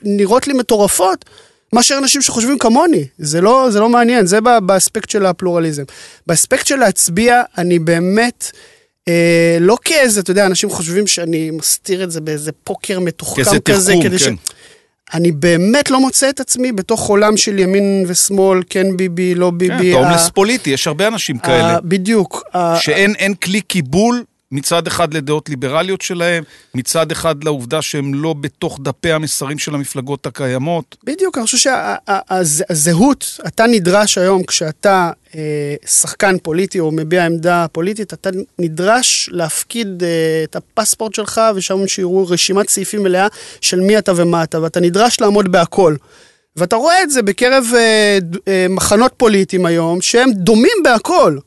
נראות 0.02 0.46
לי 0.46 0.52
מטורפות. 0.52 1.24
מאשר 1.72 1.98
אנשים 1.98 2.22
שחושבים 2.22 2.58
כמוני, 2.58 3.04
זה 3.18 3.40
לא, 3.40 3.66
זה 3.70 3.80
לא 3.80 3.88
מעניין, 3.88 4.26
זה 4.26 4.38
באספקט 4.62 5.10
של 5.10 5.26
הפלורליזם. 5.26 5.82
באספקט 6.26 6.66
של 6.66 6.76
להצביע, 6.76 7.42
אני 7.58 7.78
באמת, 7.78 8.50
אה, 9.08 9.56
לא 9.60 9.76
כאיזה, 9.84 10.20
אתה 10.20 10.30
יודע, 10.30 10.46
אנשים 10.46 10.70
חושבים 10.70 11.06
שאני 11.06 11.50
מסתיר 11.50 12.04
את 12.04 12.10
זה 12.10 12.20
באיזה 12.20 12.52
פוקר 12.64 13.00
מתוחכם 13.00 13.42
כזה, 13.42 13.92
תחכום, 13.92 14.02
כדי 14.02 14.18
כן. 14.18 14.36
ש... 14.36 14.38
אני 15.14 15.32
באמת 15.32 15.90
לא 15.90 16.00
מוצא 16.00 16.28
את 16.28 16.40
עצמי 16.40 16.72
בתוך 16.72 17.08
עולם 17.08 17.36
של 17.36 17.58
ימין 17.58 18.04
ושמאל, 18.06 18.62
כן 18.70 18.96
ביבי, 18.96 19.34
לא 19.34 19.50
ביבי. 19.50 19.74
כן, 19.78 19.90
אתה 19.90 19.98
הומלס 19.98 20.28
פוליטי, 20.28 20.70
יש 20.70 20.86
הרבה 20.86 21.06
אנשים 21.06 21.38
כאלה. 21.38 21.80
בדיוק. 21.80 22.42
שאין 22.80 23.34
כלי 23.34 23.60
קיבול 23.60 24.24
מצד 24.52 24.86
אחד 24.86 25.14
לדעות 25.14 25.48
ליברליות 25.48 26.00
שלהם, 26.00 26.44
מצד 26.74 27.12
אחד 27.12 27.44
לעובדה 27.44 27.82
שהם 27.82 28.14
לא 28.14 28.32
בתוך 28.32 28.78
דפי 28.82 29.12
המסרים 29.12 29.58
של 29.58 29.74
המפלגות 29.74 30.26
הקיימות. 30.26 30.96
בדיוק, 31.04 31.38
אני 31.38 31.44
חושב 31.44 31.58
שהזהות, 31.58 33.40
אתה 33.46 33.66
נדרש 33.66 34.18
היום 34.18 34.42
כשאתה 34.42 35.10
אה, 35.34 35.74
שחקן 35.86 36.38
פוליטי 36.38 36.80
או 36.80 36.90
מביע 36.92 37.26
עמדה 37.26 37.66
פוליטית, 37.72 38.12
אתה 38.12 38.30
נדרש 38.58 39.28
להפקיד 39.32 40.02
אה, 40.02 40.44
את 40.44 40.56
הפספורט 40.56 41.14
שלך 41.14 41.40
ושם 41.54 41.86
שיראו 41.86 42.26
רשימת 42.28 42.68
סעיפים 42.68 43.02
מלאה 43.02 43.26
של 43.60 43.80
מי 43.80 43.98
אתה 43.98 44.12
ומה 44.16 44.42
אתה, 44.42 44.62
ואתה 44.62 44.80
נדרש 44.80 45.20
לעמוד 45.20 45.52
בהכל. 45.52 45.96
ואתה 46.56 46.76
רואה 46.76 47.02
את 47.02 47.10
זה 47.10 47.22
בקרב 47.22 47.64
אה, 47.76 48.18
אה, 48.48 48.66
מחנות 48.70 49.12
פוליטיים 49.16 49.66
היום, 49.66 50.00
שהם 50.00 50.32
דומים 50.32 50.76
בהכל. 50.84 51.38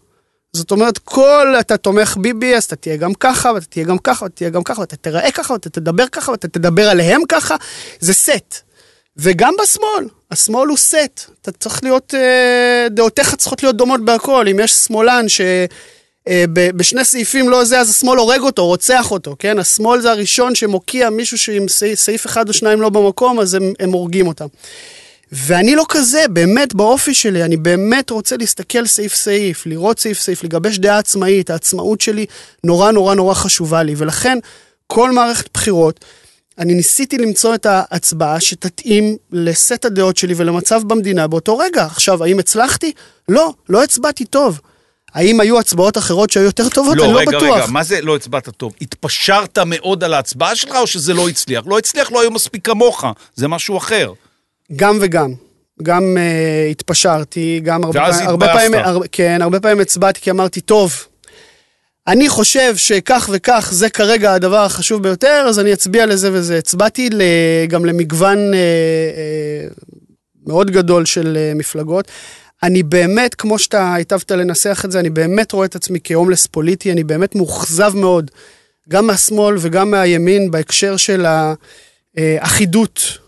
זאת 0.54 0.72
אומרת, 0.72 0.97
כל 0.97 1.56
אתה 1.60 1.78
תומך 1.78 2.18
ביבי, 2.22 2.56
אז 2.56 2.64
אתה 2.64 2.76
תהיה 2.76 2.97
גם 2.97 3.14
ככה, 3.14 3.51
ואתה 3.56 3.66
תהיה 3.66 3.86
גם 3.86 3.97
ככה, 3.97 4.24
ואתה 4.24 4.36
תהיה 4.36 4.49
גם 4.49 4.64
ככה, 4.64 4.82
ואתה 4.82 4.95
תיראה 4.95 5.32
ככה, 5.32 5.54
ואתה 5.54 5.70
תדבר 5.70 6.08
ככה, 6.08 6.32
ואתה 6.32 6.47
תדבר 6.47 6.89
עליהם 6.89 7.22
ככה, 7.30 7.56
זה 7.99 8.14
סט. 8.14 8.56
וגם 9.18 9.54
בשמאל, 9.62 10.08
השמאל 10.32 10.68
הוא 10.68 10.78
סט. 10.78 11.22
אתה 11.41 11.51
צריך 11.51 11.84
להיות, 11.84 12.14
אה, 12.14 12.88
דעותיך 12.89 13.36
צריכות 13.36 13.64
להיות 13.64 13.78
דומות 13.78 14.06
בהכל. 14.06 14.47
אם 14.47 14.60
יש 14.60 14.72
שמאלן 14.72 15.30
ש... 15.30 15.41
אה, 16.28 16.45
סעיפים 17.04 17.49
לא 17.49 17.64
זה, 17.64 17.80
אז 17.80 17.89
השמאל 17.89 18.18
הורג 18.18 18.41
אותו, 18.41 18.66
רוצח 18.66 19.12
אותו, 19.12 19.36
כן? 19.39 19.60
השמאל 19.60 20.01
זה 20.01 20.12
הראשון 20.12 20.56
שמוקיע 20.56 21.10
מישהו 21.10 21.38
שעם 21.38 21.66
סעיף 21.95 22.26
אחד 22.26 22.47
או 22.47 22.54
שניים 22.54 22.82
לא 22.82 22.89
במקום, 22.89 23.39
אז 23.39 23.54
הם, 23.54 23.74
הם 23.80 23.91
הורגים 23.91 24.28
אותם. 24.28 24.47
ואני 25.36 25.76
לא 25.76 25.86
כזה, 25.90 26.26
באמת 26.30 26.74
באופי 26.74 27.14
שלי, 27.14 27.44
אני 27.44 27.58
באמת 27.58 28.10
רוצה 28.10 28.38
להסתכל 28.38 28.86
סעיף 28.86 29.16
סעיף, 29.16 29.66
לראות 29.66 30.00
סעיף 30.00 30.20
סעיף, 30.20 30.44
לגבש 30.44 30.78
דעה 30.78 30.98
עצמאית, 30.98 31.50
העצמאות 31.50 32.02
שלי 32.02 32.26
נורא 32.64 32.92
נורא 32.92 33.16
נורא 33.16 33.34
חשובה 33.34 33.84
לי, 33.84 33.94
ולכן 33.98 34.38
כל 34.88 35.12
מערכת 35.12 35.50
בחירות, 35.54 36.06
אני 36.60 36.74
ניסיתי 36.74 37.18
למצוא 37.18 37.56
את 37.56 37.66
ההצבעה 37.66 38.40
שתתאים 38.40 39.18
לסט 39.32 39.86
הדעות 39.86 40.18
שלי 40.18 40.34
ולמצב 40.38 40.82
במדינה 40.88 41.28
באותו 41.28 41.58
רגע. 41.58 41.86
עכשיו, 41.86 42.24
האם 42.24 42.40
הצלחתי? 42.40 42.92
לא, 43.30 43.54
לא 43.70 43.84
הצבעתי 43.84 44.26
טוב. 44.26 44.60
האם 45.14 45.40
היו 45.40 45.60
הצבעות 45.60 45.98
אחרות 45.98 46.30
שהיו 46.30 46.44
יותר 46.44 46.70
טובות? 46.70 46.98
לא, 46.98 47.06
אני 47.06 47.14
לא 47.14 47.20
רגע, 47.20 47.38
בטוח. 47.38 47.58
רגע, 47.58 47.66
מה 47.68 47.84
זה 47.84 48.02
לא 48.02 48.16
הצבעת 48.16 48.50
טוב? 48.50 48.74
התפשרת 48.82 49.60
מאוד 49.66 50.04
על 50.04 50.14
ההצבעה 50.14 50.56
שלך 50.56 50.76
או 50.76 50.88
שזה 50.88 51.14
לא 51.14 51.30
הצליח? 51.30 51.64
לא 51.68 51.78
הצליח, 51.78 52.12
לא 52.12 52.22
היו 52.22 52.32
מספיק 52.32 52.66
כמוך, 52.66 53.06
זה 53.36 53.48
משהו 53.48 53.78
אחר. 53.78 54.14
גם 54.76 54.97
וגם. 55.01 55.34
גם 55.84 56.17
uh, 56.17 56.71
התפשרתי, 56.71 57.59
גם 57.63 57.84
הרבה, 57.84 57.99
ואז 57.99 58.19
הרבה 58.21 58.47
פעמים, 58.47 58.74
הרבה, 58.74 59.07
כן, 59.11 59.41
הרבה 59.41 59.59
פעמים 59.59 59.80
הצבעתי 59.80 60.21
כי 60.21 60.32
אמרתי, 60.32 60.61
טוב, 60.61 60.93
אני 62.07 62.30
חושב 62.30 62.78
שכך 62.78 63.30
וכך 63.34 63.69
זה 63.71 63.89
כרגע 63.89 64.34
הדבר 64.34 64.65
החשוב 64.65 65.03
ביותר, 65.03 65.45
אז 65.49 65.59
אני 65.59 65.74
אצביע 65.74 66.05
לזה 66.05 66.30
וזה. 66.34 66.57
הצבעתי 66.57 67.09
גם 67.67 67.86
למגוון 67.86 68.38
uh, 68.53 68.55
uh, 68.55 69.86
מאוד 70.47 70.71
גדול 70.71 71.05
של 71.05 71.38
uh, 71.38 71.57
מפלגות. 71.57 72.07
אני 72.63 72.84
באמת, 72.84 73.36
כמו 73.36 73.59
שאתה 73.59 73.93
היטבת 73.93 74.32
לנסח 74.32 74.82
את 74.86 74.91
זה, 74.91 74.99
אני 74.99 75.09
באמת 75.09 75.51
רואה 75.51 75.65
את 75.65 75.76
עצמי 75.76 75.99
כהומלס 76.03 76.45
פוליטי, 76.45 76.91
אני 76.91 77.03
באמת 77.03 77.36
מאוכזב 77.36 77.91
מאוד, 77.95 78.32
גם 78.89 79.07
מהשמאל 79.07 79.55
וגם 79.59 79.91
מהימין, 79.91 80.51
בהקשר 80.51 80.97
של 80.97 81.26
האחידות 82.17 83.22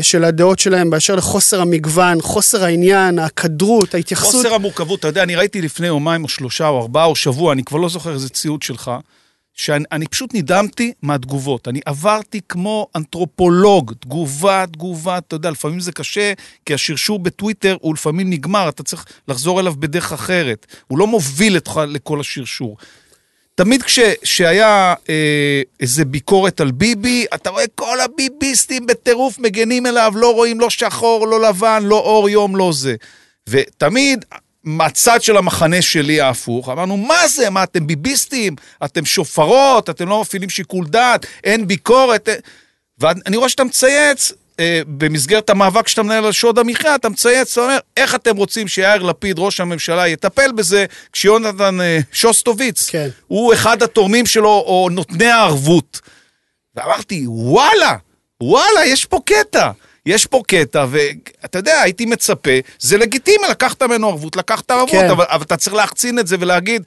של 0.00 0.24
הדעות 0.24 0.58
שלהם 0.58 0.90
באשר 0.90 1.16
לחוסר 1.16 1.60
המגוון, 1.60 2.20
חוסר 2.20 2.64
העניין, 2.64 3.18
הכדרות, 3.18 3.94
ההתייחסות. 3.94 4.32
חוסר 4.32 4.54
המורכבות, 4.54 5.00
אתה 5.00 5.08
יודע, 5.08 5.22
אני 5.22 5.36
ראיתי 5.36 5.62
לפני 5.62 5.86
יומיים 5.86 6.24
או 6.24 6.28
שלושה 6.28 6.68
או 6.68 6.80
ארבעה 6.80 7.04
או 7.04 7.16
שבוע, 7.16 7.52
אני 7.52 7.64
כבר 7.64 7.78
לא 7.78 7.88
זוכר 7.88 8.14
איזה 8.14 8.28
ציוד 8.28 8.62
שלך, 8.62 8.90
שאני 9.54 10.06
פשוט 10.06 10.34
נדהמתי 10.34 10.92
מהתגובות. 11.02 11.68
אני 11.68 11.80
עברתי 11.86 12.40
כמו 12.48 12.86
אנתרופולוג, 12.96 13.92
תגובה, 14.00 14.64
תגובה, 14.72 15.18
אתה 15.18 15.36
יודע, 15.36 15.50
לפעמים 15.50 15.80
זה 15.80 15.92
קשה, 15.92 16.32
כי 16.66 16.74
השרשור 16.74 17.18
בטוויטר 17.18 17.76
הוא 17.80 17.94
לפעמים 17.94 18.30
נגמר, 18.30 18.68
אתה 18.68 18.82
צריך 18.82 19.06
לחזור 19.28 19.60
אליו 19.60 19.74
בדרך 19.78 20.12
אחרת. 20.12 20.66
הוא 20.86 20.98
לא 20.98 21.06
מוביל 21.06 21.56
אותך 21.56 21.80
לכל 21.88 22.20
השרשור. 22.20 22.76
תמיד 23.54 23.82
כשהיה 23.82 24.94
אה, 25.08 25.62
איזה 25.80 26.04
ביקורת 26.04 26.60
על 26.60 26.70
ביבי, 26.70 27.26
אתה 27.34 27.50
רואה 27.50 27.64
כל 27.74 28.00
הביביסטים 28.00 28.86
בטירוף 28.86 29.38
מגנים 29.38 29.86
אליו, 29.86 30.12
לא 30.16 30.34
רואים 30.34 30.60
לא 30.60 30.70
שחור, 30.70 31.26
לא 31.28 31.40
לבן, 31.40 31.82
לא 31.82 31.96
אור 31.98 32.28
יום, 32.28 32.56
לא 32.56 32.70
זה. 32.72 32.94
ותמיד, 33.48 34.24
מהצד 34.64 35.22
של 35.22 35.36
המחנה 35.36 35.82
שלי 35.82 36.20
ההפוך, 36.20 36.68
אמרנו, 36.68 36.96
מה 36.96 37.28
זה? 37.28 37.50
מה, 37.50 37.62
אתם 37.62 37.86
ביביסטים? 37.86 38.56
אתם 38.84 39.04
שופרות? 39.04 39.90
אתם 39.90 40.08
לא 40.08 40.20
מפעילים 40.20 40.50
שיקול 40.50 40.86
דעת? 40.86 41.26
אין 41.44 41.66
ביקורת? 41.66 42.28
ואני 42.98 43.36
רואה 43.36 43.48
שאתה 43.48 43.64
מצייץ, 43.64 44.32
אה, 44.60 44.80
במסגרת 44.86 45.50
המאבק 45.50 45.88
שאתה 45.88 46.02
מנהל 46.02 46.24
על 46.24 46.32
שוד 46.32 46.58
המחיה, 46.58 46.94
אתה 46.94 47.08
מצייץ, 47.08 47.52
אתה 47.52 47.60
אומר, 47.60 47.78
איך 47.96 48.14
אתם 48.14 48.36
רוצים 48.36 48.68
שיאיר 48.68 49.02
לפיד, 49.02 49.38
ראש 49.38 49.60
הממשלה, 49.60 50.08
יטפל 50.08 50.52
בזה, 50.52 50.84
כשיונתן 51.12 51.80
אה, 51.80 51.98
שוסטוביץ, 52.12 52.90
כן. 52.90 53.08
הוא 53.26 53.54
אחד 53.54 53.82
התורמים 53.82 54.26
שלו, 54.26 54.48
או 54.48 54.88
נותני 54.92 55.26
הערבות. 55.26 56.00
ואמרתי, 56.76 57.24
וואלה, 57.26 57.96
וואלה, 58.40 58.84
יש 58.86 59.04
פה 59.04 59.20
קטע. 59.24 59.70
יש 60.06 60.26
פה 60.26 60.42
קטע, 60.46 60.86
ואתה 60.90 61.58
יודע, 61.58 61.80
הייתי 61.80 62.06
מצפה, 62.06 62.50
זה 62.78 62.98
לגיטימי, 62.98 63.46
לקחת 63.50 63.82
ממנו 63.82 64.08
ערבות, 64.08 64.36
לקחת 64.36 64.70
ערבות, 64.70 64.90
כן. 64.90 65.10
אבל, 65.10 65.24
אבל 65.28 65.42
אתה 65.42 65.56
צריך 65.56 65.76
להחצין 65.76 66.18
את 66.18 66.26
זה 66.26 66.36
ולהגיד, 66.40 66.82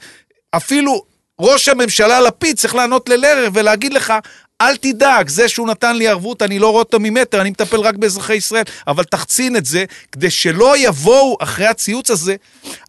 אפילו 0.51 1.03
ראש 1.39 1.70
הממשלה 1.70 2.22
לפיד 2.22 2.57
צריך 2.57 2.76
לענות 2.76 3.09
ללרר 3.09 3.49
ולהגיד 3.53 3.93
לך, 3.93 4.13
אל 4.62 4.78
תדאג, 4.78 5.30
זה 5.30 5.47
שהוא 5.47 5.68
נתן 5.68 5.95
לי 5.95 6.08
ערבות, 6.08 6.41
אני 6.41 6.60
לא 6.60 6.70
רואה 6.70 6.80
אותו 6.80 6.99
ממטר, 6.99 7.41
אני 7.41 7.49
מטפל 7.49 7.80
רק 7.80 7.95
באזרחי 7.95 8.36
ישראל, 8.36 8.64
אבל 8.88 9.03
תחצין 9.03 9.55
את 9.55 9.66
זה, 9.66 9.86
כדי 10.12 10.30
שלא 10.30 10.78
יבואו 10.78 11.38
אחרי 11.39 11.66
הציוץ 11.66 12.12
הזה, 12.12 12.36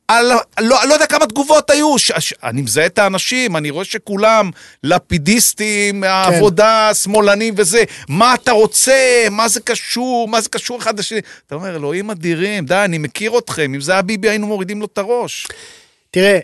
על, 0.09 0.33
לא, 0.61 0.77
לא 0.89 0.95
יודע 0.95 1.07
כמה 1.07 1.27
תגובות 1.27 1.71
היו, 1.71 1.99
ש, 1.99 2.13
ש, 2.19 2.35
אני 2.43 2.63
מזהה 2.63 2.87
את 2.87 2.99
האנשים, 2.99 3.57
אני 3.57 3.71
רואה 3.71 3.85
שכולם 3.85 4.51
לפידיסטים, 4.85 6.01
כן. 6.01 6.09
העבודה, 6.09 6.91
שמאלנים 6.95 7.55
וזה, 7.57 7.85
מה 8.09 8.35
אתה 8.35 8.53
רוצה, 8.53 9.27
מה 9.31 9.49
זה 9.49 9.61
קשור, 9.61 10.29
מה 10.29 10.41
זה 10.41 10.49
קשור 10.49 10.79
אחד 10.79 10.99
לשני. 10.99 11.21
אתה 11.47 11.55
אומר, 11.55 11.77
אלוהים 11.77 12.11
אדירים, 12.11 12.65
די, 12.65 12.75
אני 12.85 12.99
מכיר 12.99 13.39
אתכם, 13.39 13.75
אם 13.75 13.81
זה 13.81 13.93
היה 13.93 14.03
ביבי 14.03 14.29
היינו 14.29 14.47
מורידים 14.47 14.81
לו 14.81 14.87
את 14.87 14.99
הראש. 14.99 15.47
תראה, 16.11 16.39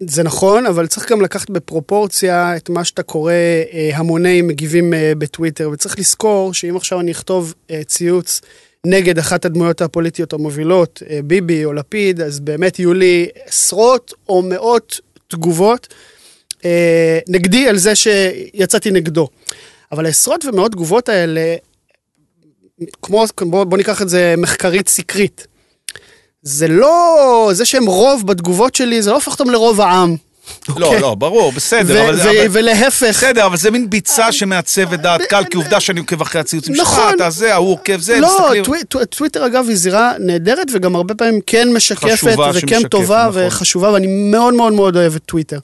זה 0.00 0.22
נכון, 0.22 0.66
אבל 0.66 0.86
צריך 0.86 1.12
גם 1.12 1.20
לקחת 1.20 1.50
בפרופורציה 1.50 2.56
את 2.56 2.68
מה 2.68 2.84
שאתה 2.84 3.02
קורא 3.02 3.32
אה, 3.32 3.90
המוני 3.94 4.42
מגיבים 4.42 4.94
אה, 4.94 5.12
בטוויטר, 5.18 5.70
וצריך 5.70 5.98
לזכור 5.98 6.54
שאם 6.54 6.76
עכשיו 6.76 7.00
אני 7.00 7.12
אכתוב 7.12 7.54
אה, 7.70 7.84
ציוץ 7.84 8.40
נגד 8.86 9.18
אחת 9.18 9.44
הדמויות 9.44 9.80
הפוליטיות 9.80 10.32
המובילות, 10.32 11.02
אה, 11.10 11.20
ביבי 11.24 11.64
או 11.64 11.72
לפיד, 11.72 12.20
אז 12.20 12.40
באמת 12.40 12.78
יהיו 12.78 12.94
לי 12.94 13.28
עשרות 13.46 14.14
או 14.28 14.42
מאות 14.42 15.00
תגובות 15.28 15.94
אה, 16.64 17.18
נגדי 17.28 17.68
על 17.68 17.76
זה 17.76 17.94
שיצאתי 17.94 18.90
נגדו. 18.90 19.28
אבל 19.92 20.06
העשרות 20.06 20.44
ומאות 20.44 20.72
תגובות 20.72 21.08
האלה, 21.08 21.56
כמו, 23.02 23.24
בוא, 23.40 23.64
בוא 23.64 23.78
ניקח 23.78 24.02
את 24.02 24.08
זה 24.08 24.34
מחקרית 24.38 24.88
סקרית. 24.88 25.46
זה 26.44 26.68
לא, 26.68 27.50
זה 27.52 27.64
שהם 27.64 27.86
רוב 27.86 28.26
בתגובות 28.26 28.74
שלי, 28.74 29.02
זה 29.02 29.10
לא 29.10 29.14
הופך 29.14 29.32
אותם 29.32 29.50
לרוב 29.50 29.80
העם. 29.80 30.16
לא, 30.76 30.86
אוקיי? 30.86 31.00
לא, 31.00 31.14
ברור, 31.14 31.52
בסדר, 31.52 32.10
ולהפך, 32.50 33.08
בסדר, 33.08 33.46
אבל 33.46 33.56
זה 33.56 33.70
מין 33.70 33.90
ביצה 33.90 34.32
שמעצבת 34.32 34.98
דעת 35.00 35.22
קהל, 35.22 35.44
כי 35.44 35.56
עובדה 35.56 35.80
שאני 35.80 36.00
עוקב 36.00 36.20
אחרי 36.20 36.40
הציוצים 36.40 36.74
שלך. 36.74 37.00
אתה 37.16 37.30
זה, 37.30 37.54
ההוא 37.54 37.72
עוקב 37.72 38.00
זה, 38.00 38.20
לא, 38.20 38.50
מסתכלים... 38.54 38.82
טו- 38.88 39.04
טוויטר 39.04 39.46
אגב 39.46 39.64
היא 39.68 39.76
זירה 39.76 40.12
נהדרת 40.18 40.66
וגם 40.72 40.96
הרבה 40.96 41.14
פעמים 41.14 41.40
כן 41.46 41.72
משקפת 41.72 42.36
וכן 42.54 42.88
טובה 42.88 43.26
נכון. 43.28 43.42
וחשובה 43.46 43.92
ואני 43.92 44.06
מאוד 44.30 44.54
מאוד 44.54 44.72
מאוד 44.72 44.96
אוהב 44.96 45.14
את 45.16 45.22
טוויטר. 45.26 45.58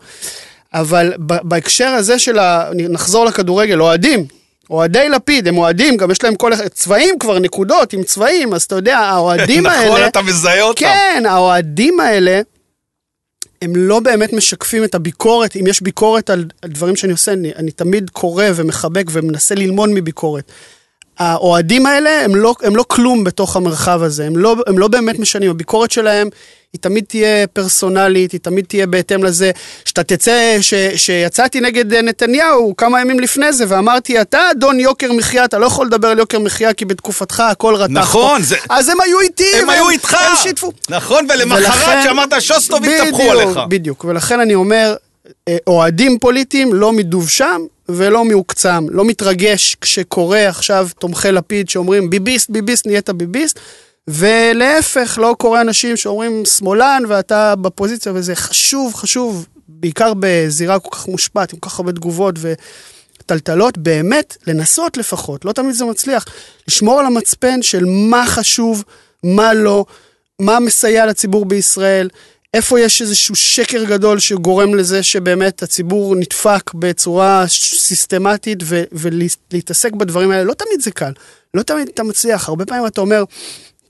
אבל 0.75 1.13
בהקשר 1.19 1.89
הזה 1.89 2.19
של 2.19 2.39
ה... 2.39 2.65
נחזור 2.75 3.25
לכדורגל, 3.25 3.81
אוהדים. 3.81 4.40
אוהדי 4.71 5.09
לפיד, 5.09 5.49
הם 5.49 5.59
אוהדים, 5.59 5.97
גם 5.97 6.11
יש 6.11 6.25
להם 6.25 6.35
כל 6.35 6.53
צבעים 6.69 7.19
כבר, 7.19 7.39
נקודות 7.39 7.93
עם 7.93 8.03
צבעים, 8.03 8.55
אז 8.55 8.63
אתה 8.63 8.75
יודע, 8.75 8.99
האוהדים 8.99 9.67
האלה... 9.67 9.87
נכון, 9.87 10.05
אתה 10.07 10.23
מזהה 10.23 10.63
אותם. 10.63 10.81
כן, 10.81 11.23
האוהדים 11.29 12.01
האלה, 12.01 12.41
הם 13.63 13.73
לא 13.77 14.01
באמת 14.01 14.33
משקפים 14.33 14.85
את 14.85 14.95
הביקורת. 14.95 15.57
אם 15.57 15.67
יש 15.67 15.83
ביקורת 15.83 16.31
על, 16.31 16.45
על 16.63 16.71
דברים 16.71 16.97
שאני 16.97 17.13
עושה, 17.13 17.33
אני, 17.33 17.53
אני 17.57 17.71
תמיד 17.71 18.11
קורא 18.11 18.45
ומחבק 18.55 19.07
ומנסה 19.11 19.55
ללמוד 19.55 19.91
מביקורת. 19.91 20.53
האוהדים 21.21 21.87
האלה 21.87 22.25
הם 22.25 22.35
לא, 22.37 22.55
הם 22.63 22.77
לא 22.77 22.85
כלום 22.89 23.25
בתוך 23.25 23.57
המרחב 23.57 24.03
הזה, 24.03 24.27
הם 24.27 24.37
לא, 24.37 24.57
הם 24.67 24.79
לא 24.79 24.89
באמת 24.89 25.19
משנים. 25.19 25.51
הביקורת 25.51 25.91
שלהם 25.91 26.29
היא 26.73 26.81
תמיד 26.81 27.05
תהיה 27.09 27.47
פרסונלית, 27.47 28.33
היא 28.33 28.41
תמיד 28.41 28.65
תהיה 28.65 28.87
בהתאם 28.87 29.25
לזה. 29.25 29.51
שאתה 29.85 30.03
תצא, 30.05 30.57
ש, 30.61 30.75
שיצאתי 30.97 31.61
נגד 31.61 31.95
אה, 31.95 32.03
נתניהו 32.03 32.75
כמה 32.77 33.01
ימים 33.01 33.21
לפני 33.21 33.53
זה 33.53 33.65
ואמרתי, 33.69 34.21
אתה 34.21 34.39
אדון 34.51 34.81
יוקר 34.81 35.13
מחיה, 35.13 35.45
אתה 35.45 35.59
לא 35.59 35.67
יכול 35.67 35.87
לדבר 35.87 36.09
על 36.09 36.19
יוקר 36.19 36.39
מחיה 36.39 36.73
כי 36.73 36.85
בתקופתך 36.85 37.41
הכל 37.41 37.75
רתח 37.75 37.93
נכון, 37.93 38.39
פה. 38.39 38.45
זה- 38.45 38.57
אז 38.71 38.89
הם 38.89 39.01
היו 39.01 39.21
איתי. 39.21 39.45
הם 39.55 39.59
והם- 39.59 39.71
היו 39.71 39.89
איתך. 39.91 40.15
הם 40.15 40.37
שיתפו. 40.37 40.73
נכון, 40.89 41.27
ולמחרת 41.35 42.05
שאמרת 42.05 42.33
בדיוק, 42.81 43.07
טפחו 43.09 43.31
עליך. 43.31 43.59
בדיוק, 43.69 44.05
ולכן 44.05 44.41
אני 44.41 44.55
אומר, 44.55 44.95
אה, 45.49 45.57
אוהדים 45.67 46.19
פוליטיים 46.19 46.75
לא 46.75 46.93
מדובשם 46.93 47.61
ולא 47.97 48.25
מעוקצם. 48.25 48.87
לא 48.91 49.05
מתרגש 49.05 49.77
כשקורה 49.81 50.49
עכשיו 50.49 50.89
תומכי 50.99 51.33
לפיד 51.33 51.69
שאומרים 51.69 52.11
ביביסט, 52.11 52.51
ביביסט, 52.51 52.87
נהיית 52.87 53.11
ביביסט. 53.11 53.59
ולהפך, 54.09 55.19
לא 55.23 55.37
קורה 55.39 55.61
אנשים 55.61 55.97
שאומרים 55.97 56.45
שמאלן 56.45 57.03
ואתה 57.09 57.57
בפוזיציה, 57.57 58.13
וזה 58.15 58.35
חשוב, 58.35 58.95
חשוב, 58.95 59.47
בעיקר 59.69 60.13
בזירה 60.21 60.79
כל 60.79 60.91
כך 60.93 61.09
מושפעת, 61.09 61.53
עם 61.53 61.59
כל 61.59 61.71
כך 61.71 61.79
הרבה 61.79 61.93
תגובות 61.93 62.35
וטלטלות, 62.41 63.79
באמת 63.79 64.37
לנסות 64.47 64.97
לפחות, 64.97 65.45
לא 65.45 65.53
תמיד 65.53 65.75
זה 65.75 65.85
מצליח, 65.85 66.25
לשמור 66.69 67.01
על 67.01 67.07
המצפן 67.07 67.63
של 67.63 67.85
מה 67.85 68.25
חשוב, 68.27 68.85
מה 69.25 69.55
לא, 69.55 69.85
מה 70.41 70.61
מסייע 70.61 71.07
לציבור 71.07 71.45
בישראל, 71.45 72.09
איפה 72.55 72.81
יש 72.81 73.03
איזשהו 73.03 73.35
שקר 73.35 73.85
גדול 73.85 74.19
שגורם 74.19 74.75
לזה 74.75 75.03
שבאמת 75.03 75.63
הציבור 75.63 76.17
נדפק 76.17 76.75
בצורה 76.75 77.45
סיסטמטית 77.49 78.59
ו- 78.63 78.85
ולהתעסק 78.93 79.93
בדברים 79.93 80.31
האלה, 80.31 80.45
לא 80.45 80.55
תמיד 80.55 80.81
זה 80.81 80.91
קל, 80.91 81.13
לא 81.55 81.63
תמיד 81.63 81.89
אתה 81.95 82.03
מצליח, 82.03 82.49
הרבה 82.49 82.67
פעמים 82.67 82.87
אתה 82.87 83.01
אומר, 83.01 83.25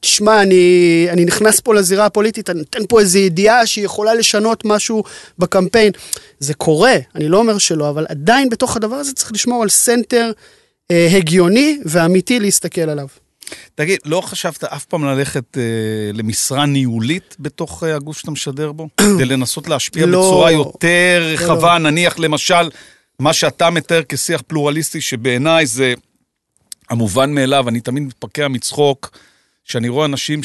תשמע, 0.01 0.43
אני, 0.43 1.07
אני 1.11 1.25
נכנס 1.25 1.61
פה 1.61 1.75
לזירה 1.75 2.07
הפוליטית, 2.07 2.51
אני 2.51 2.59
נותן 2.59 2.87
פה 2.89 3.01
איזו 3.01 3.19
ידיעה 3.19 3.67
שהיא 3.67 3.85
יכולה 3.85 4.15
לשנות 4.15 4.65
משהו 4.65 5.03
בקמפיין. 5.39 5.93
זה 6.39 6.55
קורה, 6.55 6.97
אני 7.15 7.29
לא 7.29 7.39
אומר 7.39 7.59
שלא, 7.59 7.89
אבל 7.89 8.07
עדיין 8.09 8.49
בתוך 8.49 8.77
הדבר 8.77 8.97
הזה 8.97 9.13
צריך 9.13 9.33
לשמור 9.33 9.63
על 9.63 9.69
center 9.69 10.33
אה, 10.91 11.09
הגיוני 11.17 11.79
ואמיתי 11.85 12.41
להסתכל 12.41 12.81
עליו. 12.81 13.07
תגיד, 13.75 13.99
לא 14.05 14.21
חשבת 14.21 14.65
אף 14.65 14.85
פעם 14.85 15.05
ללכת 15.05 15.59
אה, 15.59 15.63
למשרה 16.13 16.67
ניהולית 16.67 17.37
בתוך 17.41 17.85
אה, 17.85 17.97
הגוף 17.97 18.19
שאתה 18.19 18.31
משדר 18.31 18.73
בו? 18.73 18.89
כדי 19.01 19.25
לנסות 19.25 19.69
להשפיע 19.69 20.07
לא. 20.07 20.19
בצורה 20.21 20.51
יותר 20.51 21.23
לא, 21.23 21.35
רחבה, 21.35 21.79
נניח 21.79 22.19
למשל, 22.19 22.71
מה 23.19 23.33
שאתה 23.33 23.71
מתאר 23.71 24.03
כשיח 24.09 24.43
פלורליסטי, 24.47 25.01
שבעיניי 25.01 25.67
זה 25.67 25.95
המובן 26.91 27.35
מאליו, 27.35 27.69
אני 27.69 27.81
תמיד 27.81 28.03
מתפקע 28.03 28.49
מצחוק, 28.49 29.19
שאני 29.65 29.89
רואה 29.89 30.07
אנשים 30.07 30.43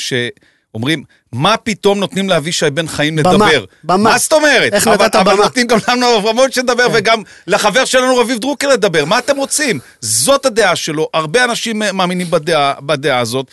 שאומרים, 0.75 1.03
מה 1.33 1.57
פתאום 1.57 1.99
נותנים 1.99 2.29
לאבישי 2.29 2.69
בן 2.69 2.87
חיים 2.87 3.15
במה, 3.15 3.31
לדבר? 3.33 3.65
במה. 3.83 3.97
מה 4.11 4.17
זאת 4.17 4.33
אומרת? 4.33 4.73
איך 4.73 4.87
אבל, 4.87 5.05
נתת 5.05 5.15
אבל 5.15 5.33
במה? 5.33 5.43
נותנים 5.43 5.67
גם 5.67 5.77
לנו 5.87 6.17
אברמוביץ' 6.17 6.57
לדבר, 6.57 6.87
וגם 6.93 7.23
לחבר 7.47 7.85
שלנו 7.85 8.17
רביב 8.17 8.39
דרוקר 8.39 8.67
לדבר. 8.69 9.05
מה 9.05 9.19
אתם 9.19 9.37
רוצים? 9.37 9.79
זאת 10.01 10.45
הדעה 10.45 10.75
שלו, 10.75 11.09
הרבה 11.13 11.43
אנשים 11.43 11.81
מאמינים 11.93 12.31
בדעה, 12.31 12.73
בדעה 12.81 13.19
הזאת. 13.19 13.45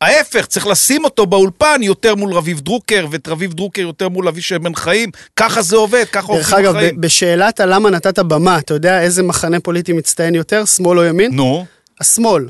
ההפך, 0.00 0.46
צריך 0.46 0.66
לשים 0.66 1.04
אותו 1.04 1.26
באולפן 1.26 1.80
יותר 1.82 2.14
מול 2.14 2.32
רביב 2.32 2.60
דרוקר, 2.60 3.06
ואת 3.10 3.28
רביב 3.28 3.52
דרוקר 3.52 3.82
יותר 3.82 4.08
מול 4.08 4.28
אבישי 4.28 4.58
בן 4.58 4.74
חיים. 4.74 5.10
ככה 5.36 5.62
זה 5.62 5.76
עובד, 5.76 6.04
ככה 6.12 6.20
דרך 6.20 6.28
הולכים 6.52 6.58
אגב, 6.58 6.76
החיים. 6.76 7.00
ב- 7.00 7.00
בשאלת 7.06 7.60
הלמה 7.60 7.90
נתת 7.90 8.18
במה, 8.18 8.58
אתה 8.58 8.74
יודע 8.74 9.00
איזה 9.02 9.22
מחנה 9.22 9.60
פוליטי 9.60 9.92
מצטיין 9.92 10.34
יותר, 10.34 10.64
שמאל 10.64 10.98
או 10.98 11.04
ימין? 11.04 11.34
נו, 11.34 11.66
השמאל. 12.00 12.44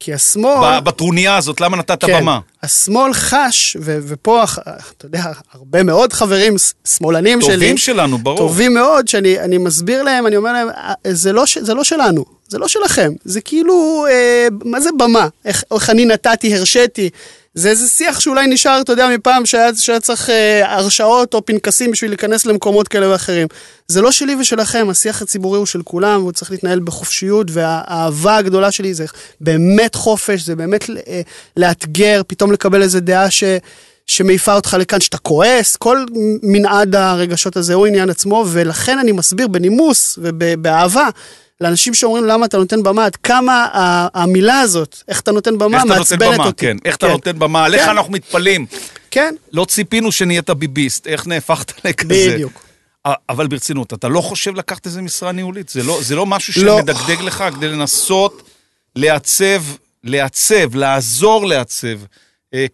כי 0.00 0.14
השמאל... 0.14 0.80
בטרוניה 0.80 1.36
הזאת, 1.36 1.60
למה 1.60 1.76
נתת 1.76 2.04
כן, 2.04 2.20
במה? 2.20 2.38
השמאל 2.62 3.12
חש, 3.12 3.76
ו- 3.80 3.98
ופה, 4.08 4.44
אתה 4.96 5.06
יודע, 5.06 5.22
הרבה 5.52 5.82
מאוד 5.82 6.12
חברים 6.12 6.54
שמאלנים 6.88 7.40
שלי, 7.42 7.52
טובים 7.54 7.76
שלנו, 7.76 8.18
ברור. 8.18 8.36
טובים 8.38 8.74
מאוד, 8.74 9.08
שאני 9.08 9.40
אני 9.40 9.58
מסביר 9.58 10.02
להם, 10.02 10.26
אני 10.26 10.36
אומר 10.36 10.52
להם, 10.52 10.68
"אה, 10.68 10.92
זה 11.12 11.32
לא, 11.32 11.44
זה 11.60 11.74
לא 11.74 11.84
שלנו, 11.84 12.24
זה 12.48 12.58
לא 12.58 12.68
שלכם, 12.68 13.12
זה 13.24 13.40
כאילו, 13.40 14.06
אה, 14.10 14.48
מה 14.64 14.80
זה 14.80 14.90
במה? 14.98 15.28
איך, 15.44 15.64
איך 15.74 15.90
אני 15.90 16.04
נתתי, 16.04 16.56
הרשיתי. 16.56 17.10
זה 17.54 17.70
איזה 17.70 17.88
שיח 17.88 18.20
שאולי 18.20 18.46
נשאר, 18.46 18.80
אתה 18.80 18.92
יודע, 18.92 19.08
מפעם 19.08 19.46
שהיה, 19.46 19.70
שהיה 19.76 20.00
צריך 20.00 20.30
אה, 20.30 20.74
הרשאות 20.74 21.34
או 21.34 21.46
פנקסים 21.46 21.90
בשביל 21.90 22.10
להיכנס 22.10 22.46
למקומות 22.46 22.88
כאלה 22.88 23.10
ואחרים. 23.10 23.48
זה 23.88 24.02
לא 24.02 24.12
שלי 24.12 24.34
ושלכם, 24.40 24.86
השיח 24.90 25.22
הציבורי 25.22 25.58
הוא 25.58 25.66
של 25.66 25.82
כולם, 25.82 26.20
והוא 26.20 26.32
צריך 26.32 26.50
להתנהל 26.50 26.80
בחופשיות, 26.80 27.46
והאהבה 27.50 28.36
הגדולה 28.36 28.70
שלי 28.70 28.94
זה 28.94 29.04
באמת 29.40 29.94
חופש, 29.94 30.42
זה 30.42 30.56
באמת 30.56 30.90
אה, 30.90 31.20
לאתגר, 31.56 32.22
פתאום 32.26 32.52
לקבל 32.52 32.82
איזה 32.82 33.00
דעה 33.00 33.30
ש... 33.30 33.44
שמעיפה 34.08 34.54
אותך 34.54 34.76
לכאן, 34.80 35.00
שאתה 35.00 35.18
כועס, 35.18 35.76
כל 35.76 36.04
מנעד 36.42 36.94
הרגשות 36.94 37.56
הזה 37.56 37.74
הוא 37.74 37.86
עניין 37.86 38.10
עצמו, 38.10 38.44
ולכן 38.48 38.98
אני 38.98 39.12
מסביר 39.12 39.48
בנימוס 39.48 40.18
ובאהבה 40.22 41.08
לאנשים 41.60 41.94
שאומרים 41.94 42.24
למה 42.24 42.46
אתה 42.46 42.58
נותן 42.58 42.82
במה, 42.82 43.04
עד 43.04 43.16
כמה 43.16 43.66
המילה 44.14 44.60
הזאת, 44.60 45.02
איך 45.08 45.20
אתה 45.20 45.32
נותן 45.32 45.58
במה, 45.58 45.76
איך 45.76 45.86
אתה 45.86 45.88
נותן 45.88 45.98
מעצבנת 45.98 46.34
במה, 46.34 46.46
אותי. 46.46 46.66
כן. 46.66 46.76
איך 46.84 46.96
אתה 46.96 47.08
נותן 47.08 47.38
במה, 47.38 47.64
עליך 47.64 47.82
כן. 47.82 47.90
אנחנו 47.90 48.12
מתפלאים. 48.12 48.66
כן, 49.10 49.34
לא 49.52 49.64
ציפינו 49.64 50.12
שנהיית 50.12 50.50
ביביסט, 50.50 51.06
איך 51.06 51.26
נהפכת 51.26 51.84
לכזה. 51.84 52.32
בדיוק. 52.34 52.62
אבל 53.28 53.46
ברצינות, 53.46 53.94
אתה 53.94 54.08
לא 54.08 54.20
חושב 54.20 54.54
לקחת 54.54 54.86
איזה 54.86 55.02
משרה 55.02 55.32
ניהולית? 55.32 55.68
זה 55.68 55.82
לא, 55.82 55.98
זה 56.02 56.16
לא 56.16 56.26
משהו 56.26 56.64
לא. 56.64 56.78
שמדגדג 56.78 57.20
לך 57.22 57.44
כדי 57.56 57.68
לנסות 57.68 58.42
לעצב, 58.96 59.62
לעצב, 60.04 60.74
לעזור 60.76 61.46
לעצב 61.46 61.98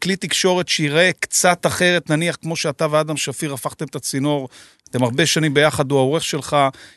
כלי 0.03 0.17
תקשורת 0.17 0.69
שיראה 0.69 1.11
קצת 1.21 1.67
אחרת, 1.67 2.11
נניח 2.11 2.37
כמו 2.43 2.57
שאתה 2.57 2.87
ואדם 2.91 3.17
שפיר 3.17 3.55
הפכתם 3.55 3.85
את 3.85 3.97
הצינור, 3.97 4.49
אתם 4.91 5.03
הרבה 5.03 5.27
שנים 5.27 5.55
ביחד, 5.55 5.91
הוא 5.91 5.99
העורך 5.99 6.25
שלך, 6.25 6.57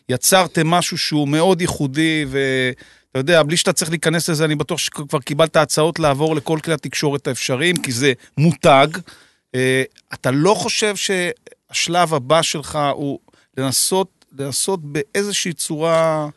יצרתם 0.09 0.67
משהו 0.67 0.97
שהוא 0.97 1.27
מאוד 1.27 1.61
ייחודי, 1.61 2.25
ואתה 2.29 3.19
יודע, 3.19 3.43
בלי 3.43 3.57
שאתה 3.57 3.73
צריך 3.73 3.91
להיכנס 3.91 4.29
לזה, 4.29 4.45
אני 4.45 4.55
בטוח 4.55 4.77
שכבר 4.77 5.19
קיבלת 5.19 5.55
הצעות 5.55 5.99
לעבור 5.99 6.35
לכל 6.35 6.59
כלי 6.63 6.73
התקשורת 6.73 7.27
האפשריים, 7.27 7.75
כי 7.77 7.91
זה 7.91 8.13
מותג. 8.37 8.87
אה, 9.55 9.83
אתה 10.13 10.31
לא 10.31 10.53
חושב 10.53 10.95
שהשלב 10.95 12.13
הבא 12.13 12.41
שלך 12.41 12.79
הוא 12.93 13.19
לנסות, 13.57 14.25
לנסות 14.39 14.79
באיזושהי 14.83 15.53
צורה... 15.53 16.27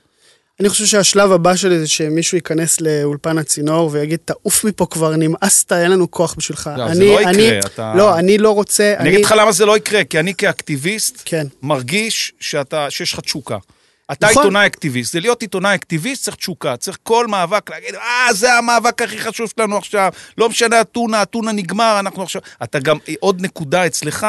אני 0.61 0.69
חושב 0.69 0.85
שהשלב 0.87 1.33
הבא 1.33 1.57
שלי 1.57 1.79
זה 1.79 1.89
שמישהו 1.89 2.37
ייכנס 2.37 2.81
לאולפן 2.81 3.39
הצינור 3.39 3.89
ויגיד, 3.93 4.19
תעוף 4.25 4.65
מפה 4.65 4.87
כבר, 4.87 5.17
נמאסת, 5.17 5.73
אין 5.73 5.91
לנו 5.91 6.11
כוח 6.11 6.35
בשבילך. 6.39 6.71
לא, 6.77 6.87
זה 6.87 6.93
אני- 6.93 7.07
לא 7.15 7.21
יקרה, 7.21 7.31
אני- 7.31 7.59
אתה- 7.59 7.93
לא, 7.97 8.19
אני 8.19 8.39
לא 8.39 8.51
רוצה... 8.51 8.95
אני 8.99 9.09
אגיד 9.09 9.25
לך 9.25 9.35
למה 9.39 9.53
זה 9.53 9.67
לא 9.67 9.77
יקרה, 9.77 10.05
כי 10.05 10.19
אני 10.21 10.35
כאקטיביסט 10.35 11.23
כן. 11.25 11.47
מרגיש 11.63 12.33
שאתה, 12.41 12.87
שיש 12.91 13.13
לך 13.13 13.21
תשוקה. 13.21 13.57
אתה 14.13 14.27
נכון. 14.27 14.43
עיתונאי 14.43 14.67
אקטיביסט, 14.67 15.13
זה 15.13 15.21
להיות 15.21 15.43
עיתונאי 15.43 15.75
אקטיביסט 15.75 16.25
צריך 16.25 16.37
תשוקה, 16.37 16.77
צריך 16.77 16.99
כל 17.03 17.27
מאבק 17.27 17.71
להגיד, 17.71 17.95
אה, 17.95 18.33
זה 18.33 18.55
המאבק 18.55 19.03
הכי 19.03 19.19
חשוב 19.19 19.53
שלנו 19.57 19.77
עכשיו, 19.77 20.13
לא 20.39 20.49
משנה 20.49 20.81
אתונה, 20.81 21.23
אתונה 21.23 21.53
נגמר, 21.53 21.97
אנחנו 22.01 22.23
עכשיו... 22.23 22.43
אתה 22.63 22.79
גם, 22.79 22.97
עוד 23.21 23.41
נקודה 23.41 23.87
אצלך, 23.87 24.27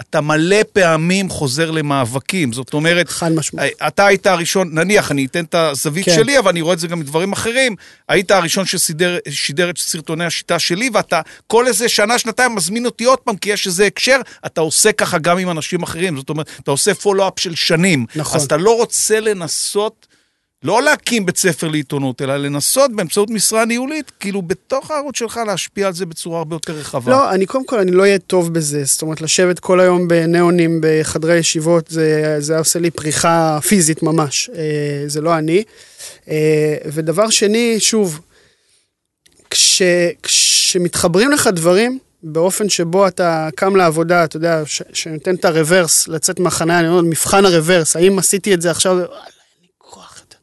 אתה 0.00 0.20
מלא 0.20 0.56
פעמים 0.72 1.28
חוזר 1.28 1.70
למאבקים, 1.70 2.52
זאת 2.52 2.74
אומרת, 2.74 3.08
חד 3.08 3.32
משמעית. 3.32 3.72
אתה 3.86 4.06
היית 4.06 4.26
הראשון, 4.26 4.68
נניח, 4.72 5.10
אני 5.10 5.26
אתן 5.26 5.44
את 5.44 5.54
הזווית 5.54 6.04
כן. 6.04 6.14
שלי, 6.14 6.38
אבל 6.38 6.48
אני 6.48 6.60
רואה 6.60 6.74
את 6.74 6.78
זה 6.78 6.88
גם 6.88 7.00
מדברים 7.00 7.32
אחרים, 7.32 7.76
היית 8.08 8.30
הראשון 8.30 8.64
ששידר 8.66 9.70
את 9.70 9.78
סרטוני 9.78 10.24
השיטה 10.24 10.58
שלי, 10.58 10.90
ואתה 10.92 11.20
כל 11.46 11.66
איזה 11.66 11.88
שנה, 11.88 12.18
שנתיים 12.18 12.54
מזמין 12.54 12.86
אותי 12.86 13.04
עוד 13.04 13.18
פעם, 13.18 13.36
כי 13.36 13.50
יש 13.50 13.66
איזה 13.66 13.86
הקשר, 13.86 14.20
אתה 14.46 14.60
עושה 14.60 14.92
ככה 14.92 15.18
גם 15.18 15.38
עם 15.38 15.50
אנשים 15.50 15.82
אחרים, 15.82 16.16
זאת 16.16 16.30
אומרת, 16.30 16.50
אתה 16.62 16.70
עושה 16.70 16.94
פולו-אפ 16.94 17.40
של 17.40 17.54
שנים. 17.54 18.06
נכון. 18.16 18.36
אז 18.36 18.44
אתה 18.44 18.56
לא 18.56 18.76
רוצה 18.76 19.19
לנסות 19.20 20.06
לא 20.62 20.82
להקים 20.82 21.26
בית 21.26 21.36
ספר 21.36 21.68
לעיתונות, 21.68 22.22
אלא 22.22 22.36
לנסות 22.36 22.92
באמצעות 22.92 23.30
משרה 23.30 23.64
ניהולית, 23.64 24.12
כאילו 24.20 24.42
בתוך 24.42 24.90
הערוץ 24.90 25.18
שלך 25.18 25.40
להשפיע 25.46 25.86
על 25.86 25.92
זה 25.92 26.06
בצורה 26.06 26.38
הרבה 26.38 26.56
יותר 26.56 26.72
רחבה. 26.72 27.12
לא, 27.12 27.30
אני 27.30 27.46
קודם 27.46 27.66
כל, 27.66 27.78
אני 27.78 27.90
לא 27.90 28.02
אהיה 28.02 28.18
טוב 28.18 28.54
בזה. 28.54 28.84
זאת 28.84 29.02
אומרת, 29.02 29.20
לשבת 29.20 29.58
כל 29.58 29.80
היום 29.80 30.08
בניאונים 30.08 30.80
בחדרי 30.82 31.36
ישיבות, 31.36 31.88
זה, 31.88 32.36
זה 32.38 32.58
עושה 32.58 32.78
לי 32.78 32.90
פריחה 32.90 33.58
פיזית 33.68 34.02
ממש. 34.02 34.50
אה, 34.54 35.02
זה 35.06 35.20
לא 35.20 35.38
אני. 35.38 35.62
אה, 36.28 36.76
ודבר 36.86 37.30
שני, 37.30 37.80
שוב, 37.80 38.20
כש, 39.50 39.82
כשמתחברים 40.22 41.30
לך 41.30 41.46
דברים, 41.46 41.98
באופן 42.22 42.68
שבו 42.68 43.06
אתה 43.06 43.48
קם 43.56 43.76
לעבודה, 43.76 44.24
אתה 44.24 44.36
יודע, 44.36 44.62
ש, 44.66 44.82
שנותן 44.92 45.34
את 45.34 45.44
הרוורס, 45.44 46.08
לצאת 46.08 46.40
מהחניה, 46.40 46.78
אני 46.78 46.88
אומר, 46.88 47.00
מבחן 47.02 47.44
הרוורס, 47.46 47.96
האם 47.96 48.18
עשיתי 48.18 48.54
את 48.54 48.62
זה 48.62 48.70
עכשיו, 48.70 48.92
וואלה, 48.92 49.06
אין 49.06 49.18
לי 49.62 49.68
כוח, 49.78 50.20
אתה- 50.28 50.36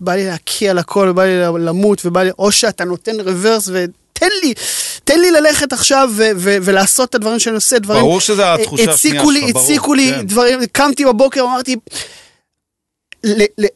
בא 0.00 0.14
לי 0.14 0.26
להקיא 0.26 0.70
על 0.70 0.78
הכל, 0.78 1.12
בא 1.12 1.24
לי 1.24 1.38
למות, 1.64 2.06
ובא 2.06 2.22
לי, 2.22 2.30
או 2.38 2.52
שאתה 2.52 2.84
נותן 2.84 3.20
רוורס 3.20 3.68
ותן 3.68 4.28
לי, 4.42 4.54
תן 5.04 5.20
לי 5.20 5.30
ללכת 5.30 5.72
עכשיו 5.72 6.10
ו- 6.16 6.30
ו- 6.36 6.56
ולעשות 6.62 7.10
את 7.10 7.14
הדברים 7.14 7.38
שאני 7.38 7.54
עושה, 7.54 7.78
דברים... 7.78 8.00
ברור 8.00 8.20
שזו 8.20 8.42
התחושה 8.44 8.90
השנייה 8.90 8.94
הציקו 9.20 9.30
לי, 9.30 9.40
שלך, 9.40 9.50
ברור, 9.52 9.64
הציקו 9.64 9.94
לי 9.94 10.12
כן. 10.16 10.26
דברים, 10.26 10.60
קמתי 10.72 11.04
בבוקר, 11.04 11.40
אמרתי, 11.42 11.76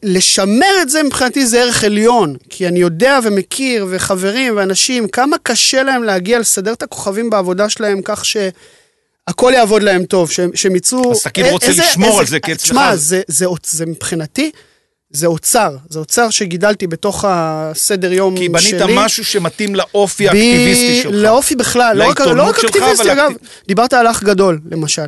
לשמר 0.03 0.65
את 0.81 0.89
זה 0.89 1.03
מבחינתי 1.03 1.45
זה 1.45 1.61
ערך 1.61 1.83
עליון, 1.83 2.35
כי 2.49 2.67
אני 2.67 2.79
יודע 2.79 3.19
ומכיר 3.23 3.85
וחברים 3.89 4.57
ואנשים, 4.57 5.07
כמה 5.07 5.37
קשה 5.43 5.83
להם 5.83 6.03
להגיע 6.03 6.39
לסדר 6.39 6.73
את 6.73 6.83
הכוכבים 6.83 7.29
בעבודה 7.29 7.69
שלהם 7.69 8.01
כך 8.05 8.23
שהכל 8.25 9.51
יעבוד 9.55 9.83
להם 9.83 10.05
טוב, 10.05 10.31
שהם, 10.31 10.75
יצאו... 10.75 11.11
אז 11.11 11.21
א- 11.49 11.51
רוצה 11.51 11.67
איזה- 11.67 11.81
לשמור 11.81 12.07
איזה- 12.09 12.19
על 12.19 12.25
זה, 12.27 12.39
כי 12.39 12.51
אצלך 12.53 12.63
תשמע, 12.69 12.95
זה- 12.95 12.99
זה, 13.05 13.21
זה, 13.27 13.45
זה, 13.63 13.77
זה 13.77 13.85
מבחינתי, 13.85 14.51
זה 15.11 15.27
אוצר, 15.27 15.75
זה 15.89 15.99
אוצר 15.99 16.29
שגידלתי 16.29 16.87
בתוך 16.87 17.25
הסדר 17.27 18.13
יום 18.13 18.37
כי 18.37 18.49
בנית 18.49 18.63
שלי. 18.63 18.93
משהו 18.95 19.25
שמתאים 19.25 19.75
לאופי 19.75 20.27
האקטיביסטי 20.27 20.99
שלך. 21.03 21.11
לאופי 21.15 21.55
בכלל, 21.55 21.97
לא 21.97 22.09
רק, 22.09 22.19
לא 22.21 22.43
רק 22.43 22.55
אקטיביסטי, 22.65 23.11
אגב, 23.11 23.31
אקטיב- 23.31 23.47
דיברת 23.67 23.93
על 23.93 24.07
אח 24.07 24.23
גדול, 24.23 24.59
למשל. 24.71 25.07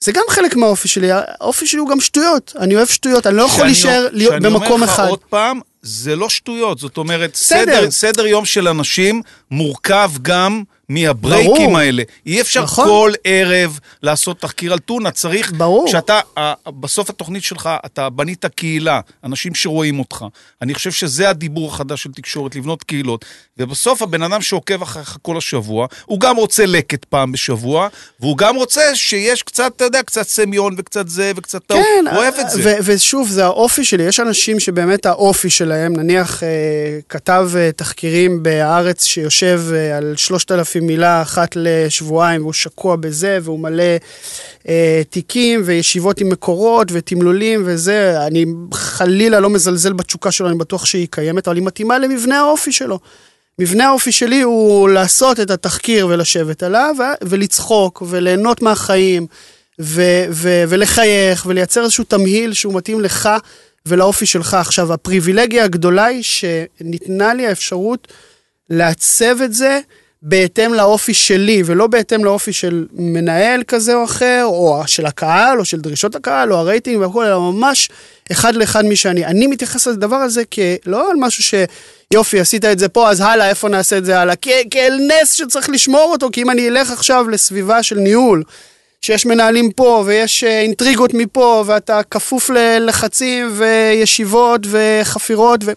זה 0.00 0.12
גם 0.12 0.22
חלק 0.28 0.56
מהאופי 0.56 0.88
שלי, 0.88 1.08
האופי 1.12 1.66
שלי 1.66 1.80
הוא 1.80 1.88
גם 1.88 2.00
שטויות, 2.00 2.52
אני 2.58 2.76
אוהב 2.76 2.88
שטויות, 2.88 3.26
אני 3.26 3.36
לא 3.36 3.42
יכול 3.42 3.64
להישאר 3.64 4.08
להיות 4.12 4.32
שאני 4.32 4.44
במקום 4.44 4.72
אומר 4.72 4.84
לך 4.86 4.90
אחד. 4.90 5.08
עוד 5.08 5.20
פעם, 5.28 5.60
זה 5.84 6.16
לא 6.16 6.28
שטויות, 6.28 6.78
זאת 6.78 6.96
אומרת, 6.96 7.30
בסדר. 7.32 7.76
סדר, 7.76 7.90
סדר 7.90 8.26
יום 8.26 8.44
של 8.44 8.68
אנשים 8.68 9.22
מורכב 9.50 10.10
גם 10.22 10.62
מהברייקים 10.88 11.54
ברור. 11.54 11.78
האלה. 11.78 12.02
אי 12.26 12.40
אפשר 12.40 12.62
נכון. 12.62 12.84
כל 12.86 13.12
ערב 13.24 13.78
לעשות 14.02 14.40
תחקיר 14.40 14.72
על 14.72 14.78
טונה, 14.78 15.10
צריך... 15.10 15.52
ברור. 15.52 15.88
כשאתה, 15.88 16.20
בסוף 16.80 17.10
התוכנית 17.10 17.42
שלך, 17.42 17.70
אתה 17.86 18.10
בנית 18.10 18.46
קהילה, 18.46 19.00
אנשים 19.24 19.54
שרואים 19.54 19.98
אותך. 19.98 20.24
אני 20.62 20.74
חושב 20.74 20.90
שזה 20.90 21.28
הדיבור 21.28 21.68
החדש 21.68 22.02
של 22.02 22.12
תקשורת, 22.12 22.56
לבנות 22.56 22.82
קהילות. 22.82 23.24
ובסוף 23.58 24.02
הבן 24.02 24.22
אדם 24.22 24.42
שעוקב 24.42 24.82
אחריך 24.82 25.18
כל 25.22 25.36
השבוע, 25.36 25.86
הוא 26.04 26.20
גם 26.20 26.36
רוצה 26.36 26.66
לקט 26.66 27.04
פעם 27.04 27.32
בשבוע, 27.32 27.88
והוא 28.20 28.38
גם 28.38 28.56
רוצה 28.56 28.96
שיש 28.96 29.42
קצת, 29.42 29.72
אתה 29.76 29.84
יודע, 29.84 30.02
קצת 30.02 30.28
סמיון 30.28 30.74
וקצת 30.78 31.08
זה 31.08 31.32
וקצת 31.36 31.62
טעות. 31.66 31.80
כן, 31.80 32.04
הוא 32.10 32.18
אוהב 32.18 32.34
את 32.34 32.50
זה. 32.50 32.60
ו- 32.64 32.76
ושוב, 32.84 33.28
זה 33.28 33.44
האופי 33.44 33.84
שלי, 33.84 34.02
יש 34.02 34.20
אנשים 34.20 34.60
שבאמת 34.60 35.06
האופי 35.06 35.50
שלהם, 35.50 35.73
נניח 35.74 36.42
אה, 36.42 36.48
כתב 37.08 37.50
אה, 37.56 37.70
תחקירים 37.72 38.42
בהארץ 38.42 39.04
שיושב 39.04 39.60
אה, 39.74 39.96
על 39.96 40.14
3,000 40.16 40.86
מילה 40.86 41.22
אחת 41.22 41.56
לשבועיים, 41.56 42.42
והוא 42.42 42.52
שקוע 42.52 42.96
בזה, 42.96 43.38
והוא 43.42 43.60
מלא 43.60 43.96
אה, 44.68 45.02
תיקים 45.10 45.62
וישיבות 45.64 46.20
עם 46.20 46.28
מקורות 46.28 46.88
ותמלולים 46.92 47.62
וזה, 47.66 48.26
אני 48.26 48.44
חלילה 48.74 49.40
לא 49.40 49.50
מזלזל 49.50 49.92
בתשוקה 49.92 50.30
שלו, 50.30 50.48
אני 50.48 50.58
בטוח 50.58 50.84
שהיא 50.84 51.08
קיימת, 51.10 51.48
אבל 51.48 51.56
היא 51.56 51.64
מתאימה 51.64 51.98
למבנה 51.98 52.40
האופי 52.40 52.72
שלו. 52.72 52.98
מבנה 53.58 53.88
האופי 53.88 54.12
שלי 54.12 54.42
הוא 54.42 54.88
לעשות 54.88 55.40
את 55.40 55.50
התחקיר 55.50 56.06
ולשבת 56.06 56.62
עליו, 56.62 56.94
ולצחוק 57.22 58.02
וליהנות 58.06 58.62
מהחיים, 58.62 59.26
ו- 59.80 60.24
ו- 60.30 60.64
ולחייך, 60.68 61.46
ולייצר 61.46 61.82
איזשהו 61.82 62.04
תמהיל 62.04 62.52
שהוא 62.52 62.74
מתאים 62.74 63.00
לך 63.00 63.28
ולאופי 63.88 64.26
שלך. 64.26 64.54
עכשיו, 64.54 64.92
הפריבילגיה 64.92 65.64
הגדולה 65.64 66.04
היא 66.04 66.22
שניתנה 66.22 67.34
לי 67.34 67.46
האפשרות 67.46 68.08
לעצב 68.70 69.42
את 69.44 69.54
זה 69.54 69.80
בהתאם 70.22 70.74
לאופי 70.74 71.14
שלי, 71.14 71.62
ולא 71.66 71.86
בהתאם 71.86 72.24
לאופי 72.24 72.52
של 72.52 72.86
מנהל 72.92 73.62
כזה 73.62 73.94
או 73.94 74.04
אחר, 74.04 74.42
או 74.44 74.82
של 74.86 75.06
הקהל, 75.06 75.58
או 75.58 75.64
של 75.64 75.80
דרישות 75.80 76.14
הקהל, 76.14 76.52
או 76.52 76.58
הרייטינג 76.58 77.00
והכול, 77.00 77.26
אלא 77.26 77.40
ממש 77.40 77.88
אחד 78.32 78.54
לאחד 78.54 78.84
מי 78.84 78.96
שאני. 78.96 79.24
אני 79.24 79.46
מתייחס 79.46 79.86
לדבר 79.86 80.16
הזה 80.16 80.42
כלא 80.44 81.10
על 81.10 81.16
משהו 81.16 81.42
ש... 81.42 81.54
יופי, 82.14 82.40
עשית 82.40 82.64
את 82.64 82.78
זה 82.78 82.88
פה, 82.88 83.10
אז 83.10 83.20
הלאה, 83.20 83.48
איפה 83.48 83.68
נעשה 83.68 83.98
את 83.98 84.04
זה 84.04 84.20
הלאה? 84.20 84.34
כאל 84.70 84.98
נס 85.08 85.32
שצריך 85.32 85.70
לשמור 85.70 86.08
אותו, 86.12 86.28
כי 86.32 86.42
אם 86.42 86.50
אני 86.50 86.68
אלך 86.68 86.90
עכשיו 86.90 87.28
לסביבה 87.28 87.82
של 87.82 87.98
ניהול, 87.98 88.42
שיש 89.04 89.26
מנהלים 89.26 89.72
פה, 89.72 90.02
ויש 90.06 90.44
אה, 90.44 90.60
אינטריגות 90.60 91.14
מפה, 91.14 91.64
ואתה 91.66 92.00
כפוף 92.10 92.50
ללחצים, 92.50 93.52
וישיבות, 93.56 94.60
וחפירות, 94.70 95.60
ו... 95.64 95.72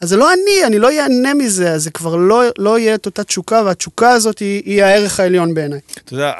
אז 0.00 0.08
זה 0.08 0.16
לא 0.16 0.32
אני, 0.32 0.66
אני 0.66 0.78
לא 0.78 0.92
ייהנה 0.92 1.34
מזה, 1.34 1.72
אז 1.72 1.82
זה 1.82 1.90
כבר 1.90 2.16
לא, 2.16 2.42
לא 2.58 2.78
יהיה 2.78 2.94
את 2.94 3.06
אותה 3.06 3.24
תשוקה, 3.24 3.62
והתשוקה 3.64 4.10
הזאת 4.10 4.38
היא, 4.38 4.62
היא 4.66 4.82
הערך 4.82 5.20
העליון 5.20 5.54
בעיניי. 5.54 5.80
אתה 6.04 6.14
יודע, 6.14 6.32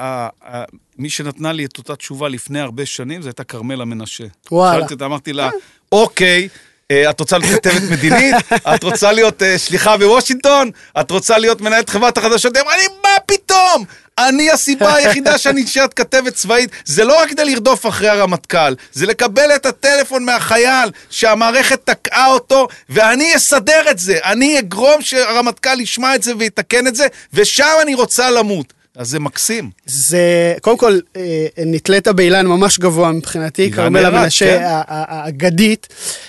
מי 0.98 1.10
שנתנה 1.10 1.52
לי 1.52 1.64
את 1.64 1.78
אותה 1.78 1.96
תשובה 1.96 2.28
לפני 2.28 2.60
הרבה 2.60 2.86
שנים, 2.86 3.22
זו 3.22 3.28
הייתה 3.28 3.44
כרמלה 3.44 3.84
מנשה. 3.84 4.24
וואלה. 4.50 4.80
שאלתי 4.80 4.94
אותה, 4.94 5.04
אמרתי 5.04 5.32
לה, 5.32 5.50
אוקיי, 5.92 6.42
אה, 6.42 6.48
את 6.92 7.20
רוצה 7.20 7.38
להיות 7.38 7.66
כתבת 7.66 7.82
מדינית? 7.90 8.34
את 8.74 8.82
רוצה 8.82 9.12
להיות 9.12 9.42
אה, 9.42 9.58
שליחה 9.58 9.96
בוושינגטון? 9.96 10.70
את 11.00 11.10
רוצה 11.10 11.38
להיות 11.38 11.60
מנהלת 11.60 11.88
חברת 11.88 12.18
החדשות? 12.18 12.54
לי, 12.56 12.62
מה 13.02 13.10
פתאום? 13.26 13.84
אני 14.18 14.50
הסיבה 14.50 14.94
היחידה 14.94 15.38
שאני 15.38 15.62
נשארת 15.62 15.94
כתבת 15.94 16.34
צבאית, 16.34 16.70
זה 16.84 17.04
לא 17.04 17.20
רק 17.22 17.28
כדי 17.28 17.44
לרדוף 17.44 17.86
אחרי 17.86 18.08
הרמטכ"ל, 18.08 18.74
זה 18.92 19.06
לקבל 19.06 19.50
את 19.56 19.66
הטלפון 19.66 20.24
מהחייל 20.24 20.90
שהמערכת 21.10 21.80
תקעה 21.84 22.26
אותו, 22.26 22.68
ואני 22.88 23.36
אסדר 23.36 23.90
את 23.90 23.98
זה, 23.98 24.18
אני 24.24 24.58
אגרום 24.58 25.02
שהרמטכ"ל 25.02 25.80
ישמע 25.80 26.14
את 26.14 26.22
זה 26.22 26.32
ויתקן 26.38 26.86
את 26.86 26.94
זה, 26.94 27.06
ושם 27.34 27.72
אני 27.82 27.94
רוצה 27.94 28.30
למות. 28.30 28.72
אז 28.96 29.10
זה 29.10 29.20
מקסים. 29.20 29.70
זה, 29.86 30.54
קודם 30.60 30.78
כל, 30.78 30.98
אה, 31.16 31.46
נתלית 31.66 32.08
באילן 32.08 32.46
ממש 32.46 32.78
גבוה 32.78 33.12
מבחינתי, 33.12 33.70
כרמלה 33.70 34.10
מנשה 34.10 34.58
כן. 34.58 34.64
האגדית. 34.88 35.88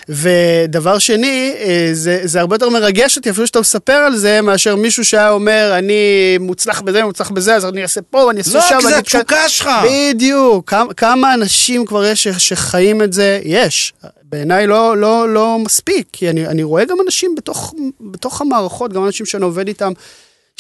ודבר 0.10 1.00
שני, 1.00 1.54
אה, 1.60 1.90
זה, 1.94 2.20
זה 2.24 2.40
הרבה 2.40 2.56
יותר 2.56 2.70
מרגש 2.70 3.18
אותי, 3.18 3.30
אפילו 3.30 3.48
שאתה 3.48 3.60
מספר 3.60 3.94
על 3.94 4.16
זה, 4.16 4.42
מאשר 4.42 4.76
מישהו 4.76 5.06
שהיה 5.06 5.30
אומר, 5.30 5.76
אני 5.78 6.38
מוצלח 6.40 6.82
בזה, 6.82 7.04
מוצלח 7.04 7.32
בזה, 7.32 7.56
אז 7.56 7.66
אני 7.66 7.84
אעשה 7.84 8.02
פה, 8.02 8.18
ואני 8.18 8.40
אעשה 8.40 8.58
לא, 8.58 8.70
שם. 8.70 8.78
כי 8.80 8.88
זה 8.88 8.98
התשוקה 8.98 9.50
שלך. 9.50 9.70
בדיוק. 9.86 10.70
כמה, 10.70 10.94
כמה 10.94 11.34
אנשים 11.34 11.86
כבר 11.86 12.06
יש 12.06 12.28
שחיים 12.28 13.02
את 13.02 13.14
זה? 13.14 13.40
יש. 13.44 13.94
בעיניי 14.24 14.68
לא, 14.68 14.98
לא, 14.98 15.30
לא 15.34 15.60
מספיק, 15.60 16.08
כי 16.12 16.30
אני, 16.30 16.48
אני 16.48 16.64
רואה 16.64 16.86
גם 16.86 16.98
אנשים 17.06 17.36
בתוך, 17.36 17.74
בתוך 18.02 18.42
המערכות, 18.42 18.94
גם 18.94 19.06
אנשים 19.06 19.26
שאני 19.26 19.44
עובד 19.44 19.68
איתם, 19.68 19.92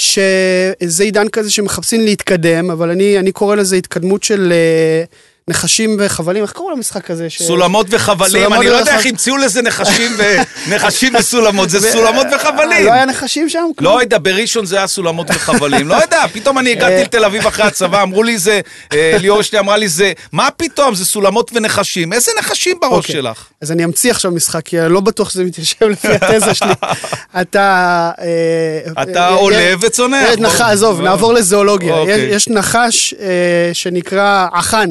שזה 0.02 1.04
עידן 1.04 1.30
כזה 1.30 1.52
שמחפשים 1.52 2.02
להתקדם, 2.06 2.72
אבל 2.72 2.90
אני, 2.90 3.20
אני 3.20 3.32
קורא 3.32 3.56
לזה 3.56 3.76
התקדמות 3.76 4.24
של 4.24 4.52
אה, 4.52 5.04
נחשים 5.50 5.98
וחבלים, 6.00 6.44
איך 6.44 6.52
קוראים 6.52 6.78
למשחק 6.78 7.12
הזה? 7.12 7.30
ש... 7.30 7.42
סולמות 7.44 7.88
וחבלים, 7.90 8.32
סולמות 8.32 8.58
אני 8.60 8.70
לא 8.70 8.76
יודע 8.76 8.96
איך 8.98 9.06
המציאו 9.06 9.38
לזה 9.38 9.62
נחשים 9.62 10.12
ו- 10.18 10.36
נחשים 10.70 11.16
וסולמות, 11.20 11.70
זה 11.70 11.92
סולמות 11.92 12.28
וחבלים. 12.36 12.86
לא 12.86 12.92
היה 12.94 13.06
נחשים 13.06 13.50
שם? 13.50 13.66
לא 13.82 14.02
יודע, 14.02 14.18
בראשון 14.22 14.66
זה 14.66 14.78
היה 14.78 14.88
סולמות 14.88 15.28
וחבלים, 15.30 15.88
לא 15.88 15.96
יודע, 15.96 16.24
פתאום 16.34 16.58
אני 16.60 16.72
הגעתי 16.72 17.02
לתל 17.04 17.26
אביב 17.26 17.48
אחרי 17.48 17.66
הצבא, 17.66 18.04
אמרו 18.04 18.24
לי 18.24 18.38
זה, 18.38 18.62
אה, 18.94 19.18
ליאור 19.22 19.42
אשתי 19.42 19.60
אמרה 19.60 19.78
לי 19.78 19.88
זה, 19.88 20.14
מה 20.32 20.48
פתאום, 20.58 20.96
זה 20.96 21.06
סולמות 21.06 21.52
ונחשים, 21.54 22.14
איזה 22.14 22.32
נחשים 22.40 22.78
בראש 22.82 22.94
אוקיי. 22.94 23.16
שלך? 23.16 23.46
אז 23.62 23.72
אני 23.72 23.84
אמציא 23.84 24.12
עכשיו 24.12 24.32
משחק, 24.32 24.62
כי 24.66 24.82
אני 24.82 24.94
לא 24.94 25.00
בטוח 25.00 25.30
שזה 25.30 25.44
מתיישב 25.44 25.86
לפי 25.86 26.08
התזה 26.08 26.54
שלי. 26.54 26.72
אתה... 27.42 28.12
אה, 28.22 29.04
אתה 29.04 29.28
אה, 29.28 29.34
עולה 29.34 29.58
אה, 29.58 29.74
וצונח. 29.82 30.26
אה, 30.30 30.36
נח- 30.36 30.62
עזוב. 30.62 31.02
נעבור 31.02 31.34
לזואולוגיה. 31.34 31.94
אוקיי. 31.94 32.20
יש- 32.30 32.48
נחש 32.48 33.14
אה, 33.20 33.28
שנקרא 33.74 34.48
אחן. 34.54 34.90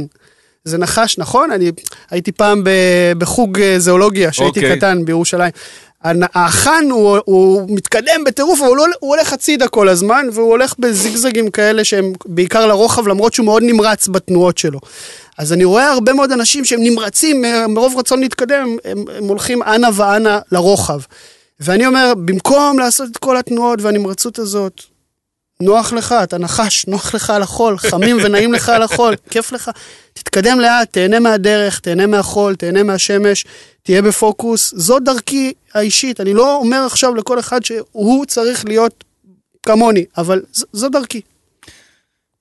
זה 0.67 0.79
נחש, 0.79 1.19
נכון? 1.19 1.51
אני 1.51 1.73
הייתי 2.11 2.33
פעם 2.33 2.65
ב- 2.65 3.13
בחוג 3.19 3.61
אה, 3.61 3.79
זואולוגיה, 3.79 4.31
כשהייתי 4.31 4.61
אוקיי. 4.61 4.77
קטן 4.77 5.05
בירושלים. 5.05 5.51
האחן 6.03 6.85
הוא, 6.91 7.19
הוא 7.25 7.67
מתקדם 7.69 8.25
בטירוף, 8.27 8.61
אבל 8.61 8.69
הוא, 8.69 8.77
לא, 8.77 8.85
הוא 9.01 9.17
הולך 9.17 9.33
הצידה 9.33 9.69
כל 9.69 9.89
הזמן, 9.89 10.27
והוא 10.33 10.51
הולך 10.51 10.75
בזיגזגים 10.79 11.51
כאלה 11.51 11.85
שהם 11.85 12.13
בעיקר 12.27 12.67
לרוחב, 12.67 13.09
למרות 13.09 13.35
שהוא 13.35 13.47
מאוד 13.47 13.63
נמרץ 13.63 14.09
בתנועות 14.09 14.59
שלו. 14.59 14.79
אז 15.39 15.53
אני 15.53 15.65
רואה 15.65 15.93
הרבה 15.93 16.13
מאוד 16.13 16.33
אנשים 16.33 16.65
שהם 16.65 16.83
נמרצים, 16.83 17.45
אה, 17.45 17.67
מרוב 17.67 17.99
רצון 17.99 18.21
להתקדם, 18.21 18.77
הם, 18.85 19.05
הם 19.17 19.25
הולכים 19.25 19.63
אנה 19.63 19.89
ואנה 19.95 20.39
לרוחב. 20.53 21.01
ואני 21.61 21.87
אומר, 21.87 22.13
במקום 22.25 22.79
לעשות 22.79 23.09
את 23.13 23.17
כל 23.17 23.37
התנועות 23.37 23.83
והנמרצות 23.83 24.39
הזאת, 24.39 24.83
נוח 25.63 25.93
לך, 25.93 26.15
אתה 26.23 26.39
נחש, 26.39 26.87
נוח 26.87 27.15
לך 27.15 27.31
על 27.31 27.43
החול, 27.43 27.79
חמים 27.79 28.17
ונעים 28.23 28.53
לך 28.53 28.69
על 28.69 28.83
החול, 28.83 29.15
כיף 29.31 29.53
לך. 29.53 29.71
תתקדם 30.13 30.61
לאט, 30.61 30.93
תהנה 30.93 31.21
מהדרך, 31.21 31.81
תהנה 31.81 32.07
מהחול, 32.07 32.55
תהנה 32.55 32.83
מהשמש, 32.83 33.45
תהיה 33.83 34.03
בפוקוס. 34.03 34.75
זו 34.77 34.99
דרכי 34.99 35.53
האישית. 35.75 36.21
אני 36.21 36.35
לא 36.35 36.57
אומר 36.57 36.87
עכשיו 36.87 37.15
לכל 37.15 37.39
אחד 37.39 37.65
שהוא 37.65 38.27
צריך 38.27 38.65
להיות 38.65 39.05
כמוני, 39.67 40.05
אבל 40.19 40.43
זו 40.73 40.89
דרכי. 40.89 41.21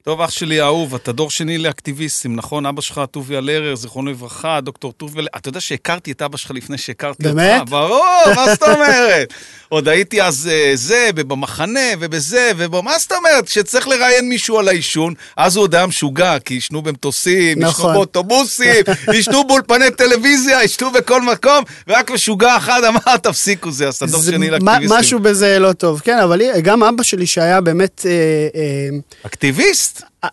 טוב, 0.05 0.21
אח 0.21 0.29
שלי 0.29 0.59
האהוב, 0.61 0.95
אתה 0.95 1.11
דור 1.11 1.29
שני 1.29 1.57
לאקטיביסטים, 1.57 2.35
נכון? 2.35 2.65
אבא 2.65 2.81
שלך, 2.81 3.01
טוביה 3.11 3.41
לרר, 3.41 3.75
זיכרונו 3.75 4.11
לברכה, 4.11 4.61
דוקטור 4.61 4.91
טוביה 4.91 5.21
לרר. 5.21 5.29
אתה 5.35 5.49
יודע 5.49 5.59
שהכרתי 5.59 6.11
את 6.11 6.21
אבא 6.21 6.37
שלך 6.37 6.51
לפני 6.51 6.77
שהכרתי 6.77 7.23
באמת? 7.23 7.61
אותך? 7.61 7.69
באמת? 7.69 7.69
ברור, 7.69 8.23
מה 8.35 8.45
זאת 8.53 8.63
אומרת? 8.73 9.33
עוד 9.69 9.87
הייתי 9.87 10.21
אז 10.21 10.49
אה, 10.51 10.71
זה, 10.75 11.09
ובמחנה, 11.15 11.79
ובזה, 11.99 12.51
ומה 12.57 12.97
זאת 12.99 13.11
אומרת? 13.11 13.47
שצריך 13.47 13.87
לראיין 13.87 14.29
מישהו 14.29 14.59
על 14.59 14.67
העישון, 14.67 15.13
אז 15.37 15.55
הוא 15.55 15.63
עוד 15.63 15.75
היה 15.75 15.85
משוגע, 15.85 16.39
כי 16.39 16.53
עישנו 16.53 16.81
במטוסים, 16.81 17.59
נכון. 17.59 17.85
עישנו 17.85 17.93
באוטובוסים, 17.93 18.83
עישנו 19.13 19.43
באולפני 19.47 19.91
טלוויזיה, 19.91 20.59
עישנו 20.59 20.91
בכל 20.91 21.21
מקום, 21.21 21.63
ורק 21.87 22.11
משוגע 22.11 22.57
אחד 22.57 22.81
אמר, 22.83 23.17
תפסיקו 23.17 23.71
זה, 23.71 23.87
אז 23.87 23.95
אתה 23.95 24.05
דור 24.05 24.23
שני 24.23 24.49
לאקטיביסטים. 24.49 24.99
משהו 24.99 25.19
בזה 25.19 25.59
לא 25.59 25.73
טוב, 25.73 25.99
כן, 25.99 26.17
אבל 26.17 26.41
גם 26.61 26.83
אבא 26.83 27.03
שלי 27.03 27.27
שהיה 27.27 27.61
באמת... 27.61 28.05
אה, 28.05 28.11
אה, 28.55 28.89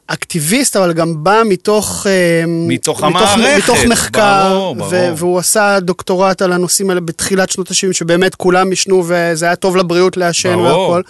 אקטיביסט? 0.06 0.32
אקטיביסט, 0.32 0.76
אבל 0.76 0.92
גם 0.92 1.24
בא 1.24 1.42
מתוך... 1.48 2.06
אה, 2.06 2.44
מתוך 2.46 3.02
המערכת, 3.02 3.70
מתוך 3.70 3.84
מחקר, 3.84 4.48
ברור, 4.48 4.74
ברור. 4.74 4.90
והוא 5.16 5.38
עשה 5.38 5.80
דוקטורט 5.80 6.42
על 6.42 6.52
הנושאים 6.52 6.90
האלה 6.90 7.00
בתחילת 7.00 7.50
שנות 7.50 7.70
ה-70, 7.70 7.92
שבאמת 7.92 8.34
כולם 8.34 8.70
עישנו 8.70 9.04
וזה 9.06 9.46
היה 9.46 9.56
טוב 9.56 9.76
לבריאות 9.76 10.16
לעשן 10.16 10.54
והכל. 10.58 11.02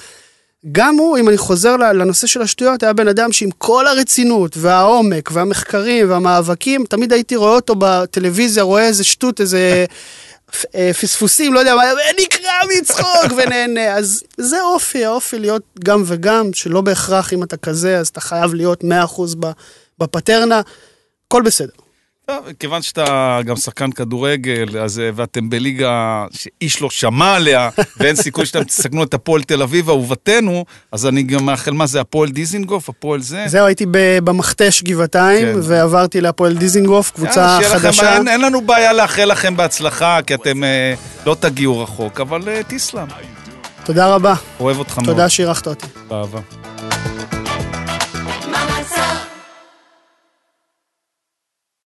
גם 0.73 0.97
הוא, 0.97 1.19
אם 1.19 1.29
אני 1.29 1.37
חוזר 1.37 1.77
לנושא 1.77 2.27
של 2.27 2.43
השטויות, 2.43 2.83
היה 2.83 2.93
בן 2.93 3.09
אדם 3.09 3.33
שעם 3.33 3.51
כל 3.59 3.87
הרצינות 3.87 4.57
והעומק 4.57 5.31
והמחקרים 5.33 6.11
והמאבקים, 6.11 6.85
תמיד 6.89 7.13
הייתי 7.13 7.37
רואה 7.37 7.55
אותו 7.55 7.75
בטלוויזיה, 7.79 8.63
רואה 8.63 8.87
איזה 8.87 9.05
שטות, 9.05 9.41
איזה... 9.41 9.85
אה, 10.75 10.91
פספוסים, 11.01 11.55
לא 11.55 11.59
יודע 11.59 11.75
מה, 11.75 11.83
ונקרע 11.83 12.53
מצחוק 12.79 13.33
ונהנה. 13.37 13.95
אז 13.95 14.23
זה 14.37 14.63
אופי, 14.63 15.05
האופי 15.05 15.39
להיות 15.39 15.63
גם 15.85 16.03
וגם, 16.07 16.51
שלא 16.53 16.81
בהכרח 16.81 17.33
אם 17.33 17.43
אתה 17.43 17.57
כזה, 17.57 17.99
אז 17.99 18.09
אתה 18.09 18.21
חייב 18.21 18.55
להיות 18.55 18.85
100% 18.85 18.87
בפטרנה, 19.99 20.61
הכל 21.27 21.43
בסדר. 21.43 21.73
כיוון 22.59 22.83
שאתה 22.83 23.39
גם 23.45 23.57
שחקן 23.57 23.93
כדורגל, 23.93 24.79
אז, 24.81 24.99
אה, 24.99 25.11
ואתם 25.15 25.51
בליגה 25.51 26.27
שאיש 26.31 26.83
לא 26.83 26.91
שמע 26.91 27.35
עליה, 27.35 27.71
ואין 27.99 28.17
סיכוי 28.17 28.47
שאתם 28.47 28.65
תסכנו 28.65 29.03
את 29.03 29.15
הפועל 29.15 29.43
תל 29.43 29.63
אביב, 29.63 29.89
אהובתנו, 29.89 30.65
אז 30.93 31.07
אני 31.07 31.23
גם 31.23 31.45
מאחל, 31.45 31.71
מה 31.71 31.87
זה, 31.87 32.01
הפועל 32.01 32.31
דיזינגוף, 32.31 32.89
הפועל 32.89 33.21
זה? 33.21 33.45
זהו, 33.47 33.67
הייתי 33.67 33.87
במכתש 34.25 34.83
גבעתיים, 34.83 35.47
כן. 35.47 35.61
ועברתי 35.63 36.21
להפועל 36.21 36.55
דיזינגוף, 36.55 37.11
קבוצה 37.11 37.59
yeah, 37.59 37.65
חדשה. 37.65 38.03
לכם, 38.03 38.17
אין, 38.17 38.29
אין 38.29 38.41
לנו 38.41 38.61
בעיה 38.61 38.93
לאחל 38.93 39.25
לכם 39.25 39.57
בהצלחה, 39.57 40.19
כי 40.27 40.35
אתם 40.35 40.65
אה, 40.65 40.95
לא 41.27 41.37
תגיעו 41.41 41.81
רחוק, 41.83 42.21
אבל 42.21 42.49
אה, 42.49 42.61
תסלם. 42.69 43.07
תודה 43.85 44.15
רבה. 44.15 44.35
אוהב 44.61 44.79
אותך 44.79 44.99
מאוד. 44.99 45.07
תודה 45.07 45.29
שאירחת 45.29 45.67
אותי. 45.67 45.87
באהבה. 46.09 46.41